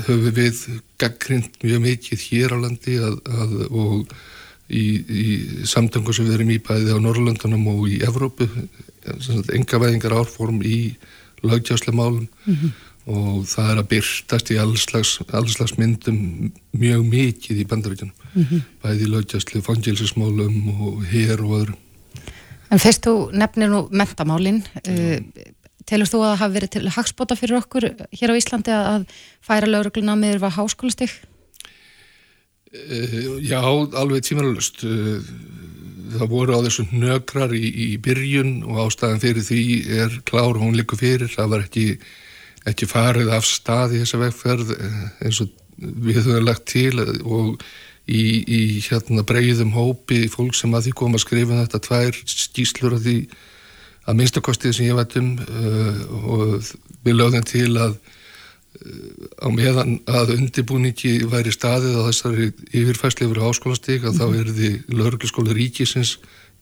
höfum 0.07 0.31
við 0.33 0.63
gaggrind 0.97 1.59
mjög 1.61 1.83
mikið 1.83 2.23
hér 2.31 2.55
á 2.55 2.57
landi 2.63 2.97
að, 2.97 3.19
að, 3.29 3.53
og 3.69 4.15
í, 4.73 4.85
í 5.05 5.27
samtöngu 5.69 6.15
sem 6.15 6.25
við 6.25 6.39
erum 6.39 6.55
í 6.55 6.59
bæði 6.63 6.97
á 6.97 7.03
Norrlöndunum 7.03 7.69
og 7.75 7.85
í 7.93 8.01
Evrópu 8.07 8.49
engavæðingar 9.53 10.17
árform 10.17 10.59
í 10.65 10.97
lögjæslu 11.45 11.93
málum 11.95 12.25
og 13.07 13.45
það 13.47 13.69
er 13.71 13.79
að 13.79 13.89
byrtast 13.93 14.49
í 14.51 14.57
allslags, 14.59 15.11
allslags 15.31 15.77
myndum 15.79 16.49
mjög 16.75 17.05
mikið 17.07 17.61
í 17.61 17.67
bandaríkjunum. 17.69 18.15
Bæði 18.83 19.05
í 19.05 19.11
lögjæslu, 19.13 19.61
fangilsismálum 19.63 20.57
og 20.73 21.05
hér 21.13 21.45
og 21.45 21.53
öðrum 21.61 21.83
en 22.71 22.81
fyrst 22.83 23.07
þú 23.07 23.15
nefnir 23.37 23.71
nú 23.71 23.85
mentamálin, 23.91 24.61
uh, 24.83 25.17
telur 25.87 26.09
þú 26.09 26.23
að 26.23 26.31
það 26.31 26.41
hafi 26.43 26.57
verið 26.57 26.73
til 26.75 26.93
hagspota 26.97 27.39
fyrir 27.39 27.59
okkur 27.61 27.89
hér 28.19 28.33
á 28.35 28.39
Íslandi 28.39 28.75
að, 28.75 28.87
að 28.93 29.07
færa 29.47 29.71
laurugluna 29.71 30.17
með 30.19 30.37
yfir 30.37 30.57
háskólastig? 30.57 31.15
Uh, 32.73 33.37
já, 33.43 33.61
alveg 33.63 34.25
tímanlust. 34.27 34.83
Uh, 34.83 35.23
það 36.15 36.31
voru 36.31 36.57
á 36.57 36.65
þessu 36.65 36.85
nökrar 36.91 37.53
í, 37.55 37.63
í 37.67 37.87
byrjun 38.03 38.61
og 38.67 38.87
ástæðan 38.87 39.21
fyrir 39.23 39.45
því 39.45 39.63
er 40.03 40.17
klár 40.27 40.59
hún 40.59 40.75
likur 40.77 40.99
fyrir. 40.99 41.29
Það 41.31 41.53
var 41.53 41.65
ekki, 41.65 41.85
ekki 42.69 42.89
farið 42.89 43.33
af 43.37 43.47
stað 43.47 43.97
í 43.97 44.03
þessa 44.03 44.21
vegferð 44.21 44.73
eh, 44.77 45.01
eins 45.25 45.41
og 45.43 45.51
við 45.77 46.21
höfum 46.21 46.47
lagt 46.47 46.67
til 46.71 47.03
og 47.03 47.65
í, 48.07 48.23
í 48.47 48.61
hérna 48.87 49.25
breyðum 49.27 49.73
hópi 49.75 50.25
fólk 50.31 50.55
sem 50.55 50.73
að 50.73 50.87
því 50.87 50.95
kom 51.01 51.17
að 51.17 51.25
skrifa 51.25 51.61
þetta 51.63 51.83
tvær 51.87 52.19
skýslur 52.33 52.97
að 52.97 53.07
því 53.07 53.17
að 54.07 54.19
minnstakostið 54.21 54.75
sem 54.75 54.87
ég 54.87 54.97
veit 54.97 55.17
um 55.19 55.33
uh, 55.43 56.03
og 56.23 56.71
við 57.03 57.19
lögðum 57.19 57.47
til 57.47 57.71
að 57.75 57.97
á 59.41 59.47
meðan 59.49 59.97
að 60.05 60.35
undirbúningi 60.35 61.13
væri 61.29 61.53
staðið 61.53 61.97
á 61.97 62.07
þessari 62.07 62.49
yfirfæsli 62.69 63.25
yfir 63.25 63.41
háskólastík 63.41 64.05
að 64.05 64.19
þá 64.19 64.25
er 64.27 64.51
því 64.53 64.71
lauruglaskóla 64.93 65.55
ríkisins 65.57 66.17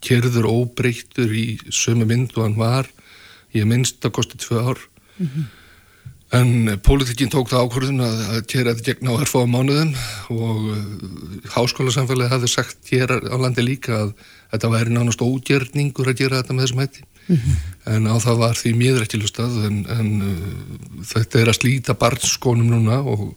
kerður 0.06 0.48
óbreyttur 0.52 1.32
í 1.36 1.58
sömu 1.74 2.08
mynd 2.08 2.36
og 2.38 2.46
hann 2.46 2.58
var 2.60 2.90
að 3.56 3.68
minnst 3.70 4.04
að 4.06 4.16
kosti 4.20 4.40
tvö 4.40 4.64
ár 4.64 4.82
en 6.34 6.80
pólitikinn 6.82 7.30
tók 7.30 7.50
það 7.52 7.68
ákvörðun 7.68 8.06
að, 8.06 8.22
að 8.34 8.40
kera 8.50 8.74
þetta 8.74 8.92
gegn 8.92 9.12
á 9.14 9.22
erfáða 9.22 9.50
mánuðum 9.52 9.92
og 10.34 10.64
uh, 10.74 10.80
háskólasamfélagi 11.54 12.32
hafði 12.32 12.50
sagt 12.50 12.90
hér 12.90 13.14
á 13.30 13.36
landi 13.38 13.66
líka 13.66 14.00
að 14.00 14.16
þetta 14.54 14.72
væri 14.74 14.96
nánast 14.96 15.22
ógerningur 15.22 16.10
að 16.10 16.24
gera 16.24 16.40
þetta 16.42 16.56
með 16.56 16.66
þessum 16.66 16.82
hætti 16.82 17.06
en 17.90 18.10
á 18.10 18.16
það 18.22 18.42
var 18.42 18.58
því 18.58 18.74
miður 18.78 19.06
ekki 19.06 19.20
lustað 19.22 19.60
en, 19.70 19.78
en 19.90 20.10
uh, 20.26 21.04
þetta 21.14 21.42
er 21.42 21.52
að 21.52 21.60
slíta 21.60 21.98
barnskónum 22.02 22.74
núna 22.74 23.02
og, 23.06 23.28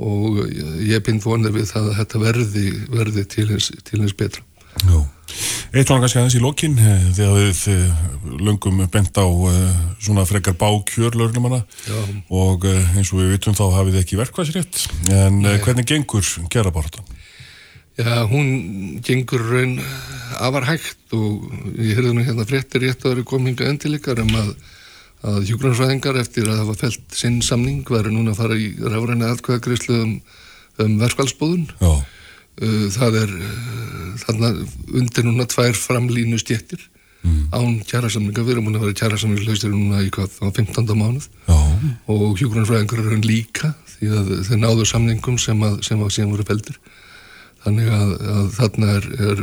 og 0.00 0.40
ég 0.80 1.04
bind 1.04 1.24
vonið 1.24 1.60
við 1.60 1.68
það 1.74 1.90
að 1.90 2.00
þetta 2.00 2.24
verði, 2.24 2.66
verði 2.96 3.28
til, 3.36 3.48
hins, 3.52 3.70
til 3.84 4.00
hins 4.00 4.16
betra. 4.16 4.44
Eitt 5.72 5.88
var 5.88 6.02
kannski 6.02 6.18
aðeins 6.20 6.34
í 6.36 6.40
lokin 6.42 6.74
eh, 6.76 7.04
þegar 7.16 7.38
við 7.38 7.60
eh, 7.72 8.00
löngum 8.44 8.82
bent 8.92 9.16
á 9.16 9.24
eh, 9.24 9.78
svona 10.04 10.26
frekar 10.28 10.52
bákjör 10.60 11.16
lögnumanna 11.16 11.62
og 12.28 12.66
eins 12.68 13.08
og 13.14 13.22
við 13.22 13.30
vitum 13.32 13.56
þá 13.56 13.62
hafið 13.78 13.96
þið 13.96 14.02
ekki 14.02 14.18
verkvæðsrétt 14.20 14.82
en 15.16 15.40
Nei. 15.46 15.56
hvernig 15.64 15.88
gengur 15.88 16.28
gerabartan? 16.52 17.08
Já, 17.96 18.20
hún 18.28 19.00
gengur 19.04 19.48
raun 19.48 19.74
afar 20.44 20.68
hægt 20.68 21.16
og 21.16 21.48
ég 21.80 21.96
heyrði 21.96 22.16
nú 22.18 22.28
hérna 22.28 22.48
fréttir 22.48 22.84
rétt 22.84 23.06
að 23.06 23.14
vera 23.14 23.28
kominga 23.32 23.72
endilíkar 23.72 24.20
um 24.20 24.32
að, 24.44 24.54
að 25.24 25.42
hjúgrunnsræðingar 25.48 26.20
eftir 26.20 26.52
að 26.52 26.66
hafa 26.66 26.80
felt 26.84 27.16
sinn 27.16 27.40
samning 27.40 27.80
væri 27.88 28.12
núna 28.12 28.36
að 28.36 28.44
fara 28.44 28.60
í 28.60 28.74
rafræna 28.76 29.32
atkvæðagreyslu 29.38 30.02
um, 30.04 30.18
um 30.84 30.98
verkvælsbóðun. 31.00 31.70
Já. 31.80 31.94
Uh, 32.60 32.88
það 32.92 33.20
er 33.22 33.30
uh, 33.38 34.08
þarna 34.20 34.50
undir 34.92 35.24
núna 35.24 35.46
tvær 35.48 35.76
framlínu 35.78 36.40
stjettir 36.40 36.82
mm. 37.24 37.46
án 37.54 37.78
kjærasamninga, 37.88 38.44
við 38.44 38.56
erum 38.56 38.68
múin 38.68 38.76
að 38.76 38.86
vera 38.86 38.98
kjærasamningslausir 39.00 39.72
núna 39.72 40.02
í 40.04 40.10
hvað, 40.12 40.36
á 40.44 40.48
15. 40.52 40.92
mánuð 40.92 41.28
Já. 41.48 41.56
og 42.12 42.26
hjúgrunnsræðingar 42.40 43.00
eru 43.00 43.14
hann 43.14 43.24
líka 43.24 43.72
því 43.94 44.12
að 44.18 44.32
þeir 44.50 44.60
náðu 44.60 44.88
samningum 44.90 45.40
sem 45.40 45.64
að, 45.64 45.80
sem 45.86 46.02
að 46.02 46.12
síðan 46.16 46.34
voru 46.34 46.48
feldir 46.50 46.78
þannig 47.64 47.92
að, 47.94 48.14
að 48.36 48.52
þarna 48.58 48.92
er, 48.98 49.08
er 49.30 49.42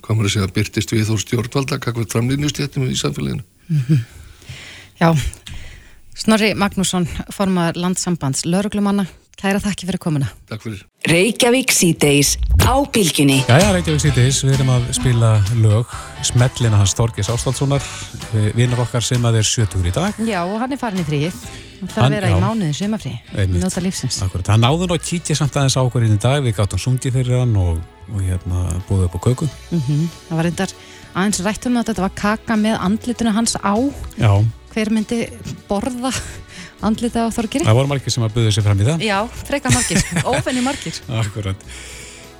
hvað 0.00 0.16
maður 0.16 0.28
að 0.28 0.34
segja, 0.34 0.50
byrtist 0.56 0.94
við 0.94 1.08
þó 1.08 1.14
stjórnvalda 1.22 1.80
kakvað 1.82 2.10
framlýnustjættum 2.14 2.88
í 2.88 2.98
samfélaginu. 3.00 3.44
Já, 5.00 5.14
Snorri 6.20 6.52
Magnússon, 6.58 7.06
formar 7.32 7.78
landsambands 7.80 8.44
lauruglumanna, 8.44 9.06
kæra 9.40 9.60
þakki 9.62 9.86
fyrir 9.88 10.00
komuna. 10.02 10.28
Takk 10.50 10.62
fyrir. 10.66 10.82
Reykjavík 11.08 11.72
síðdeis 11.72 12.34
á 12.60 12.76
bylgjunni. 12.92 13.38
Jæja, 13.48 13.70
Reykjavík 13.72 14.02
síðdeis, 14.04 14.42
við 14.44 14.58
erum 14.58 14.72
að 14.74 14.90
spila 14.98 15.30
lög 15.62 15.94
Smellina 16.28 16.76
hans 16.80 16.92
Þorgis 16.98 17.30
Ástálssonar 17.32 17.84
vinnar 18.58 18.82
okkar 18.84 19.04
sem 19.04 19.24
að 19.24 19.40
er 19.40 19.48
70 19.48 19.88
í 19.88 19.94
dag 19.96 20.20
Já, 20.28 20.42
og 20.44 20.58
hann 20.60 20.76
er 20.76 20.80
farin 20.80 21.00
í 21.00 21.06
fríið. 21.08 21.40
Það 21.80 21.94
Hann- 21.96 22.04
að 22.04 22.16
vera 22.18 22.28
já. 22.28 22.36
í 22.36 22.40
mánuðin 22.44 22.76
sumafrí, 22.76 23.12
Einmitt. 23.32 23.62
nota 23.64 23.80
lífsins. 23.80 24.18
Akkurat, 24.22 24.50
hann 24.52 24.60
náður 24.60 24.92
að 24.92 25.00
kítja 25.08 25.36
samt 25.38 25.56
aðeins 25.56 25.78
á 25.80 25.82
okkur 25.86 26.04
inn 26.04 26.18
í 26.18 26.20
dag, 26.20 26.42
við 26.44 26.58
gáttum 26.58 26.78
sungið 26.82 27.14
fyrir 27.16 27.38
hann 27.40 27.56
og, 27.56 27.78
og 28.12 28.20
hérna 28.20 28.66
búið 28.90 29.06
upp 29.08 29.16
á 29.16 29.20
köku 29.24 29.48
Mm 29.72 30.08
Það 30.28 30.36
var 30.36 30.44
reyndar 30.44 30.74
aðeins 31.16 31.40
rætt 31.46 31.66
um 31.66 31.78
að 31.80 31.88
þetta 31.88 32.04
var 32.04 32.12
kaka 32.20 32.56
með 32.60 32.76
andlitinu 32.84 33.32
hans 33.32 33.56
á. 33.56 33.72
Já, 34.20 34.44
Hver 34.70 34.90
myndi 34.94 35.24
borða 35.66 36.12
andlitið 36.86 37.26
á 37.26 37.28
Þorgiri? 37.36 37.66
það 37.68 37.78
voru 37.80 37.90
margir 37.92 38.14
sem 38.14 38.24
að 38.26 38.34
buðu 38.38 38.52
sér 38.56 38.66
fram 38.66 38.80
í 38.80 38.86
það 38.88 39.04
Já, 39.04 39.16
frekar 39.44 39.74
margir, 39.74 40.04
ófenni 40.32 40.64
margir. 40.64 41.00
Akkurat 41.20 41.66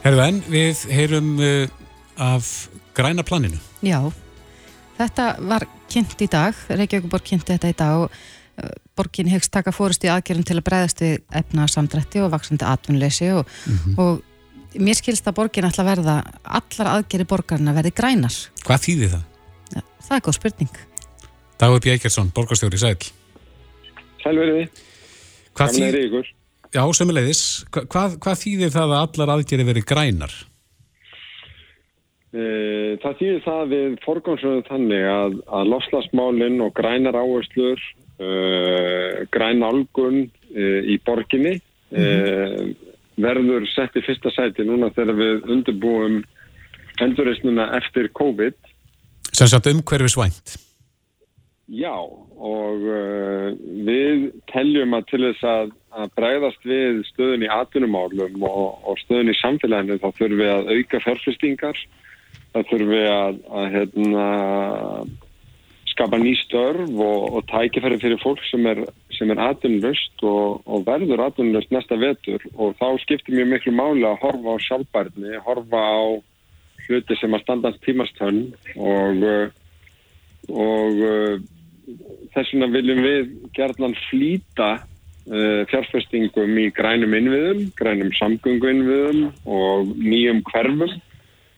Herðu 0.01 0.23
en, 0.25 0.41
við 0.49 0.83
heyrum 0.97 1.31
uh, 1.45 1.73
af 2.17 2.47
græna 2.97 3.25
planinu? 3.27 3.59
Já, 3.85 4.01
þetta 4.97 5.27
var 5.45 5.67
kynnt 5.93 6.23
í 6.25 6.29
dag, 6.31 6.57
Reykjavíkuborg 6.71 7.27
kynnti 7.27 7.53
þetta 7.53 7.73
í 7.73 7.77
dag 7.77 8.07
og 8.07 8.09
uh, 8.09 8.73
borgin 8.97 9.29
hegst 9.33 9.53
taka 9.53 9.75
fórust 9.77 10.05
í 10.09 10.13
aðgerðum 10.13 10.47
til 10.49 10.57
að 10.57 10.67
breyðast 10.71 11.05
við 11.05 11.19
efna 11.43 11.69
samdrætti 11.69 12.25
og 12.25 12.33
vaksandi 12.33 12.65
atvinnleysi 12.69 13.31
og, 13.37 13.53
og 14.01 14.25
mér 14.81 14.97
skilst 14.97 15.29
að 15.29 15.37
borgin 15.43 15.69
ætla 15.69 15.85
að 15.85 15.93
verða 15.93 16.17
allar 16.61 16.93
aðgerði 16.97 17.29
borgarna 17.35 17.77
verði 17.77 17.93
grænar. 18.01 18.37
Hvað 18.65 18.85
þýðir 18.89 19.15
það? 19.17 19.25
Ja, 19.77 19.85
það 20.09 20.17
er 20.17 20.27
góð 20.29 20.39
spurning. 20.41 20.85
Dagur 21.61 21.85
B. 21.85 21.93
Eikersson, 21.93 22.33
borgarstjóri 22.33 22.81
Sæl. 22.81 22.97
Sælveriði. 24.25 24.69
Hvað 25.57 25.67
að 25.67 25.79
þýðir, 25.79 26.05
ykkur. 26.09 26.31
já, 26.75 26.83
Hva- 27.71 27.87
hvað, 27.93 28.17
hvað 28.25 28.41
þýðir 28.45 28.75
það 28.77 28.95
að 28.95 29.03
allar 29.05 29.33
aðgerði 29.37 29.69
verið 29.71 29.89
grænar? 29.91 30.35
Eh, 32.31 32.93
Það 33.03 33.17
þýðir 33.19 33.41
það 33.43 33.61
að 33.65 33.73
við 33.75 33.97
forgámsögum 34.05 34.63
þannig 34.69 35.07
að, 35.11 35.33
að 35.51 35.71
lofslagsmálinn 35.73 36.61
og 36.63 36.73
grænar 36.77 37.17
áherslur, 37.19 37.81
uh, 38.21 39.27
græn 39.35 39.65
álgun 39.67 40.21
uh, 40.29 40.81
í 40.87 40.99
borginni 41.07 41.57
uh, 41.57 42.71
verður 43.21 43.67
sett 43.73 43.97
í 43.99 44.05
fyrsta 44.07 44.31
sæti 44.35 44.67
núna 44.69 44.93
þegar 44.95 45.19
við 45.19 45.49
undirbúum 45.57 46.21
endurreysnuna 47.01 47.71
eftir 47.81 48.11
COVID. 48.15 48.55
Sem 49.33 49.49
sagt 49.49 49.67
umhverfisvænt. 49.73 50.59
Já, 51.71 51.95
og 51.95 52.83
uh, 52.83 53.53
við 53.87 54.25
teljum 54.51 54.97
að 54.97 55.05
til 55.13 55.21
þess 55.23 55.45
að, 55.47 55.73
að 55.95 56.13
bregðast 56.19 56.65
við 56.67 57.03
stöðun 57.13 57.45
í 57.47 57.51
atvinnumálum 57.55 58.47
og, 58.49 58.81
og 58.91 58.99
stöðun 59.05 59.31
í 59.31 59.37
samfélaginu 59.39 60.01
þá 60.03 60.09
þurfum 60.09 60.41
við 60.41 60.51
að 60.51 60.71
auka 60.75 61.01
fjárfestingar, 61.05 61.83
þá 62.51 62.59
þurfum 62.73 62.91
við 62.91 63.07
að, 63.13 63.39
að 63.61 63.69
hérna, 63.77 64.25
skapa 65.93 66.19
ný 66.19 66.33
störf 66.41 66.91
og, 66.91 67.29
og 67.39 67.47
tækifæri 67.53 68.01
fyrir 68.03 68.21
fólk 68.25 68.43
sem 68.49 68.67
er, 68.67 68.83
er 69.21 69.45
atvinnulust 69.45 70.27
og, 70.27 70.59
og 70.67 70.83
verður 70.91 71.23
atvinnulust 71.29 71.71
næsta 71.71 72.01
vetur. 72.03 72.49
Og 72.59 72.75
þá 72.83 72.89
skiptir 73.05 73.39
mjög 73.39 73.53
miklu 73.53 73.77
máli 73.79 74.03
að 74.11 74.19
horfa 74.25 74.59
á 74.59 74.65
sjálfbærni, 74.67 75.39
horfa 75.47 75.87
á 75.87 76.03
hluti 76.89 77.21
sem 77.21 77.39
að 77.39 77.47
standast 77.47 77.83
tímastönn 77.87 78.43
og 78.75 79.55
og 80.51 81.49
þess 82.35 82.53
vegna 82.53 82.71
viljum 82.75 83.03
við 83.05 83.35
gerðan 83.57 83.97
flýta 84.09 84.71
uh, 84.79 85.63
fjárfestingum 85.71 86.59
í 86.63 86.69
grænum 86.77 87.15
innviðum, 87.19 87.67
grænum 87.79 88.13
samgöngu 88.19 88.73
innviðum 88.73 89.23
og 89.47 89.93
nýjum 89.99 90.43
hverfum 90.51 90.97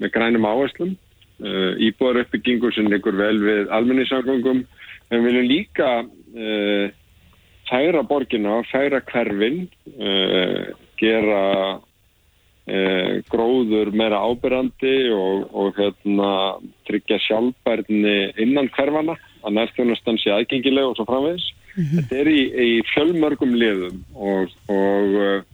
með 0.03 0.15
grænum 0.17 0.49
áherslum. 0.49 0.97
Uh, 1.43 1.75
íbúðar 1.83 2.23
uppbyggingu 2.23 2.71
sem 2.75 2.91
liggur 2.91 3.17
vel 3.19 3.39
við 3.43 3.71
almenningssamgöngum. 3.75 4.65
En 5.13 5.25
viljum 5.27 5.49
líka 5.49 5.89
uh, 6.03 6.87
færa 7.71 8.05
borgina, 8.07 8.61
færa 8.71 9.03
hverfin 9.09 9.67
uh, 9.97 10.71
gera 11.01 11.43
uh, 12.69 13.15
gróður 13.33 13.93
meira 13.97 14.23
ábyrrandi 14.23 14.97
og, 15.17 15.49
og 15.51 15.77
hérna, 15.81 16.33
tryggja 16.89 17.19
sjálfbærni 17.27 18.17
innan 18.43 18.71
hverfana 18.77 19.19
að 19.43 19.57
nærþjónastan 19.59 20.21
sé 20.23 20.33
aðgengileg 20.35 20.89
og 20.89 20.97
svo 20.99 21.07
framvegis. 21.09 21.49
Þetta 21.73 22.19
er 22.21 22.29
í, 22.29 22.41
í 22.53 22.71
fjölmörgum 22.93 23.55
liðum 23.57 24.03
og, 24.13 24.53
og 24.73 25.17
uh, 25.17 25.47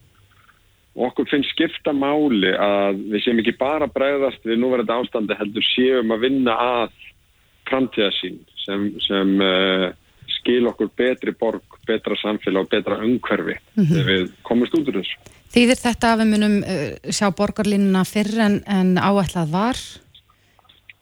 okkur 1.07 1.28
finnst 1.30 1.53
skipta 1.55 1.95
máli 1.95 2.51
að 2.59 2.99
við 3.12 3.24
séum 3.24 3.43
ekki 3.43 3.55
bara 3.61 3.86
bregðast 3.93 4.43
við 4.47 4.59
núverandi 4.62 4.97
ástandi 4.97 5.39
heldur 5.39 5.66
séum 5.70 6.11
að 6.14 6.24
vinna 6.26 6.57
að 6.59 6.99
framtíðasín 7.68 8.41
sem, 8.64 8.91
sem 9.05 9.34
uh, 9.45 9.89
skil 10.39 10.66
okkur 10.70 10.91
betri 10.99 11.34
borg, 11.39 11.78
betra 11.86 12.18
samfélag 12.18 12.66
og 12.66 12.72
betra 12.72 12.99
umhverfi 13.05 13.59
þegar 13.76 14.09
við 14.11 14.28
komumst 14.47 14.74
út 14.78 14.91
úr 14.91 15.01
þessu. 15.01 15.34
Þýðir 15.55 15.80
þetta 15.80 16.12
að 16.12 16.20
við 16.22 16.30
munum 16.34 16.59
uh, 16.61 17.14
sjá 17.14 17.28
borgarlínuna 17.36 18.05
fyrr 18.09 18.43
en, 18.49 18.61
en 18.66 18.97
áætlað 18.99 19.55
var? 19.55 19.82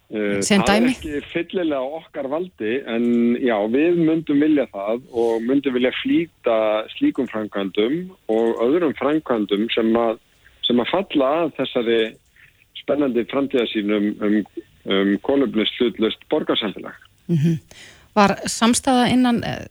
Uh, 0.06 0.38
Sem 0.46 0.62
það 0.62 0.68
dæmi? 0.70 0.90
er 0.92 0.92
ekki 0.94 1.30
fyllilega 1.32 1.96
okkar 1.98 2.28
valdi 2.30 2.76
en 2.86 3.06
já, 3.42 3.56
við 3.72 3.96
myndum 3.98 4.38
vilja 4.44 4.68
það 4.70 5.00
og 5.10 5.42
myndum 5.42 5.74
vilja 5.74 5.90
flýta 5.98 6.58
slíkum 6.92 7.26
framkvæmdum 7.32 7.96
og 8.30 8.62
öðrum 8.62 8.94
framkvæmdum 9.00 9.66
sem 9.74 9.90
að, 9.98 10.20
sem 10.68 10.78
að 10.78 10.92
falla 10.92 11.32
að 11.40 11.50
þessari 11.58 11.98
spennandi 12.78 13.26
framtíðasínum 13.32 14.08
um, 14.22 14.38
um 14.94 15.12
kolumnist 15.26 16.24
borgarsamfélag. 16.30 16.94
Var 18.14 18.38
samstæða 18.46 19.10
innan, 19.10 19.42
uh, 19.42 19.66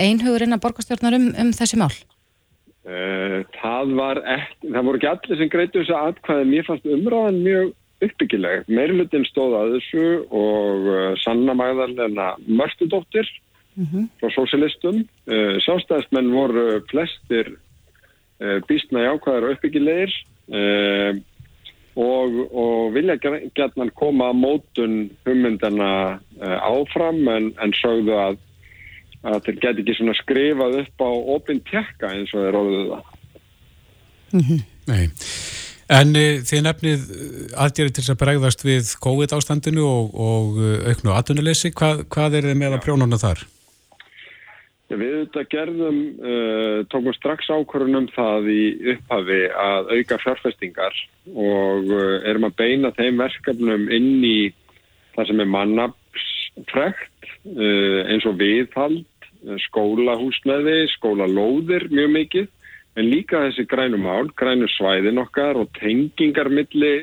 einhugur 0.00 0.48
innan 0.48 0.64
borgarstjórnar 0.64 1.20
um, 1.20 1.28
um 1.44 1.52
þessi 1.52 1.76
mál? 1.76 1.92
Uh, 2.88 3.44
það 3.60 3.96
var 4.00 4.24
ekki, 4.24 4.72
það 4.72 4.88
voru 4.88 5.02
ekki 5.02 5.12
allir 5.12 5.44
sem 5.44 5.52
greitu 5.52 5.84
þessu 5.84 6.00
atkvæði, 6.00 6.52
mér 6.54 6.70
fannst 6.72 6.88
umræðan 6.88 7.44
mjög 7.44 7.74
uppbyggileg. 8.06 8.68
Meirlutin 8.70 9.26
stóð 9.28 9.56
að 9.58 9.74
þessu 9.76 10.06
og 10.30 10.88
uh, 10.90 11.10
Sanna 11.22 11.56
Magdalena 11.58 12.32
Mörstudóttir 12.46 13.28
frá 14.20 14.30
sósialistum. 14.36 15.02
Uh, 15.26 15.58
Sástæðismenn 15.64 16.32
voru 16.34 16.80
flestir 16.90 17.54
uh, 17.56 18.58
býstna 18.68 19.06
jákvæðar 19.08 19.48
og 19.48 19.56
uppbyggilegir 19.56 20.16
uh, 20.54 21.12
og, 21.94 22.40
og 22.50 22.94
vilja 22.94 23.18
gætnan 23.54 23.92
koma 23.94 24.32
að 24.32 24.40
mótun 24.42 24.96
hugmyndana 25.26 25.92
uh, 26.40 26.58
áfram 26.66 27.22
en, 27.30 27.52
en 27.62 27.76
sögðu 27.82 28.18
að 28.18 28.42
að 29.24 29.40
þeir 29.46 29.60
geti 29.62 29.84
ekki 29.84 29.96
svona 29.98 30.16
skrifað 30.18 30.78
upp 30.82 31.04
á 31.04 31.10
opinn 31.34 31.62
tjekka 31.68 32.12
eins 32.12 32.32
og 32.36 32.44
þeir 32.44 32.58
orðuðu 32.60 32.88
það. 32.90 33.12
Nei. 34.90 35.04
En 35.92 36.14
uh, 36.16 36.40
þið 36.40 36.62
nefnið 36.64 37.02
aðgerið 37.60 37.96
til 37.96 38.02
þess 38.02 38.12
að 38.14 38.20
bregðast 38.22 38.64
við 38.64 38.92
COVID-ástandinu 39.04 39.84
og, 39.84 40.14
og 40.16 40.60
uh, 40.60 40.76
auknu 40.88 41.12
atvinnuleysi. 41.12 41.74
Hvað, 41.76 42.06
hvað 42.12 42.38
er 42.38 42.48
þið 42.48 42.60
með 42.62 42.76
að 42.78 42.84
prjónuna 42.86 43.20
þar? 43.20 43.44
Já, 44.88 44.96
við 45.00 45.14
þetta 45.18 45.44
gerðum, 45.52 46.00
uh, 46.20 46.78
tókum 46.92 47.16
strax 47.16 47.50
ákvörunum 47.52 48.08
það 48.14 48.50
í 48.52 48.62
upphafi 48.94 49.40
að 49.60 49.92
auka 49.98 50.20
fjárfestingar 50.24 51.00
og 51.34 51.92
erum 52.28 52.48
að 52.48 52.58
beina 52.60 52.92
þeim 52.96 53.20
verkefnum 53.20 53.88
inn 53.92 54.24
í 54.24 54.38
það 55.14 55.30
sem 55.30 55.40
er 55.44 55.52
mannafsfrekt 55.52 57.28
uh, 57.56 58.00
eins 58.08 58.28
og 58.28 58.40
viðhald, 58.40 59.04
skólahúsnaði, 59.68 60.86
skólalóðir 60.94 61.90
mjög 61.92 62.12
mikið 62.14 62.52
en 62.94 63.10
líka 63.10 63.42
þessi 63.46 63.66
grænu 63.70 63.98
mál, 64.02 64.30
grænu 64.38 64.68
svæðin 64.76 65.20
okkar 65.22 65.58
og 65.58 65.72
tengingar 65.78 66.50
milli 66.52 66.94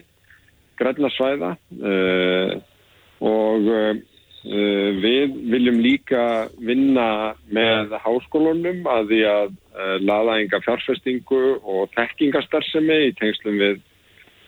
græna 0.79 1.11
svæða 1.13 1.51
uh, 1.57 2.53
og 3.21 3.67
uh, 3.67 3.93
við 4.41 5.35
viljum 5.51 5.77
líka 5.83 6.23
vinna 6.57 7.35
með 7.53 7.93
háskólunum 8.01 8.87
að 8.89 9.11
því 9.11 9.21
að 9.29 9.51
uh, 9.51 9.97
laða 10.01 10.39
enga 10.41 10.61
fjárfestingu 10.65 11.43
og 11.61 11.91
tekkingastarsemi 11.97 12.97
í 13.09 13.15
tengslum 13.19 13.59
við 13.61 13.83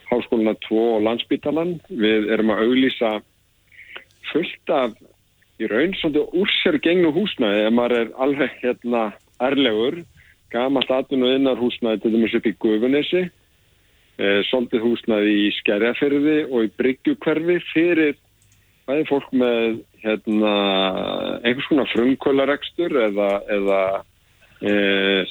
háskóluna 0.10 0.56
2 0.66 0.82
og 0.96 1.06
landsbítalan. 1.08 1.78
Við 1.90 2.32
erum 2.34 2.54
að 2.54 2.66
auglýsa 2.66 3.14
fullt 4.32 4.74
af 4.74 4.98
í 5.62 5.70
raun 5.70 5.94
svolítið 6.00 6.42
úr 6.42 6.52
sér 6.62 6.80
gengnu 6.82 7.14
húsnæði 7.14 7.68
ef 7.68 7.78
maður 7.78 8.00
er 8.00 8.12
alveg 8.26 8.58
hérna 8.64 9.04
ærlegur 9.44 10.02
gamalt 10.54 10.92
atvinnu 10.94 11.32
innar 11.36 11.60
húsnæði 11.60 12.04
til 12.04 12.14
dæmis 12.14 12.36
upp 12.38 12.50
í 12.50 12.56
Gufunesi, 12.66 13.24
eh, 14.18 14.40
svolítið 14.50 14.86
húsnæði 14.86 15.34
í 15.44 15.48
Skerjafyrði 15.60 16.38
og 16.52 16.68
í 16.68 16.74
Bryggjukverfi 16.78 17.60
fyrir 17.74 18.16
bæði 18.88 19.06
fólk 19.08 19.30
með 19.36 19.78
hérna, 20.04 20.56
einhvers 21.44 21.70
konar 21.70 21.92
frumkvölarekstur 21.94 22.98
eða, 23.08 23.30
eða 23.56 23.84
e, 24.60 24.74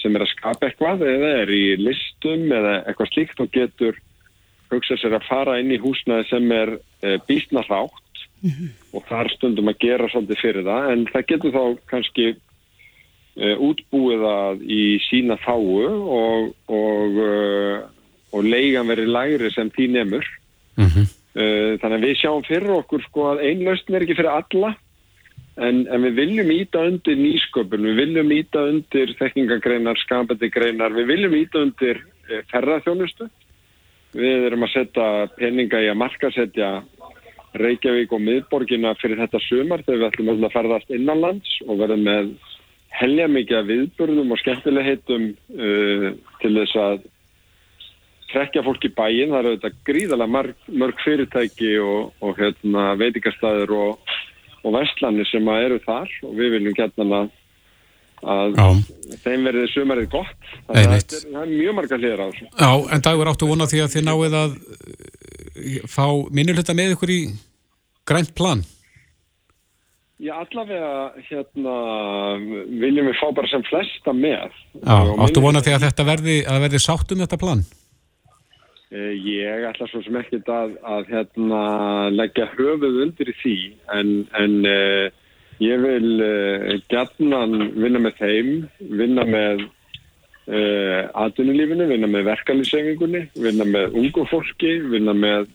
sem 0.01 0.17
er 0.17 0.25
að 0.25 0.33
skapa 0.33 0.69
eitthvað 0.69 1.05
eða 1.09 1.33
er 1.43 1.53
í 1.53 1.65
listum 1.81 2.47
eða 2.49 2.79
eitthvað 2.87 3.13
slíkt 3.13 3.43
og 3.45 3.53
getur 3.53 3.99
hugsað 4.73 5.03
sér 5.03 5.19
að 5.19 5.29
fara 5.29 5.59
inn 5.61 5.75
í 5.75 5.81
húsnæði 5.83 6.29
sem 6.31 6.55
er 6.57 6.79
e, 6.79 7.19
býstna 7.29 7.65
hlátt 7.69 8.25
og 8.93 9.05
þar 9.07 9.31
stundum 9.37 9.71
að 9.71 9.83
gera 9.85 10.09
svolítið 10.11 10.41
fyrir 10.41 10.67
það. 10.67 10.89
En 10.95 11.05
það 11.13 11.29
getur 11.29 11.55
þá 11.55 11.65
kannski 11.93 12.25
útbúið 13.37 14.23
það 14.27 14.63
í 14.69 14.83
sína 15.07 15.39
þáu 15.41 15.89
og, 16.19 16.53
og, 16.69 17.17
uh, 17.17 17.79
og 18.33 18.45
leigan 18.45 18.91
verið 18.93 19.13
lægri 19.15 19.51
sem 19.55 19.73
því 19.73 19.91
nemur. 19.97 20.31
Mm 20.77 21.09
Uh, 21.33 21.79
þannig 21.81 21.97
að 21.97 22.03
við 22.05 22.19
sjáum 22.21 22.43
fyrir 22.45 22.71
okkur 22.77 23.03
sko 23.07 23.23
að 23.31 23.39
einlausn 23.49 23.95
er 23.97 24.05
ekki 24.05 24.19
fyrir 24.19 24.35
alla 24.35 24.75
en, 25.57 25.79
en 25.89 26.03
við 26.05 26.19
viljum 26.19 26.51
íta 26.53 26.83
undir 26.85 27.17
nýsköpun, 27.17 27.87
við 27.89 28.01
viljum 28.03 28.35
íta 28.37 28.65
undir 28.69 29.15
þekkingagreinar, 29.17 29.97
skapandi 30.05 30.51
greinar, 30.53 30.93
við 30.93 31.09
viljum 31.09 31.37
íta 31.39 31.63
undir 31.65 32.03
ferðarþjónustu. 32.53 33.31
Við 34.13 34.47
erum 34.51 34.67
að 34.67 34.75
setja 34.75 35.07
peninga 35.39 35.81
í 35.81 35.89
að 35.89 36.01
markasetja 36.03 36.71
Reykjavík 37.57 38.13
og 38.13 38.21
miðborgina 38.25 38.93
fyrir 39.01 39.21
þetta 39.25 39.41
sumar 39.45 39.85
þegar 39.87 40.03
við 40.03 40.09
ætlum 40.11 40.33
að 40.35 40.55
ferðast 40.55 40.93
innanlands 40.93 41.57
og 41.65 41.81
verðum 41.81 42.05
með 42.09 42.31
helja 43.01 43.29
mikið 43.31 43.59
af 43.59 43.69
viðburðum 43.71 44.35
og 44.35 44.41
skemmtilegheitum 44.43 45.27
uh, 45.33 46.09
til 46.43 46.53
þess 46.59 46.79
að 46.81 47.05
trekja 48.33 48.65
fólk 48.65 48.87
í 48.89 48.93
bæin. 48.97 49.33
Það 49.33 49.39
eru 49.41 49.55
þetta 49.57 49.87
gríðalega 49.89 50.35
mörg, 50.37 50.67
mörg 50.83 51.05
fyrirtæki 51.05 51.77
og, 51.85 52.13
og 52.25 52.41
hérna, 52.41 52.91
veitingastæður 53.01 53.77
og, 53.77 54.17
og 54.63 54.77
vestlanir 54.79 55.29
sem 55.29 55.49
að 55.53 55.69
eru 55.69 55.79
þar 55.87 56.19
og 56.29 56.35
við 56.39 56.57
viljum 56.57 56.77
gætna 56.79 57.25
að 58.23 58.55
Já. 58.55 58.67
þeim 59.25 59.47
verði 59.49 59.65
sumarið 59.73 60.11
gott. 60.13 60.51
Að 60.69 60.79
þetta 60.79 61.17
er, 61.17 61.25
það 61.33 61.41
er 61.43 61.53
mjög 61.53 61.97
hliðar 61.97 62.23
á 62.23 62.27
þessu. 62.29 62.47
Já, 62.53 62.71
en 62.95 63.05
dagur 63.07 63.31
áttu 63.33 63.49
vona 63.51 63.69
því 63.71 63.83
að 63.83 63.97
þið 63.97 64.07
náið 64.09 64.37
að 64.43 64.55
eh, 65.57 65.81
fá 65.91 66.07
minnulhutta 66.31 66.77
með 66.79 66.95
ykkur 66.97 67.15
í 67.15 67.21
grænt 68.09 68.33
plan. 68.39 68.63
Já, 70.23 70.37
allavega 70.39 70.91
hérna 71.27 71.73
viljum 72.79 73.09
við 73.11 73.17
fá 73.19 73.29
bara 73.35 73.49
sem 73.51 73.63
flesta 73.67 74.13
með. 74.15 74.53
Já, 74.79 74.95
áttu 74.95 75.41
minni- 75.41 75.47
vona 75.49 75.63
því 75.65 75.73
að 75.75 75.87
þetta 75.89 76.05
verði, 76.07 76.37
að 76.47 76.61
verði 76.67 76.81
sátt 76.85 77.15
um 77.15 77.23
þetta 77.25 77.39
plan. 77.43 77.65
Eh, 78.93 79.15
Ég 79.25 79.65
ætla 79.71 79.89
svo 79.89 80.03
sem 80.05 80.17
ekkert 80.21 80.49
að, 80.53 80.77
að 80.85 81.11
hérna, 81.11 81.61
leggja 82.13 82.47
höfuð 82.55 83.01
undir 83.07 83.31
í 83.33 83.35
því 83.41 83.57
en, 83.99 84.11
en 84.37 84.57
uh, 84.69 85.07
ég 85.65 85.81
vil 85.81 86.11
uh, 86.21 86.75
gætnan 86.93 87.57
vinna 87.81 88.03
með 88.05 88.21
þeim, 88.21 88.51
vinna 89.01 89.25
með 89.25 89.65
uh, 89.65 91.09
atvinnulífinu, 91.25 91.89
vinna 91.89 92.11
með 92.13 92.29
verkalýsengingunni, 92.31 93.25
vinna 93.41 93.65
með 93.65 93.97
ungu 93.97 94.27
fólki, 94.31 94.75
vinna 94.93 95.17
með 95.17 95.49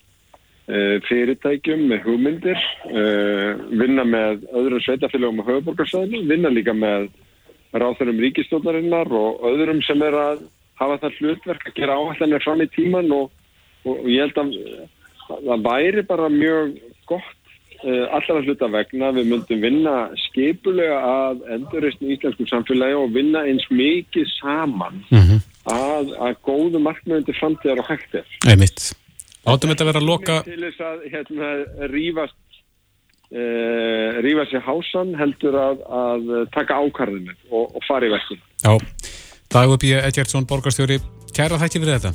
fyrirtækjum, 1.08 1.86
með 1.88 2.04
hugmyndir, 2.08 2.60
uh, 2.92 3.54
vinna 3.72 4.04
með 4.04 4.44
öðrum 4.52 4.84
sveitafélagum 4.84 5.40
á 5.44 5.48
höfuborgarsæðinu, 5.48 6.26
vinna 6.28 6.52
líka 6.52 6.76
með 6.76 7.08
ráþurum 7.78 8.20
ríkistjóðarinnar 8.24 9.12
og 9.16 9.48
öðrum 9.48 9.82
sem 9.86 10.02
er 10.08 10.16
að 10.16 10.46
hafa 10.80 11.00
það 11.06 11.18
hlutverk 11.22 11.66
að 11.68 11.80
gera 11.80 11.98
áhællanir 11.98 12.44
fram 12.44 12.62
í 12.64 12.70
tíman 12.76 13.12
og, 13.16 13.32
og, 13.86 13.96
og 13.96 14.08
ég 14.12 14.28
held 14.28 14.38
að 14.44 14.54
það 15.48 15.66
væri 15.66 16.04
bara 16.08 16.30
mjög 16.32 16.78
gott 17.10 17.34
uh, 17.84 18.06
allra 18.16 18.44
hluta 18.44 18.70
vegna 18.72 19.12
við 19.16 19.32
myndum 19.32 19.64
vinna 19.64 19.96
skipulega 20.28 21.00
að 21.00 21.44
endurreysni 21.58 22.12
í 22.12 22.16
íslensku 22.18 22.48
samfélagi 22.52 23.00
og 23.00 23.12
vinna 23.16 23.44
eins 23.48 23.68
mikið 23.72 24.30
saman 24.38 25.04
Mhm. 25.12 25.44
að, 25.68 26.16
að 26.28 26.40
góðu 26.48 26.80
markmiðum 26.80 27.26
til 27.28 27.36
framtíðar 27.42 27.84
og 27.84 27.92
hægt 27.92 28.16
er. 28.22 28.26
Einmitt. 28.48 28.94
Áttum 29.48 29.72
þetta 29.72 29.86
að 29.86 29.90
vera 29.92 30.02
að 30.02 30.08
loka, 30.10 30.38
Til 30.48 30.60
þess 30.66 30.82
að 30.84 31.06
hérna, 31.14 31.52
rífast 31.94 32.36
uh, 33.32 34.20
rífa 34.26 34.48
sér 34.52 34.66
hásan 34.66 35.14
heldur 35.20 35.56
að, 35.60 35.84
að 35.88 36.34
taka 36.56 36.80
ákarðinu 36.84 37.36
og, 37.52 37.76
og 37.76 37.86
fara 37.88 38.08
í 38.08 38.14
verkun. 38.14 38.42
já, 38.64 38.74
Dagur 39.54 39.80
B. 39.80 39.94
Edgjardsson, 39.96 40.48
borgarstjóri, 40.50 41.00
kæra 41.36 41.60
þætti 41.62 41.84
fyrir 41.84 42.02
þetta. 42.02 42.12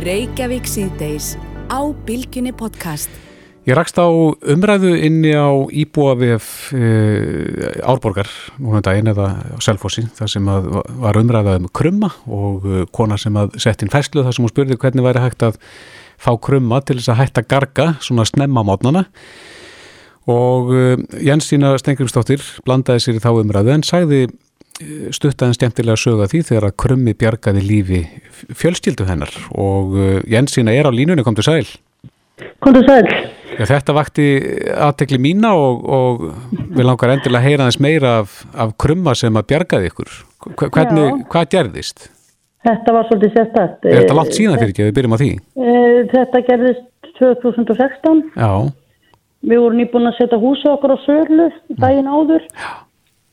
Reykjavík 0.00 0.70
síðdeis 0.70 1.34
á 1.66 1.82
Bilginni 2.06 2.54
podcast. 2.54 3.10
Ég 3.68 3.76
rakst 3.76 3.98
á 4.00 4.08
umræðu 4.08 4.94
inni 5.04 5.34
á 5.36 5.52
íbúavef 5.68 6.70
e, 6.72 6.86
Árborgar 7.84 8.30
núna 8.56 8.80
um 8.80 8.84
daginn 8.86 9.10
eða 9.12 9.26
á 9.36 9.58
Selfossi 9.60 10.06
þar 10.16 10.30
sem 10.32 10.48
að 10.48 10.70
var 11.02 11.18
umræða 11.20 11.58
um 11.60 11.66
krumma 11.68 12.08
og 12.24 12.64
e, 12.64 12.86
kona 12.94 13.18
sem 13.20 13.36
að 13.36 13.58
sett 13.60 13.84
inn 13.84 13.92
fæslu 13.92 14.24
þar 14.24 14.32
sem 14.38 14.46
hún 14.46 14.52
spurði 14.54 14.78
hvernig 14.80 15.04
væri 15.04 15.26
hægt 15.26 15.44
að 15.44 15.60
fá 16.20 16.34
krumma 16.42 16.82
til 16.84 16.98
þess 16.98 17.14
að 17.14 17.20
hætta 17.22 17.46
garga 17.48 17.88
svona 18.04 18.26
snemma 18.28 18.64
mótnana 18.66 19.06
og 20.30 20.70
e, 20.74 20.84
Jensína 21.24 21.72
Stengrimsdóttir 21.80 22.44
blandaði 22.66 23.04
sér 23.06 23.18
í 23.18 23.24
þá 23.24 23.30
umræðu 23.32 23.74
en 23.74 23.84
sagði 23.86 24.20
e, 24.26 25.10
stuttaðan 25.16 25.56
skemmtilega 25.56 26.00
sögða 26.00 26.28
því 26.30 26.42
þegar 26.50 26.68
að 26.68 26.76
krummi 26.84 27.16
bjargaði 27.18 27.64
lífi 27.64 28.02
fjölskyldu 28.52 29.08
hennar 29.08 29.32
og 29.56 29.96
e, 29.96 30.10
Jensína 30.30 30.76
er 30.76 30.90
á 30.90 30.92
línunni, 30.92 31.24
kom 31.26 31.38
til 31.38 31.48
sæl. 31.48 31.66
Kondur 32.60 32.84
sæl. 32.88 33.08
Já, 33.58 33.66
þetta 33.68 33.92
vakti 33.96 34.26
aðtekli 34.72 35.18
mína 35.20 35.50
og, 35.58 35.82
og 35.84 36.22
við 36.70 36.86
langar 36.86 37.12
endilega 37.12 37.42
að 37.42 37.48
heyra 37.48 37.66
aðeins 37.66 37.80
meira 37.82 38.12
af, 38.22 38.38
af 38.54 38.72
krumma 38.80 39.16
sem 39.18 39.36
að 39.36 39.48
bjargaði 39.50 39.90
ykkur. 39.90 40.14
Hvernig, 40.62 41.26
hvað 41.32 41.50
gerðist? 41.56 42.06
Þetta 42.66 42.92
var 42.92 43.08
svolítið 43.08 43.32
sérstætt. 43.36 43.88
Er 43.88 44.02
þetta 44.02 44.16
langt 44.18 44.36
síðan 44.36 44.60
fyrir 44.60 44.72
ekki 44.74 44.84
að 44.84 44.88
við 44.90 44.96
byrjum 44.98 45.16
á 45.16 45.20
því? 45.20 45.30
Eh, 45.56 45.98
Þetta 46.12 46.42
gerðist 46.48 47.10
2016. 47.20 48.22
Já, 48.36 48.50
Við 49.40 49.56
vorum 49.62 49.78
nýbúin 49.80 50.08
að 50.10 50.18
setja 50.18 50.36
húsið 50.36 50.70
okkur 50.74 50.92
á 50.92 50.98
Sörlu 51.06 51.46
daginn 51.80 52.10
áður 52.12 52.42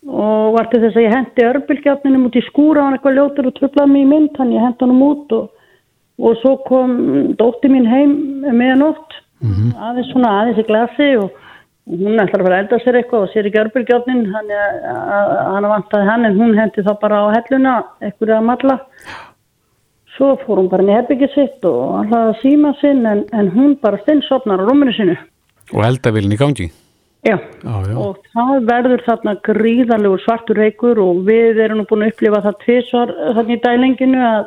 og 0.07 0.53
var 0.55 0.69
til 0.71 0.80
þess 0.80 0.95
að 0.95 1.03
ég 1.03 1.11
hendi 1.11 1.43
örbylgjafninum 1.43 2.30
út 2.30 2.38
í 2.39 2.43
skúra 2.45 2.86
hann 2.86 2.95
eitthvað 2.95 3.17
ljótur 3.17 3.49
og 3.49 3.55
tröflaði 3.57 3.91
mig 3.91 4.05
í 4.05 4.07
mynd 4.13 4.39
hann 4.39 4.53
ég 4.55 4.63
hendi 4.63 4.86
hann 4.86 5.01
út 5.03 5.36
og, 5.36 5.49
og 6.23 6.38
svo 6.39 6.53
kom 6.69 6.93
dótti 7.36 7.67
mín 7.73 7.89
heim 7.91 8.13
meðanótt 8.47 9.17
aðeins 9.43 10.13
svona 10.13 10.32
aðeins 10.38 10.63
í 10.63 10.67
glasi 10.69 11.09
og 11.19 11.28
og 11.28 11.46
hún 11.88 12.19
ætlar 12.19 12.41
að 12.41 12.47
fara 12.47 12.57
að 12.57 12.63
elda 12.65 12.79
sér 12.83 12.99
eitthvað 12.99 13.23
og 13.25 13.31
sér 13.33 13.47
ekki 13.49 13.61
örbylgjafnin 13.63 14.25
hann, 14.33 14.51
hann 15.53 15.69
vantaði 15.71 16.09
hann 16.09 16.27
en 16.27 16.38
hún 16.41 16.57
hendi 16.59 16.83
þá 16.83 16.93
bara 17.01 17.23
á 17.23 17.27
helluna 17.38 17.77
eitthvað 18.01 18.35
að 18.38 18.47
matla 18.49 18.77
svo 20.17 20.33
fór 20.43 20.63
hún 20.63 20.69
bara 20.71 20.83
inn 20.83 20.91
í 20.91 20.97
herbyggið 20.97 21.33
sitt 21.35 21.65
og 21.69 22.01
alltaf 22.01 22.25
að 22.25 22.35
síma 22.41 22.73
sinn 22.81 23.05
en, 23.05 23.23
en 23.31 23.53
hún 23.53 23.77
bara 23.81 24.01
steinsopnar 24.03 24.63
á 24.63 24.67
rúminu 24.67 24.95
sinu 24.97 25.15
og 25.75 25.83
eldavillin 25.83 26.35
í 26.35 26.39
gangi. 26.39 26.69
Já, 27.27 27.35
Já, 27.63 27.73
já. 27.89 27.95
og 27.99 28.19
það 28.31 28.67
verður 28.69 29.01
þarna 29.03 29.33
gríðarlegur 29.43 30.21
svartur 30.23 30.59
reykur 30.61 30.99
og 31.01 31.23
við 31.27 31.59
erum 31.65 31.81
nú 31.81 31.88
búin 31.89 32.05
að 32.05 32.13
upplifa 32.13 32.43
það 32.45 32.59
tvisvar 32.61 33.11
þarna 33.35 33.55
í 33.55 33.57
dælinginu 33.65 34.21
að, 34.23 34.45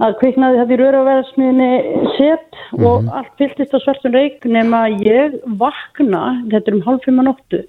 að 0.00 0.14
kviknaði 0.22 0.58
þetta 0.58 0.72
í 0.72 0.78
röraverðsmiðinni 0.80 2.06
set 2.16 2.60
og 2.80 3.10
allt 3.12 3.32
fylltist 3.36 3.74
á 3.76 3.78
svartum 3.82 4.14
reyk 4.16 4.46
nema 4.48 4.86
ég 5.04 5.36
vakna, 5.60 6.22
þetta 6.48 6.72
er 6.72 6.76
um 6.78 6.84
hálf 6.86 7.04
fimm 7.04 7.20
að 7.20 7.28
nóttu, 7.28 7.60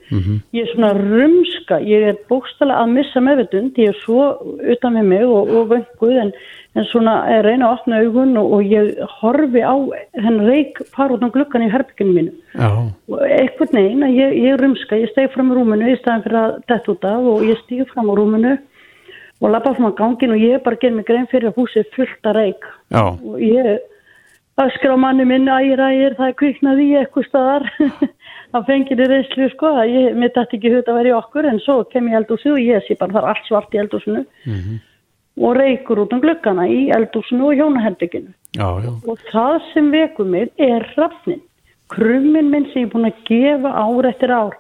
ég 0.56 0.64
er 0.64 0.72
svona 0.72 0.94
rumska, 0.96 1.82
ég 1.84 2.08
er 2.14 2.20
bókstala 2.32 2.80
að 2.80 2.96
missa 2.96 3.24
meðvitund, 3.24 3.78
ég 3.78 3.92
er 3.92 4.00
svo 4.06 4.30
utan 4.72 5.00
við 5.02 5.10
mig 5.12 5.26
og, 5.28 5.52
og 5.52 5.70
vönguð 5.74 6.16
en, 6.24 6.34
en 6.80 6.90
svona 6.94 7.20
er 7.28 7.44
reyna 7.44 7.68
að 7.68 7.78
opna 7.82 8.02
augun 8.06 8.38
og, 8.40 8.52
og 8.56 8.72
ég 8.72 8.94
horfi 9.20 9.62
á 9.68 9.76
henn 10.24 10.42
út 10.48 11.28
á 11.28 11.34
gluggan 11.36 11.68
í 11.68 11.72
herbygginu 11.76 12.16
mínu. 12.16 12.36
Já, 12.56 12.70
og 13.12 13.24
einhvern 13.28 13.76
veginn 13.76 14.08
að 14.08 14.20
ég, 14.22 14.38
ég 14.48 14.62
rumska, 14.62 14.96
ég 14.96 15.12
steg 15.12 15.34
fram 15.36 15.52
á 15.52 15.60
rúminu 15.60 15.92
í 15.92 16.00
staðan 16.00 16.24
fyrir 16.24 16.40
að 16.40 16.60
detta 16.72 16.96
út 16.96 17.10
af 17.10 17.34
og 17.34 17.44
ég 17.52 17.60
stíg 17.66 17.84
fram 17.92 18.10
á 18.10 18.14
rúminu 18.16 18.56
og 19.44 19.52
lappa 19.52 19.74
fram 19.76 19.92
á 19.92 19.98
gangin 20.00 20.36
og 20.36 20.44
ég 20.44 20.64
bara 20.64 20.80
ger 20.80 20.94
mig 20.96 21.06
grein 21.10 21.28
fyrir 21.32 21.52
að 21.52 21.60
húsið 21.60 21.90
fullt 21.96 22.30
að 22.32 22.38
reik 22.40 22.70
já, 22.96 23.04
og 23.04 23.42
ég 23.44 23.84
öskra 24.64 24.96
á 24.96 25.04
manni 25.04 25.26
minn 25.28 25.52
ægir 25.52 25.82
ægir 25.84 26.16
það 26.20 26.30
er 26.30 26.38
kviknað 26.40 26.84
í 26.84 26.88
eitthvað 27.02 27.28
staðar 27.28 27.68
að 28.56 28.66
fengir 28.70 29.04
í 29.04 29.10
reyslu 29.12 29.50
sko 29.52 29.76
ég, 29.90 30.16
mér 30.16 30.32
dætti 30.32 30.60
ekki 30.60 30.74
hut 30.78 30.88
að 30.88 31.00
vera 31.02 31.12
í 31.12 31.18
okkur 31.20 31.50
en 31.52 31.62
svo 31.66 31.82
kem 31.92 32.08
ég 32.08 32.16
í 32.16 32.20
eldhúsið 32.22 32.56
og 32.56 32.64
ég 32.64 32.88
sé 32.88 32.98
bara 33.00 33.18
það 33.18 33.22
er 33.24 33.30
allt 33.34 33.50
svart 33.50 33.76
í 33.76 33.84
eldhúsinu 33.84 34.26
og 35.42 35.56
reykur 35.58 36.04
út 36.04 36.14
um 36.14 36.22
glukkana 36.22 36.68
í 36.70 36.82
eldhúsinu 36.94 37.50
og 37.50 37.58
já. 38.86 38.92
og 39.10 39.18
það 39.32 39.56
sem 39.74 39.90
vekur 39.92 40.26
mig 40.30 40.52
er 40.62 40.86
rafnin. 40.98 41.42
Krummin 41.90 42.50
minn 42.50 42.68
sem 42.72 42.84
ég 42.84 42.88
er 42.88 42.94
búin 42.94 43.10
að 43.10 43.24
gefa 43.28 43.72
ár 43.74 44.10
eftir 44.10 44.34
ár. 44.34 44.54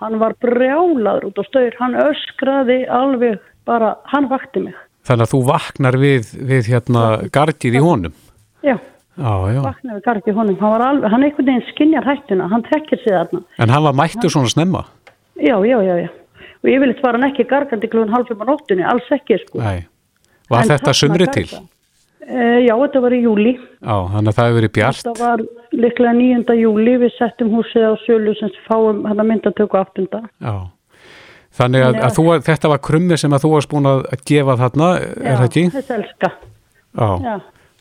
Hann 0.00 0.18
var 0.20 0.34
brjálaður 0.40 1.28
út 1.28 1.40
á 1.40 1.44
staur, 1.48 1.74
hann 1.80 1.96
öskraði 1.96 2.84
alveg 2.88 3.40
bara, 3.68 3.94
hann 4.12 4.28
vakti 4.30 4.62
mig. 4.64 4.74
Þannig 5.08 5.26
að 5.26 5.32
þú 5.34 5.40
vaknar 5.48 5.96
við, 6.00 6.30
við 6.50 6.68
hérna 6.74 7.04
gargið 7.32 7.76
í 7.78 7.82
honum. 7.84 8.14
Já, 8.62 8.76
Já, 9.20 9.32
já. 9.52 9.60
vaknaði 9.64 9.96
við 9.98 10.04
gargi 10.06 10.32
honum, 10.36 10.56
hann 10.60 10.72
var 10.74 10.84
alveg, 10.86 11.10
hann 11.12 11.24
einhvern 11.26 11.48
veginn 11.50 11.66
skinjar 11.72 12.06
hættuna, 12.08 12.46
hann 12.52 12.62
trekkir 12.68 13.00
sig 13.02 13.12
þarna. 13.12 13.42
En 13.58 13.72
hann 13.74 13.84
var 13.84 13.96
mættur 13.98 14.32
svona 14.32 14.48
snemma? 14.52 14.84
Já, 15.40 15.56
já, 15.66 15.78
já, 15.84 15.96
já. 16.04 16.08
Og 16.60 16.68
ég 16.68 16.80
vil 16.82 16.94
var 17.02 17.16
hann 17.18 17.28
ekki 17.30 17.44
gargandi 17.48 17.88
klúin 17.88 18.12
halvfum 18.12 18.40
á 18.40 18.46
nóttunni, 18.48 18.84
alls 18.84 19.08
ekki 19.16 19.38
sko. 19.46 19.60
Nei. 19.64 19.86
Var 20.50 20.62
En 20.64 20.72
þetta 20.72 20.94
sumri 20.96 21.26
til? 21.32 21.46
E, 22.20 22.66
já, 22.66 22.74
þetta 22.76 23.00
var 23.04 23.14
í 23.16 23.20
júli. 23.24 23.54
Já, 23.80 23.96
þannig 24.12 24.32
að 24.32 24.36
það 24.36 24.48
hefur 24.50 24.58
verið 24.60 24.72
bjart. 24.76 25.00
Þetta 25.04 25.24
var 25.24 25.44
líklega 25.84 26.12
9. 26.20 26.56
júli, 26.60 26.96
við 27.04 27.14
settum 27.16 27.52
húsið 27.56 27.86
á 27.88 27.92
sölu 28.04 28.34
sem 28.38 28.52
fáum 28.68 29.04
hann 29.08 29.20
að 29.24 29.30
myndatöku 29.32 29.80
8. 29.80 30.06
Já. 30.44 30.54
Þannig 31.60 31.86
að, 31.86 31.96
að 32.00 32.20
að- 32.34 32.44
þetta 32.48 32.68
var 32.72 32.82
krummi 32.88 33.18
sem 33.20 33.32
að 33.36 33.42
þú 33.44 33.50
varst 33.54 33.70
búin 33.72 33.88
að 33.90 34.04
gefa 34.30 34.56
þarna, 34.60 34.90
er 35.00 35.40
það 35.40 35.48
ekki? 35.48 35.64
Þess 35.74 35.96
elska. 35.98 36.30
Já. 37.00 37.08
Já, 37.26 37.34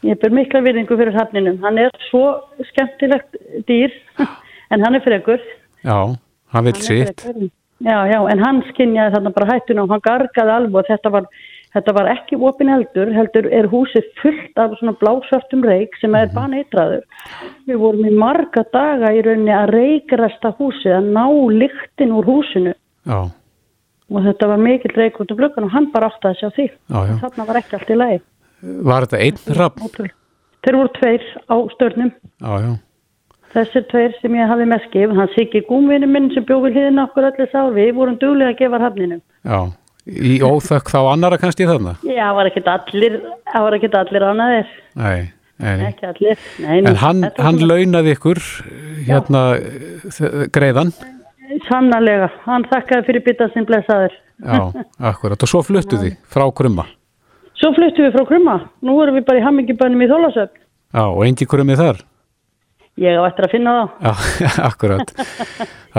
ég 0.09 0.19
ber 0.21 0.35
mikla 0.35 0.63
virðingu 0.65 0.97
fyrir 0.99 1.15
hrafninum. 1.15 1.61
Hann 1.63 1.79
er 1.85 1.93
svo 2.09 2.25
skemmtilegt 2.71 3.39
dýr, 3.69 3.95
en 4.73 4.83
hann 4.83 4.99
er 4.99 5.05
frekur. 5.05 5.39
Já, 5.85 5.99
hann 6.53 6.67
vil 6.67 6.75
sitt. 6.83 7.23
Já, 7.79 8.03
já, 8.11 8.19
en 8.27 8.43
hann 8.43 8.59
skinjaði 8.73 9.15
þarna 9.15 9.31
bara 9.37 9.53
hættuna 9.53 9.85
og 9.85 9.93
hann 9.95 10.03
gargaði 10.03 10.57
alveg 10.57 10.83
og 10.83 10.91
þetta 10.91 11.15
var 11.15 11.31
Þetta 11.69 11.93
var 11.93 12.07
ekki 12.09 12.37
opin 12.41 12.71
eldur, 12.73 13.11
heldur 13.13 13.45
er 13.53 13.67
húsið 13.69 14.07
fullt 14.17 14.57
af 14.57 14.71
svona 14.79 14.95
blásvartum 14.97 15.61
reik 15.61 15.93
sem 16.01 16.15
er 16.17 16.31
baneitraður. 16.33 17.03
Við 17.69 17.77
vorum 17.77 18.07
í 18.09 18.13
marga 18.17 18.63
daga 18.73 19.11
í 19.13 19.21
rauninni 19.21 19.53
að 19.53 19.75
reikrasta 19.75 20.49
húsið, 20.57 20.95
að 20.97 21.11
ná 21.13 21.27
lyktin 21.61 22.15
úr 22.17 22.25
húsinu 22.25 22.73
Já, 23.05 23.19
og 24.09 24.25
þetta 24.25 24.47
var 24.51 24.61
mikill 24.63 24.95
reik 24.97 25.19
út 25.21 25.31
af 25.31 25.37
glöggan 25.39 25.67
og 25.67 25.73
hann 25.75 25.89
bara 25.93 26.09
átti 26.09 26.29
að 26.29 26.37
sjá 26.41 26.49
því. 26.57 26.67
já, 26.69 26.99
já. 27.09 27.15
Þarna 27.23 27.47
var 27.49 27.59
ekki 27.61 27.77
allt 27.79 27.89
í 27.89 27.97
lagi. 27.99 28.21
Var 28.89 29.05
þetta 29.07 29.23
einn? 29.25 29.41
Ótrúlega. 29.79 30.15
Þeir 30.59 30.75
voru 30.75 30.91
tveir 30.97 31.25
á 31.47 31.55
störnum. 31.75 32.11
Já. 32.43 32.71
Þessir 33.49 33.85
tveir 33.89 34.13
sem 34.21 34.35
ég 34.37 34.49
hafði 34.51 34.65
með 34.69 34.83
skif, 34.85 35.13
hann 35.17 35.29
Siggi 35.33 35.61
Gúmvinni 35.65 36.09
minn 36.09 36.27
sem 36.35 36.45
bjóði 36.45 36.69
hliðin 36.75 37.01
okkur 37.01 37.29
allir 37.31 37.49
sá, 37.49 37.63
við 37.73 37.95
vorum 37.97 38.17
duglega 38.21 38.53
að 38.53 38.59
gefa 38.59 38.81
hafninum. 38.83 39.21
Já, 39.41 39.59
í 40.05 40.35
óþökk 40.45 40.91
þá 40.93 40.99
annara 41.15 41.39
kannski 41.41 41.65
þarna? 41.65 41.95
Já, 42.05 42.27
það 42.27 42.37
var 42.37 42.49
ekkert 42.51 42.69
allir, 42.75 43.17
það 43.49 43.65
var 43.65 43.77
ekkert 43.79 43.97
allir 44.03 44.25
ánaðir, 44.29 44.75
Nei, 44.99 45.31
nei, 45.57 45.93
allir. 46.11 46.43
Nei, 46.61 46.75
En 46.91 46.99
hann, 47.01 47.25
hann 47.39 47.57
launaði 47.71 48.13
ykkur 48.15 48.43
hérna 49.07 49.41
greiðan? 50.53 50.93
Sannarlega, 51.67 52.29
hann 52.45 52.65
þakkaði 52.69 53.05
fyrir 53.07 53.23
bytta 53.25 53.49
sem 53.53 53.65
blessaður. 53.65 54.13
Já, 54.39 54.85
akkurat. 55.11 55.41
Og 55.43 55.49
svo 55.51 55.63
fluttu 55.65 55.97
því 55.99 56.13
frá 56.31 56.45
krumma? 56.55 56.85
Svo 57.59 57.73
fluttum 57.75 58.05
við 58.05 58.13
frá 58.15 58.23
Krumma, 58.29 58.53
nú 58.87 58.93
erum 59.03 59.17
við 59.17 59.25
bara 59.27 59.41
í 59.41 59.43
hammingibænum 59.43 59.99
í 60.05 60.07
Þólasöfn. 60.07 60.61
Já, 60.95 61.01
og 61.09 61.25
engi 61.27 61.47
krummi 61.49 61.75
þar? 61.75 61.99
Ég 62.99 63.15
á 63.19 63.23
eftir 63.27 63.45
að 63.47 63.51
finna 63.51 63.73
það. 64.03 64.21
Já, 64.39 64.49
akkurat. 64.69 65.11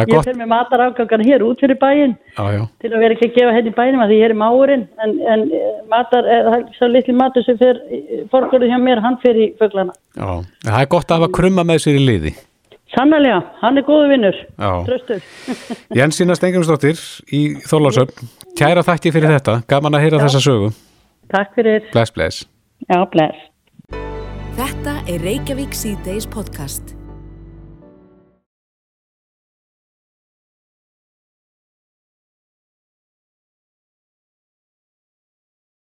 Ég 0.01 0.25
fyrir 0.25 0.39
með 0.39 0.49
matarafgangan 0.55 1.25
hér 1.27 1.45
út 1.45 1.61
fyrir 1.61 1.77
bæinn 1.81 2.13
Já, 2.37 2.43
já, 2.55 2.63
til 2.81 2.91
að 2.95 3.03
vera 3.03 3.17
ekki 3.17 3.29
að 3.29 3.37
gefa 3.37 3.55
henni 3.57 3.73
bænum 3.77 4.03
að 4.05 4.13
því 4.13 4.19
hér 4.23 4.33
er 4.33 4.39
máurinn 4.41 4.85
en, 5.05 5.15
en 5.35 5.45
eh, 5.59 5.71
matar, 5.91 6.29
eh, 6.31 6.43
það 6.47 6.57
er 6.61 6.77
svo 6.79 6.89
litli 6.93 7.15
matur 7.19 7.45
sem 7.45 7.59
fer 7.61 7.81
fórgörðu 8.33 8.69
hjá 8.71 8.79
mér, 8.81 9.03
hann 9.05 9.19
fer 9.25 9.37
í 9.37 9.49
föglana. 9.61 9.93
já. 10.17 10.31
Það 10.65 10.79
er 10.81 10.91
gott 10.95 11.11
að 11.11 11.21
hafa 11.21 11.33
krumma 11.41 11.65
með 11.67 11.83
sér 11.85 11.99
í 12.01 12.05
liði. 12.07 12.33
Sannarlega, 12.91 13.41
hann 13.61 13.79
er 13.79 13.85
góðu 13.87 14.09
vinnur, 14.11 14.37
Já. 14.59 14.71
tröstur. 14.89 15.21
Jensína 15.99 16.35
Stengumsdóttir 16.35 16.99
í 17.31 17.43
Þorlársöfn. 17.71 18.31
Kæra 18.59 18.83
þakki 18.87 19.13
fyrir 19.15 19.37
þetta. 19.37 19.61
Gaman 19.71 19.95
að 19.99 20.07
heyra 20.09 20.23
þessa 20.25 20.43
sögu. 20.43 20.73
Takk 21.31 21.55
fyrir. 21.55 21.87
Bless, 21.95 22.15
bless. 22.17 22.43
Já, 22.91 22.99
bless. 23.13 23.47
Þetta 24.59 24.97
er 25.09 25.23
Reykjavík 25.23 25.77
C-Days 25.77 26.27
podcast. 26.29 26.97